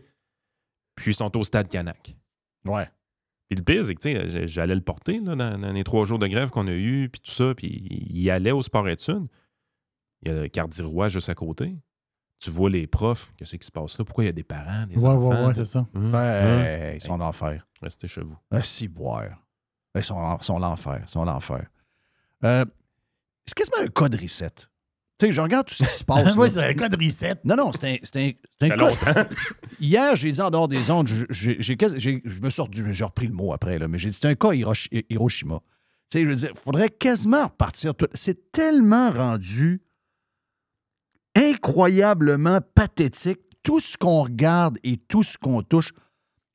[0.95, 2.15] Puis ils sont au stade Canac.
[2.65, 2.89] Ouais.
[3.49, 5.83] Puis le pire, c'est que tu sais, j- j'allais le porter là, dans, dans les
[5.83, 9.27] trois jours de grève qu'on a eu, puis tout ça, puis il allait au sport-études.
[10.23, 11.77] Il y a le Cardirois juste à côté.
[12.39, 14.05] Tu vois les profs, qu'est-ce qui se passe là?
[14.05, 15.29] Pourquoi il y a des parents, des Ouais, enfants?
[15.29, 15.87] ouais, ouais, c'est ça.
[15.95, 16.95] Ouais, hum.
[16.95, 17.65] ils sont l'enfer.
[17.81, 18.37] Restez chez vous.
[18.51, 19.43] Ah, si, boire.
[19.95, 21.01] Ils sont, sont l'enfer.
[21.07, 21.67] Ils sont l'enfer.
[22.43, 22.65] Euh,
[23.47, 24.49] c'est quasiment un cas de reset.
[25.19, 26.35] Tu sais, je regarde tout ce qui se passe.
[26.49, 27.35] c'est un cas de reset.
[27.43, 28.37] Non, non, c'est un, c'est.
[29.79, 33.33] Hier, j'ai dit en dehors des ondes, je- j'ai, me suis sorti- j'ai repris le
[33.33, 35.59] mot après, là, mais j'ai dit c'est un cas Hirosh- Hiroshima.
[36.11, 37.93] Tu sais, je veux dire, il faudrait quasiment repartir.
[38.13, 39.81] C'est tellement rendu
[41.35, 43.39] incroyablement pathétique.
[43.63, 45.91] Tout ce qu'on regarde et tout ce qu'on touche.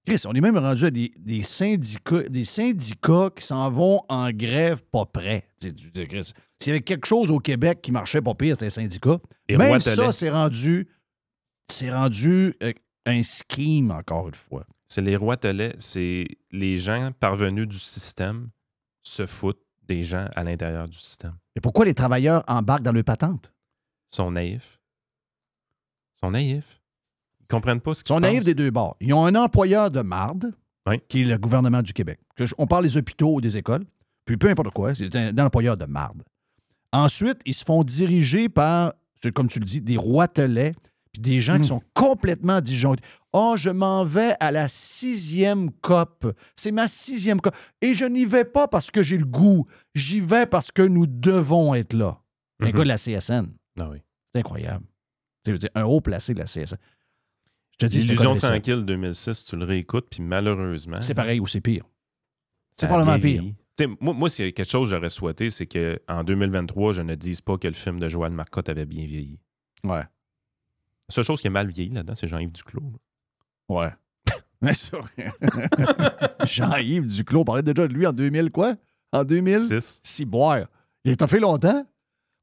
[0.07, 4.31] Chris, on est même rendu à des, des syndicats, des syndicats qui s'en vont en
[4.33, 8.66] grève pas Chris, S'il y avait quelque chose au Québec qui marchait pas pire, c'était
[8.66, 9.20] les syndicats.
[9.49, 10.89] Les Même ça, c'est rendu,
[11.69, 12.73] c'est rendu euh,
[13.07, 14.66] un scheme, encore une fois.
[14.89, 18.51] C'est les rois telais, c'est les gens parvenus du système
[19.03, 21.37] se foutent des gens à l'intérieur du système.
[21.57, 23.53] Et pourquoi les travailleurs embarquent dans le patente?
[24.12, 24.81] Ils sont naïfs.
[26.16, 26.82] Ils sont naïfs.
[27.53, 28.45] Ils comprennent pas ce Ils qui sont se naïfs passe.
[28.47, 28.97] des deux bords.
[29.01, 30.53] Ils ont un employeur de marde,
[30.89, 31.01] Oui.
[31.09, 32.19] qui est le gouvernement du Québec.
[32.35, 33.85] Que je- On parle des hôpitaux ou des écoles,
[34.24, 36.23] puis peu importe quoi, c'est un, un employeur de marde.
[36.93, 40.73] Ensuite, ils se font diriger par, c'est comme tu le dis, des roitelets,
[41.12, 41.61] puis des gens Mm.
[41.61, 43.05] qui sont complètement disjonctés.
[43.35, 46.35] Oh, je m'en vais à la sixième COP.
[46.57, 47.55] C'est ma sixième COP.
[47.83, 49.66] Et je n'y vais pas parce que j'ai le goût.
[49.95, 52.19] J'y vais parce que nous devons être là.
[52.61, 52.73] Un Mhm.
[52.73, 53.47] gars de la CSN.
[53.79, 53.99] Ah oui.
[54.33, 54.85] C'est incroyable.
[54.85, 56.77] Tu sais, je veux dire, un haut placé de la CSN.
[57.83, 61.01] Te dis, c'est L'illusion tranquille 2006, tu le réécoutes, puis malheureusement.
[61.03, 61.85] C'est pareil ou c'est pire.
[62.77, 63.41] C'est probablement pire.
[63.43, 63.55] vieilli.
[63.77, 66.93] Tu sais, moi, moi s'il y a quelque chose que j'aurais souhaité, c'est qu'en 2023,
[66.93, 69.39] je ne dise pas que le film de Joanne Marcotte avait bien vieilli.
[69.85, 70.01] Ouais.
[71.09, 72.93] La seule chose qui est mal vieilli là-dedans, c'est Jean-Yves Duclos.
[73.69, 73.75] là.
[73.77, 73.91] Ouais.
[74.61, 75.33] Mais c'est vrai.
[76.45, 78.75] Jean-Yves Duclos, on parlait déjà de lui en 2000, quoi?
[79.13, 79.59] En 2000?
[79.59, 80.01] Six.
[80.03, 80.67] Si boire.
[81.05, 81.87] Il a fait longtemps.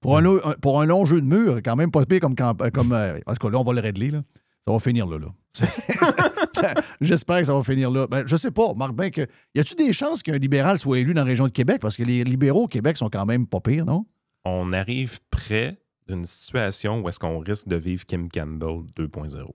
[0.02, 2.36] Pour un, lo- un- pour un long jeu de mur, quand même pas pire comme.
[2.40, 4.12] euh, comme euh, en tout cas, là, on va le régler.
[4.12, 4.24] Là.
[4.66, 5.18] Ça va finir là.
[5.18, 5.34] là.
[7.02, 8.08] J'espère que ça va finir là.
[8.08, 8.74] Ben, je sais pas.
[8.76, 9.26] Marc bien que.
[9.56, 11.80] Y a-tu des chances qu'un libéral soit élu dans la région de Québec?
[11.82, 14.06] Parce que les libéraux au Québec sont quand même pas pires, non?
[14.46, 19.46] On arrive près d'une situation où est-ce qu'on risque de vivre Kim Campbell 2.0.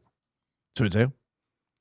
[0.75, 1.09] Tu veux dire?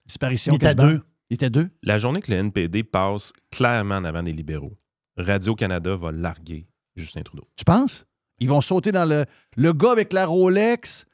[0.05, 1.01] Disparition Il était deux.
[1.29, 1.69] Il était deux?
[1.81, 4.77] La journée que le NPD passe clairement en avant des libéraux,
[5.17, 7.47] Radio-Canada va larguer Justin Trudeau.
[7.55, 8.05] Tu penses?
[8.39, 9.25] Ils vont sauter dans le.
[9.55, 11.05] Le gars avec la Rolex,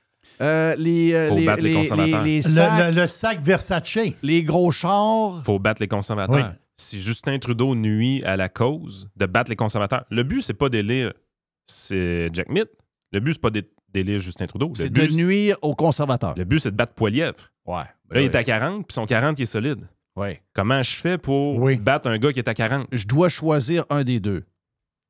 [0.41, 2.24] euh, les, Faut les, battre les conservateurs.
[2.24, 3.98] les Le, sacs, le- le sac Versace.
[4.24, 5.41] les gros chars.
[5.46, 6.36] faut battre les conservateurs.
[6.36, 6.58] Oui.
[6.78, 10.70] Si Justin Trudeau nuit à la cause de battre les conservateurs, le but, c'est pas
[10.70, 11.14] d'élire
[11.66, 12.70] c'est Jack Mitt.
[13.12, 14.70] Le but, c'est pas d'é- d'élire Justin Trudeau.
[14.70, 16.36] Le C'est de but, nuire aux conservateurs.
[16.38, 17.52] le but, c'est de battre Poilievre.
[17.66, 17.84] Ouais.
[18.12, 19.88] Là, il est à 40, puis son 40, il est solide.
[20.16, 20.41] Ouais.
[20.54, 21.76] Comment je fais pour Oui.
[21.78, 22.88] battre un gars qui est à 40?
[22.91, 24.44] Je dois choisir un des deux.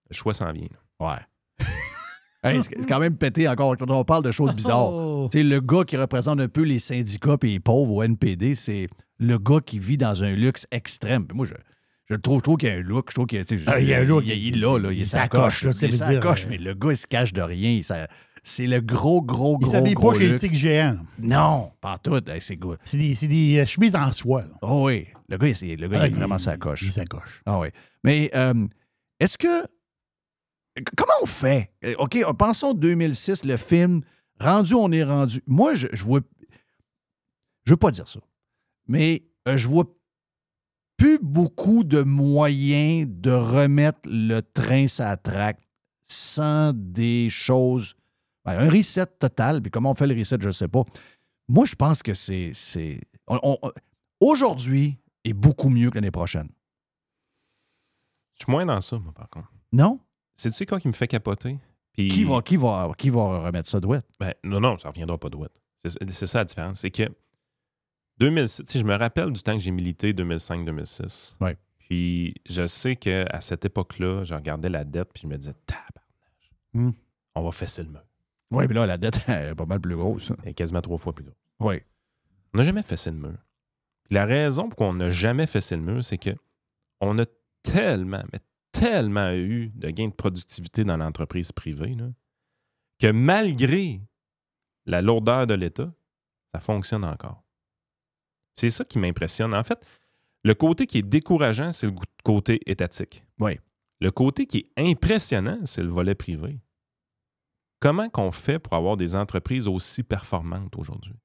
[0.10, 0.68] Le choix s'en vient.
[0.99, 1.15] Ouais.
[2.43, 4.91] Hey, c'est quand même pété encore quand on parle de choses bizarres.
[4.93, 5.29] Oh.
[5.33, 8.87] Le gars qui représente un peu les syndicats et les pauvres au NPD, c'est
[9.19, 11.25] le gars qui vit dans un luxe extrême.
[11.27, 11.53] Puis moi, je,
[12.09, 13.07] je trouve, je trouve qu'il y a un look.
[13.09, 14.77] Je trouve qu'il y a, Ah, il y a un look, Il, il- il, là,
[14.77, 17.07] il il là, Il est veut sa dire, coche, euh, mais le gars, il se
[17.07, 17.81] cache de rien.
[17.83, 18.07] Ça-
[18.41, 20.95] C'est le gros, gros, Il gros, s'habille gros pas chez cycle géant.
[21.21, 22.15] Non, pas tout.
[22.29, 22.77] Hey, c'est good.
[22.85, 24.43] C'est des, c'est des euh, chemises en soie.
[24.43, 24.47] là.
[24.61, 25.07] Oh oui.
[25.27, 26.81] Le gars, c'est- le gars Ah, il est vraiment sa coche.
[26.83, 27.41] Il s'accroche.
[27.45, 27.67] Ah oui.
[28.05, 28.65] Mais euh,
[29.19, 29.65] est-ce que.
[30.95, 31.71] Comment on fait?
[31.83, 34.01] Euh, OK, pensons 2006, le film.
[34.39, 35.41] Rendu, on est rendu.
[35.47, 36.21] Moi, je, je vois.
[37.65, 38.19] Je veux pas dire ça.
[38.87, 39.85] Mais euh, je vois
[40.97, 45.61] plus beaucoup de moyens de remettre le train sa traque
[46.03, 47.95] sans des choses.
[48.45, 49.61] ben, un reset total.
[49.61, 50.83] Puis comment on fait le reset, je ne sais pas.
[51.47, 52.51] Moi, je pense que c'est.
[54.19, 56.49] Aujourd'hui est beaucoup mieux que l'année prochaine.
[58.35, 59.51] Je suis moins dans ça, moi, par contre.
[59.71, 59.99] Non?
[60.39, 61.57] C'est tu sais quoi qui me fait capoter?
[61.93, 64.05] Puis- Qui va, qui, va, qui va remettre ça douette?
[64.19, 65.59] Ben, non, non, ça reviendra pas de ouette.
[65.85, 66.79] C'est ça la différence.
[66.79, 67.09] C'est que
[68.19, 71.35] 2006, tu sais, je me rappelle du temps que j'ai milité 2005-2006.
[71.41, 71.57] Ouais.
[71.77, 76.51] Puis je sais qu'à cette époque-là, je regardais la dette puis je me disais, tabarnage,
[76.73, 76.91] Hmm.
[77.35, 78.03] on va fesser le mur.
[78.51, 80.31] Oui, puis là, la dette est pas mal plus grosse.
[80.43, 81.35] Elle est quasiment trois fois plus gros.
[81.59, 81.81] Oui.
[82.53, 83.37] On n'a jamais fessé le mur.
[84.03, 86.31] Puis la raison pour qu'on n'a jamais fessé le mur, c'est que
[87.01, 87.25] on a
[87.63, 88.39] tellement, mais
[88.71, 92.09] tellement eu de gains de productivité dans l'entreprise privée là,
[92.99, 94.01] que malgré
[94.85, 95.93] la lourdeur de l'État,
[96.53, 97.43] ça fonctionne encore.
[98.55, 99.53] C'est ça qui m'impressionne.
[99.53, 99.85] En fait,
[100.43, 103.23] le côté qui est décourageant, c'est le côté étatique.
[103.39, 103.59] Oui.
[104.01, 106.59] Le côté qui est impressionnant, c'est le volet privé.
[107.79, 111.15] Comment qu'on fait pour avoir des entreprises aussi performantes aujourd'hui?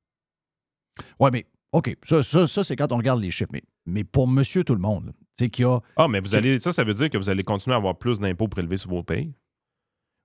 [1.19, 3.51] Oui, mais OK, ça, ça, ça, c'est quand on regarde les chiffres.
[3.53, 5.81] Mais, mais pour monsieur tout le monde, y a.
[5.97, 8.21] Ah, mais vous allez, ça, ça veut dire que vous allez continuer à avoir plus
[8.21, 9.33] d'impôts prélevés sur vos pays.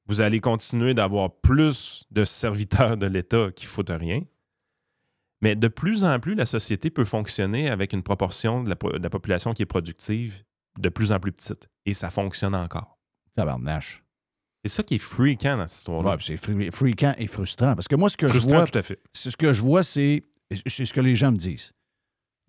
[0.08, 4.22] Vous allez continuer d'avoir plus de serviteurs de l'État qui foutent rien.
[5.42, 8.92] Mais de plus en plus, la société peut fonctionner avec une proportion de la, po-
[8.92, 10.44] de la population qui est productive
[10.80, 11.70] de plus en plus petite.
[11.86, 12.98] Et ça fonctionne encore.
[13.36, 14.04] Tabarnache.
[14.66, 16.12] C'est ça qui est freakant dans cette histoire-là.
[16.12, 16.36] Ouais, c'est
[16.72, 17.76] freakant et frustrant.
[17.76, 18.66] Parce que moi, ce que Frustrant, je vois.
[18.68, 19.00] tout à fait.
[19.14, 20.24] C'est ce que je vois, c'est.
[20.68, 21.72] C'est ce que les gens me disent.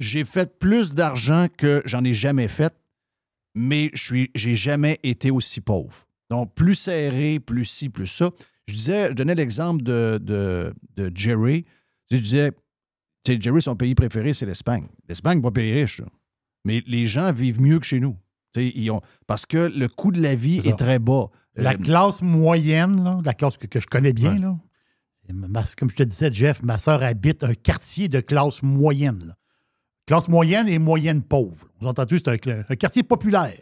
[0.01, 2.74] J'ai fait plus d'argent que j'en ai jamais fait,
[3.55, 6.06] mais je j'ai jamais été aussi pauvre.
[6.31, 8.31] Donc, plus serré, plus ci, plus ça.
[8.66, 11.64] Je disais, je donnais l'exemple de, de, de Jerry.
[12.10, 12.52] Je disais,
[13.24, 14.86] tu sais, Jerry, son pays préféré, c'est l'Espagne.
[15.09, 16.06] L'Espagne n'est pas pays riche, là.
[16.64, 18.16] mais les gens vivent mieux que chez nous.
[18.56, 21.28] Ils ont, parce que le coût de la vie est très bas.
[21.56, 24.56] La Euh, classe moyenne, là, la classe que, que je connais bien, là,
[25.77, 29.24] comme je te disais, Jeff, ma soeur habite un quartier de classe moyenne.
[29.27, 29.36] là.
[30.06, 31.68] Classe moyenne et moyenne pauvre.
[31.81, 33.59] Vous entendez, c'est un, quartier populaire.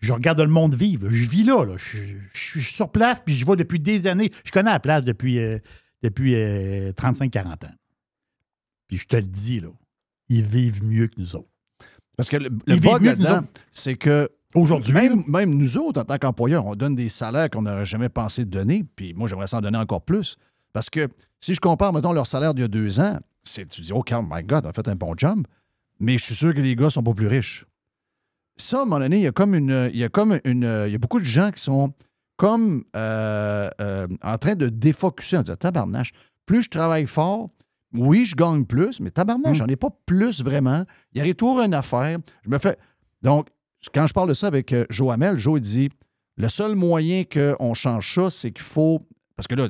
[0.00, 1.08] Je regarde le monde vivre.
[1.08, 1.64] Je vis là.
[1.64, 1.76] là.
[1.76, 1.98] Je,
[2.32, 4.30] je suis sur place, puis je vais depuis des années.
[4.44, 5.58] Je connais la place depuis, euh,
[6.02, 7.56] depuis 35-40 ans.
[8.88, 9.70] Puis je te le dis, là,
[10.28, 11.48] ils vivent mieux que nous autres.
[12.16, 16.16] Parce que le, le bug là-dedans, c'est que Aujourd'hui, même, même nous autres, en tant
[16.16, 18.84] qu'employeurs, on donne des salaires qu'on n'aurait jamais pensé de donner.
[18.94, 20.36] Puis moi, j'aimerais s'en donner encore plus.
[20.72, 21.08] Parce que
[21.40, 24.02] si je compare, mettons, leur salaire d'il y a deux ans, c'est, tu dis, oh,
[24.10, 25.46] my God, on a fait un bon job.
[26.00, 27.66] Mais je suis sûr que les gars sont pas plus riches.
[28.56, 29.90] Ça, à un moment donné, il y a comme une.
[29.92, 30.84] Il y a comme une.
[30.86, 31.92] Il y a beaucoup de gens qui sont
[32.36, 36.12] comme euh, euh, en train de défocuser en disant tabarnache,
[36.46, 37.50] plus je travaille fort,
[37.94, 40.84] oui, je gagne plus, mais tabarnache, j'en ai pas plus vraiment.
[41.12, 42.18] Il y a toujours une affaire.
[42.42, 42.76] Je me fais.
[43.22, 43.48] Donc,
[43.94, 45.90] quand je parle de ça avec euh, Joe Hamel, Joe il dit
[46.36, 49.06] le seul moyen qu'on change ça, c'est qu'il faut.
[49.36, 49.68] Parce que là,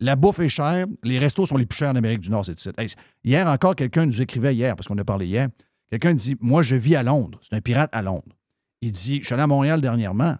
[0.00, 2.78] la bouffe est chère, les restos sont les plus chers en Amérique du Nord, c'est.
[2.78, 2.88] Hey,
[3.22, 5.48] hier encore, quelqu'un nous écrivait hier, parce qu'on a parlé hier.
[5.90, 7.38] Quelqu'un dit Moi, je vis à Londres.
[7.42, 8.36] C'est un pirate à Londres.
[8.80, 10.36] Il dit Je suis allé à Montréal dernièrement.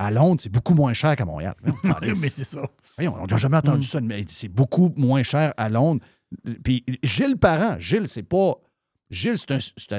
[0.00, 1.54] À Londres, c'est beaucoup moins cher qu'à Montréal.
[1.84, 2.62] mais c'est ça.
[2.96, 6.04] Voyons, on n'a jamais entendu ça, mais il dit, c'est beaucoup moins cher à Londres.
[6.64, 8.54] Puis Gilles Parent, Gilles, c'est pas.
[9.10, 9.36] Gilles,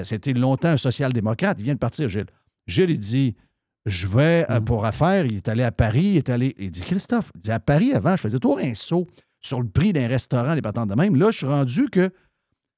[0.04, 1.58] c'était longtemps un social-démocrate.
[1.60, 2.28] Il vient de partir, Gilles.
[2.68, 3.36] Gilles, il dit
[3.86, 5.26] Je vais euh, pour affaires.
[5.26, 6.04] Il est allé à Paris.
[6.04, 6.56] Il est allé.
[6.58, 9.08] Il dit Christophe, il dit à Paris avant, je faisais toujours un saut
[9.42, 11.16] sur le prix d'un restaurant, les patentes de même.
[11.16, 12.12] Là, je suis rendu que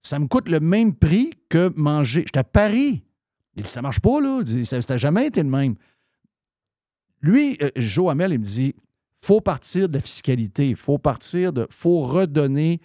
[0.04, 2.22] ça me coûte le même prix que manger.
[2.22, 3.04] J'étais à Paris.
[3.56, 4.40] Il dit, ça marche pas, là.
[4.40, 5.76] Il dit, ça n'a jamais été le même.
[7.22, 8.76] Lui, euh, Joe Hamel, il me dit
[9.22, 11.68] faut partir de la fiscalité, il faut partir de.
[11.70, 12.82] faut redonner,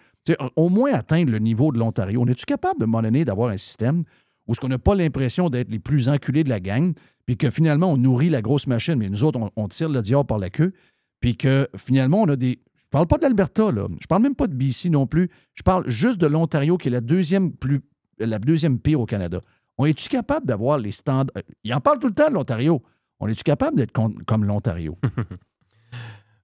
[0.55, 2.21] au moins atteindre le niveau de l'Ontario.
[2.21, 4.05] On est-tu capable, de un moment donné, d'avoir un système
[4.47, 6.95] où ce qu'on n'a pas l'impression d'être les plus enculés de la gang,
[7.27, 10.01] puis que finalement, on nourrit la grosse machine, mais nous autres, on, on tire le
[10.01, 10.73] diable par la queue,
[11.21, 12.59] puis que finalement, on a des.
[12.77, 13.87] Je parle pas de l'Alberta, là.
[14.01, 15.29] Je parle même pas de BC non plus.
[15.55, 17.81] Je parle juste de l'Ontario, qui est la deuxième plus.
[18.19, 19.41] la deuxième pire au Canada.
[19.77, 21.27] On est-tu capable d'avoir les standards?
[21.37, 22.81] euh, Il en parle tout le temps de l'Ontario.
[23.21, 24.97] On est-tu capable d'être con- comme l'Ontario?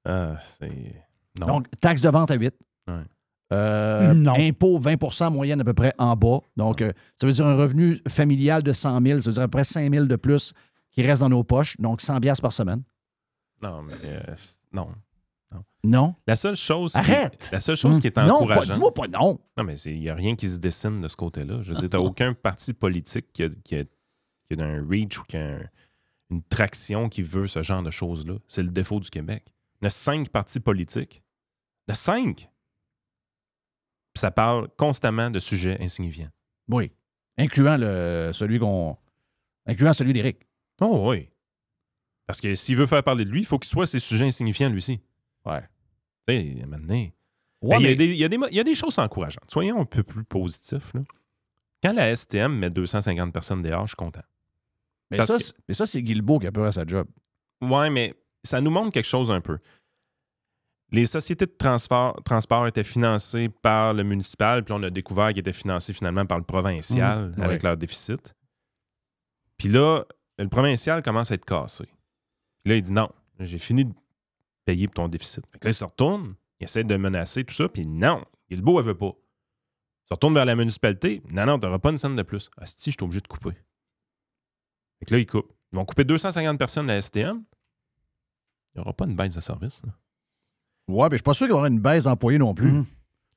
[0.05, 0.37] Ah.
[1.39, 2.53] Donc, taxe de vente à 8.
[2.89, 2.95] Ouais.
[3.53, 4.35] Euh, Non.
[4.37, 6.41] Impôt 20% moyenne à peu près en bas.
[6.57, 9.21] Donc, euh, ça veut dire un revenu familial de 100 000.
[9.21, 10.53] Ça veut dire à peu près 5 000 de plus
[10.93, 11.77] qui reste dans nos poches.
[11.81, 12.83] Donc, 100 piastres par semaine.
[13.63, 14.35] Non, mais euh,
[14.73, 14.89] non.
[15.85, 16.15] Non.
[16.27, 16.93] La seule chose.
[16.93, 17.51] qui- Arrête!
[17.53, 18.75] la seule chose qui est Non, pas- encourageante.
[18.75, 19.39] dis-moi pas non.
[19.57, 21.61] Non, mais il n'y a rien qui se dessine de ce côté-là.
[21.63, 24.87] Je veux dire, tu n'as aucun parti politique qui a, qui a- qui a un
[24.89, 25.69] reach ou qui a un-
[26.31, 28.35] une traction qui veut ce genre de choses-là.
[28.49, 29.53] C'est le défaut du Québec.
[29.81, 31.23] Il y a cinq partis politiques.
[31.87, 32.37] Il y en a cinq.
[34.15, 36.31] Puis ça parle constamment de sujets insignifiants.
[36.69, 36.93] Oui.
[37.39, 38.97] Incluant le, celui qu'on.
[39.67, 40.39] Incluant celui d'Éric.
[40.81, 41.29] Oh oui.
[42.27, 44.69] Parce que s'il veut faire parler de lui, il faut qu'il soit ces sujets insignifiants
[44.71, 45.01] lui aussi.
[45.45, 45.63] Ouais.
[46.27, 47.15] Tu sais, donné,
[47.61, 48.65] Ouais, Ben, il, y a mais- des, il y a des mo- il y a
[48.65, 49.49] des choses encourageantes.
[49.51, 50.93] Soyons un peu plus positifs.
[50.95, 51.03] là.
[51.83, 54.23] Quand la STM met 250 personnes dehors, je suis content.
[55.11, 57.07] Mais Parce ça, que- c'est- mais ça, c'est Guilbeault qui a peur à sa job.
[57.61, 59.59] Ouais, mais ça nous montre quelque chose un peu.
[60.91, 65.39] Les sociétés de transport, transport étaient financées par le municipal, puis on a découvert qu'ils
[65.39, 67.69] étaient financés finalement par le provincial Mhm, avec ouais.
[67.69, 68.35] leur déficit.
[69.57, 70.05] Puis là,
[70.39, 71.85] le provincial commence à être cassé.
[71.85, 73.11] Puis là, il dit non,
[73.41, 73.93] j'ai fini de
[74.65, 75.45] payer pour ton déficit.
[75.53, 78.81] Fait que là, il se retourne, il essaie de menacer tout ça, puis non, Guilbeault,
[78.81, 79.13] elle veut pas.
[80.05, 82.51] Il se retourne vers la municipalité, non, non, t'auras pas une scène de plus.
[82.57, 83.53] Ah, si, je suis obligé de couper.
[84.99, 85.53] Fait que là, il coupe.
[85.73, 87.43] Ils vont couper 250 personnes de la STM.
[88.75, 89.83] Il n'y aura pas une baisse de service.
[89.85, 89.93] là.
[90.89, 92.73] Ouais, mais je suis pas sûr qu'il y aura une baisse d'employés non plus.
[92.73, 92.87] Mm.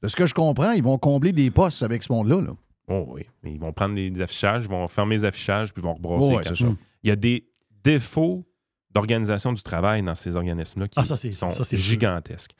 [0.01, 2.41] De ce que je comprends, ils vont combler des postes avec ce monde-là.
[2.41, 2.51] là.
[2.87, 5.95] Oh oui, ils vont prendre les affichages, ils vont fermer les affichages, puis ils vont
[5.95, 6.29] rebrasser.
[6.31, 6.77] Oh, ouais, quand-.
[7.03, 7.49] Il y a des
[7.83, 8.45] défauts
[8.91, 12.55] d'organisation du travail dans ces organismes-là qui Ah, ça, sont ça, gigantesques.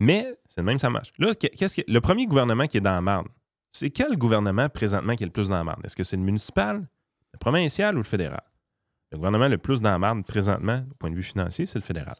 [0.00, 1.12] Mais c'est le même, ça marche.
[1.18, 3.28] Là, qu'est-ce que, le premier gouvernement qui est dans la marde,
[3.70, 5.84] c'est quel gouvernement présentement qui est le plus dans la marde?
[5.84, 6.88] Est-ce que c'est le municipal,
[7.32, 8.42] le provincial ou le fédéral?
[9.10, 11.84] Le gouvernement le plus dans la marde présentement, au point de vue financier, c'est le
[11.84, 12.16] fédéral.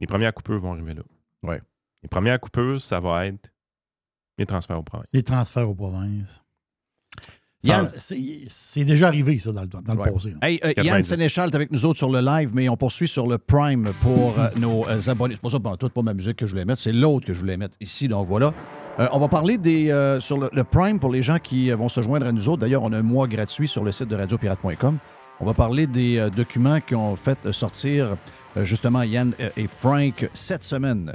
[0.00, 1.02] Les premières coupures vont arriver là.
[1.42, 1.60] Ouais.
[2.02, 3.52] Les premières coupures, ça va être
[4.38, 5.08] les transferts aux provinces.
[5.12, 6.42] Les transferts aux provinces.
[7.62, 7.90] Yann-
[8.46, 10.12] c'est déjà arrivé, ça, dans le, dans le Ouais.
[10.12, 10.34] passé.
[10.42, 11.08] Hey, euh, Yann 90.
[11.08, 14.38] Sénéchal est avec nous autres sur le live, mais on poursuit sur le Prime pour
[14.38, 15.36] euh, nos euh, abonnés.
[15.36, 17.32] C'est pas ça, pas tout, pas ma musique que je voulais mettre, c'est l'autre que
[17.32, 18.52] je voulais mettre ici, donc voilà.
[19.00, 21.88] Euh, on va parler des, euh, sur le, le Prime pour les gens qui vont
[21.88, 22.60] se joindre à nous autres.
[22.60, 24.98] D'ailleurs, on a un mois gratuit sur le site de radiopirate.com.
[25.40, 28.18] On va parler des euh, documents qui ont fait sortir
[28.58, 31.14] euh, justement Yann et Frank cette semaine.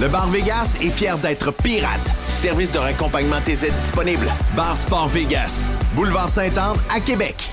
[0.00, 2.00] Le Bar Vegas est fier d'être pirate.
[2.30, 4.32] Service de raccompagnement TZ disponible.
[4.56, 5.70] Bar Sport Vegas.
[5.94, 7.52] Boulevard Saint-Anne à Québec.